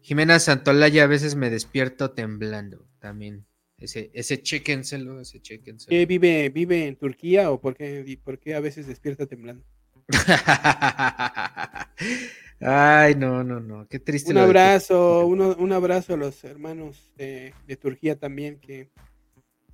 Jimena 0.10 0.40
Santolaya, 0.40 1.04
a 1.04 1.08
veces 1.08 1.36
me 1.36 1.52
despierto 1.52 2.10
temblando 2.10 2.84
también. 2.98 3.46
Ese, 3.78 4.10
ese 4.16 4.42
chéquenselo, 4.42 5.22
ese 5.22 5.40
chéquenselo. 5.40 5.88
¿Qué 5.88 6.08
vive, 6.08 6.50
vive 6.50 6.88
en 6.88 6.96
Turquía 6.96 7.52
o 7.52 7.62
por 7.62 7.76
qué, 7.76 8.20
por 8.24 8.40
qué 8.40 8.56
a 8.56 8.60
veces 8.60 8.88
despierta 8.88 9.28
temblando? 9.28 9.64
Ay, 12.60 13.14
no, 13.14 13.44
no, 13.44 13.60
no, 13.60 13.88
qué 13.88 14.00
triste. 14.00 14.32
Un 14.32 14.40
abrazo, 14.40 15.28
un 15.28 15.72
abrazo 15.72 16.16
a 16.16 16.18
los 16.18 16.44
hermanos 16.44 17.12
de, 17.16 17.54
Turquía 17.80 18.18
también 18.18 18.60
que 18.60 18.90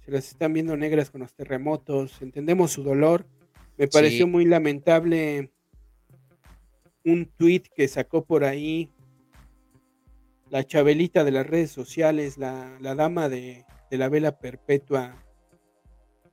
se 0.04 0.12
las 0.12 0.28
están 0.28 0.52
viendo 0.52 0.76
negras 0.76 1.12
con 1.12 1.22
los 1.22 1.34
terremotos. 1.34 2.22
Entendemos 2.22 2.74
su 2.74 2.84
dolor. 2.84 3.26
Me 3.78 3.88
pareció 3.88 4.28
muy 4.28 4.44
lamentable 4.44 5.50
un 7.06 7.26
tweet 7.26 7.64
que 7.74 7.88
sacó 7.88 8.26
por 8.26 8.44
ahí 8.44 8.92
la 10.50 10.64
Chabelita 10.64 11.24
de 11.24 11.32
las 11.32 11.48
redes 11.48 11.72
sociales, 11.72 12.38
la, 12.38 12.78
dama 12.96 13.30
de, 13.30 13.66
la 13.90 14.10
vela 14.10 14.38
perpetua. 14.38 15.22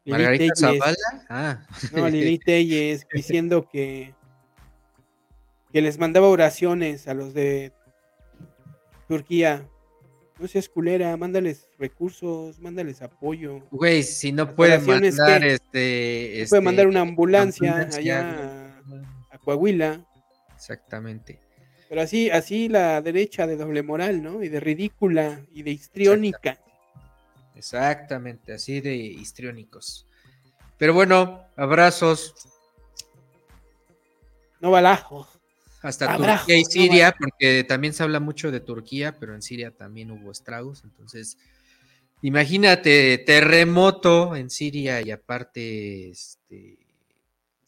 Margarita 0.04 0.54
Zavala. 0.56 0.96
Ah. 1.28 1.66
No, 1.92 2.08
Lili 2.08 2.38
Telles, 2.38 3.06
diciendo 3.12 3.68
que, 3.70 4.14
que 5.72 5.80
les 5.80 5.98
mandaba 5.98 6.28
oraciones 6.28 7.06
a 7.08 7.14
los 7.14 7.34
de 7.34 7.72
Turquía. 9.08 9.68
No 10.38 10.48
seas 10.48 10.68
culera, 10.68 11.16
mándales 11.16 11.68
recursos, 11.78 12.58
mándales 12.58 13.00
apoyo. 13.00 13.60
Güey, 13.70 14.02
si 14.02 14.32
no 14.32 14.56
puede 14.56 14.78
mandar 14.78 15.44
este, 15.44 16.46
puede 16.48 16.62
mandar 16.62 16.88
una 16.88 17.02
ambulancia, 17.02 17.88
allá 17.94 18.80
a, 19.30 19.38
Coahuila. 19.38 20.04
Exactamente. 20.56 21.38
Pero 21.92 22.00
así, 22.00 22.30
así 22.30 22.70
la 22.70 23.02
derecha 23.02 23.46
de 23.46 23.54
doble 23.54 23.82
moral, 23.82 24.22
¿no? 24.22 24.42
Y 24.42 24.48
de 24.48 24.60
ridícula 24.60 25.44
y 25.52 25.62
de 25.62 25.72
histriónica. 25.72 26.58
Exactamente, 27.54 28.54
así 28.54 28.80
de 28.80 28.96
histriónicos. 28.96 30.06
Pero 30.78 30.94
bueno, 30.94 31.44
abrazos. 31.54 32.34
No 34.58 34.70
balajos. 34.70 35.28
Hasta 35.82 36.16
Turquía 36.16 36.56
y 36.56 36.64
Siria, 36.64 37.14
porque 37.18 37.62
también 37.62 37.92
se 37.92 38.02
habla 38.02 38.20
mucho 38.20 38.50
de 38.50 38.60
Turquía, 38.60 39.18
pero 39.18 39.34
en 39.34 39.42
Siria 39.42 39.70
también 39.70 40.12
hubo 40.12 40.32
estragos. 40.32 40.84
Entonces, 40.84 41.36
imagínate, 42.22 43.18
terremoto 43.18 44.34
en 44.34 44.48
Siria 44.48 45.02
y 45.02 45.10
aparte 45.10 46.08
este, 46.08 46.78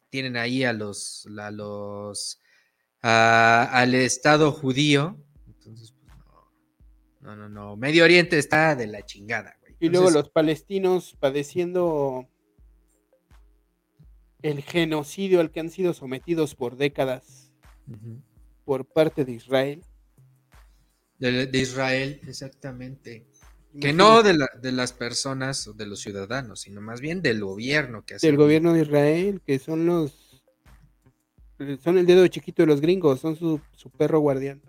tienen 0.08 0.38
ahí 0.38 0.64
a 0.64 0.72
los, 0.72 1.28
a 1.38 1.50
los 1.50 2.40
al 3.06 3.94
Estado 3.94 4.50
judío. 4.50 5.18
Entonces, 5.46 5.92
pues 5.92 6.12
no, 7.20 7.36
no, 7.36 7.48
no, 7.48 7.76
Medio 7.76 8.04
Oriente 8.04 8.38
está 8.38 8.74
de 8.74 8.86
la 8.86 9.04
chingada, 9.04 9.56
güey. 9.60 9.76
y 9.78 9.88
luego 9.88 10.10
los 10.10 10.30
palestinos 10.30 11.14
padeciendo 11.18 12.28
el 14.42 14.62
genocidio 14.62 15.40
al 15.40 15.50
que 15.50 15.60
han 15.60 15.70
sido 15.70 15.94
sometidos 15.94 16.54
por 16.54 16.76
décadas 16.76 17.52
por 18.64 18.86
parte 18.86 19.24
de 19.24 19.32
Israel. 19.32 19.82
De, 21.18 21.48
Israel, 21.52 22.20
exactamente. 22.26 23.26
Que 23.80 23.92
no 23.92 24.22
de, 24.22 24.38
de, 24.60 24.72
las 24.72 24.92
personas 24.92 25.66
o 25.66 25.72
de 25.72 25.86
los 25.86 26.00
ciudadanos, 26.00 26.60
sino 26.60 26.80
más 26.80 27.00
bien 27.00 27.22
del 27.22 27.40
gobierno 27.42 28.04
que 28.04 28.14
hace. 28.14 28.26
Del 28.26 28.36
gobierno 28.36 28.72
de 28.72 28.82
Israel, 28.82 29.40
que 29.44 29.58
son 29.58 29.86
los. 29.86 30.23
Son 31.82 31.98
el 31.98 32.06
dedo 32.06 32.26
chiquito 32.26 32.62
de 32.62 32.66
los 32.66 32.80
gringos, 32.80 33.20
son 33.20 33.36
su, 33.36 33.60
perro 33.96 34.18
guardián. 34.20 34.60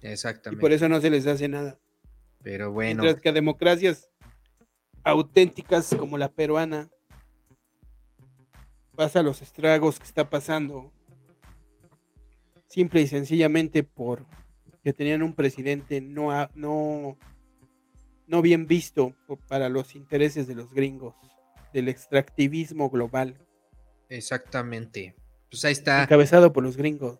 Exactamente. 0.00 0.58
Y 0.58 0.60
por 0.60 0.72
eso 0.72 0.88
no 0.88 1.00
se 1.00 1.10
les 1.10 1.26
hace 1.26 1.48
nada. 1.48 1.78
Pero 2.42 2.72
bueno. 2.72 3.02
Mientras 3.02 3.22
que 3.22 3.28
a 3.28 3.32
democracias 3.32 4.10
auténticas 5.04 5.94
como 5.96 6.18
la 6.18 6.30
peruana 6.30 6.90
pasa 8.96 9.22
los 9.22 9.42
estragos 9.42 9.98
que 9.98 10.04
está 10.04 10.28
pasando 10.28 10.92
simple 12.68 13.02
y 13.02 13.06
sencillamente 13.06 13.82
por 13.82 14.26
que 14.82 14.92
tenían 14.92 15.22
un 15.22 15.34
presidente 15.34 16.00
no, 16.00 16.30
no, 16.54 17.16
no 18.26 18.42
bien 18.42 18.66
visto 18.66 19.14
para 19.48 19.68
los 19.68 19.94
intereses 19.94 20.46
de 20.46 20.54
los 20.54 20.72
gringos, 20.72 21.14
del 21.72 21.88
extractivismo 21.88 22.90
global. 22.90 23.36
Exactamente. 24.08 25.14
Pues 25.52 25.64
ahí 25.66 25.72
está. 25.72 26.04
Encabezado 26.04 26.50
por 26.50 26.64
los 26.64 26.78
gringos. 26.78 27.18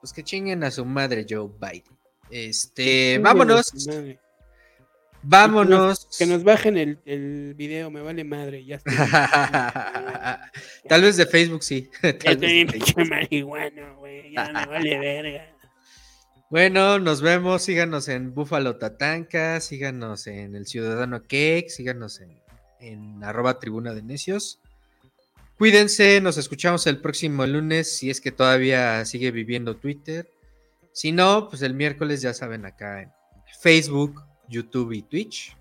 Pues 0.00 0.14
que 0.14 0.24
chinguen 0.24 0.64
a 0.64 0.70
su 0.70 0.86
madre 0.86 1.26
Joe 1.28 1.50
Biden. 1.60 1.98
Este, 2.30 3.18
vámonos. 3.18 3.70
Vámonos. 5.22 6.08
Que 6.18 6.24
nos, 6.24 6.42
bajen 6.44 6.78
el, 6.78 6.98
el, 7.04 7.52
video, 7.54 7.90
me 7.90 8.00
vale 8.00 8.24
madre, 8.24 8.64
ya 8.64 8.80
Tal 10.88 11.02
vez 11.02 11.18
de 11.18 11.26
Facebook 11.26 11.62
sí. 11.62 11.90
Tal 12.24 12.38
vez 12.38 12.66
marihuana, 13.08 13.92
güey, 13.98 14.32
ya 14.32 14.46
me 14.46 14.66
vale 14.66 14.98
verga. 14.98 15.54
Bueno, 16.48 16.98
nos 16.98 17.20
vemos, 17.20 17.62
síganos 17.62 18.08
en 18.08 18.34
Búfalo 18.34 18.78
Tatanca, 18.78 19.60
síganos 19.60 20.26
en 20.26 20.56
El 20.56 20.66
Ciudadano 20.66 21.20
Cake, 21.20 21.68
síganos 21.68 22.20
en, 22.20 22.40
en 22.80 23.22
arroba 23.22 23.58
tribuna 23.58 23.92
de 23.92 24.02
necios. 24.02 24.58
Cuídense, 25.58 26.20
nos 26.20 26.38
escuchamos 26.38 26.86
el 26.86 26.98
próximo 27.00 27.46
lunes, 27.46 27.96
si 27.96 28.10
es 28.10 28.20
que 28.20 28.32
todavía 28.32 29.04
sigue 29.04 29.30
viviendo 29.30 29.76
Twitter. 29.76 30.28
Si 30.92 31.12
no, 31.12 31.48
pues 31.48 31.62
el 31.62 31.74
miércoles 31.74 32.20
ya 32.20 32.34
saben 32.34 32.66
acá 32.66 33.02
en 33.02 33.12
Facebook, 33.60 34.22
YouTube 34.48 34.92
y 34.92 35.02
Twitch. 35.02 35.56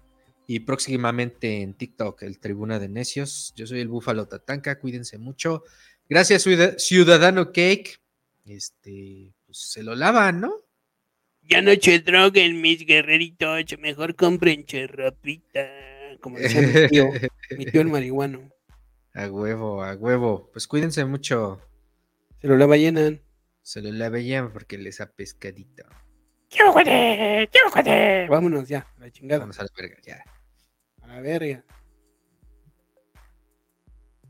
Y 0.48 0.62
próximamente 0.62 1.62
en 1.62 1.76
TikTok, 1.76 2.24
el 2.24 2.40
Tribuna 2.40 2.80
de 2.80 2.90
Necios. 2.90 3.54
Yo 3.56 3.66
soy 3.68 3.80
el 3.80 3.88
Búfalo 3.88 4.28
Tatanca, 4.28 4.80
cuídense 4.80 5.18
mucho. 5.18 5.64
Gracias, 6.10 6.46
Ciudadano 6.78 7.54
Cake. 7.54 8.02
Este, 8.46 9.34
pues 9.46 9.58
se 9.60 9.84
lo 9.84 9.96
lavan, 9.96 10.42
¿no? 10.42 10.54
Ya 11.44 11.62
no 11.62 11.72
se 11.80 12.00
droguen, 12.00 12.60
mis 12.62 12.86
guerreritos. 12.86 13.64
Mejor 13.80 14.16
compren 14.16 14.66
cherropita. 14.66 15.70
Como 16.20 16.38
decía 16.38 16.62
mi 16.62 16.88
tío, 16.90 17.10
mi 17.58 17.66
tío 17.66 17.82
el 17.82 17.88
marihuano. 17.90 18.52
A 19.14 19.28
huevo, 19.28 19.84
a 19.84 19.94
huevo. 19.96 20.50
Pues 20.52 20.68
cuídense 20.68 21.04
mucho. 21.06 21.62
Se 22.40 22.48
lo 22.48 22.58
lava 22.58 22.78
llenan. 22.78 23.22
Se 23.62 23.82
lo 23.82 23.92
lava 23.92 24.20
llenan 24.20 24.52
porque 24.52 24.78
les 24.78 25.02
ha 25.02 25.12
pescadito. 25.12 25.84
¡Quiero 26.50 26.74
Vámonos 28.30 28.68
ya, 28.68 28.88
a 28.98 29.00
la 29.00 29.12
chingada. 29.12 29.40
Vamos 29.40 29.60
a 29.60 29.64
la 29.64 29.70
verga, 29.78 29.98
ya. 30.04 30.24
A 31.02 31.08
la 31.08 31.22
verga. 31.22 31.64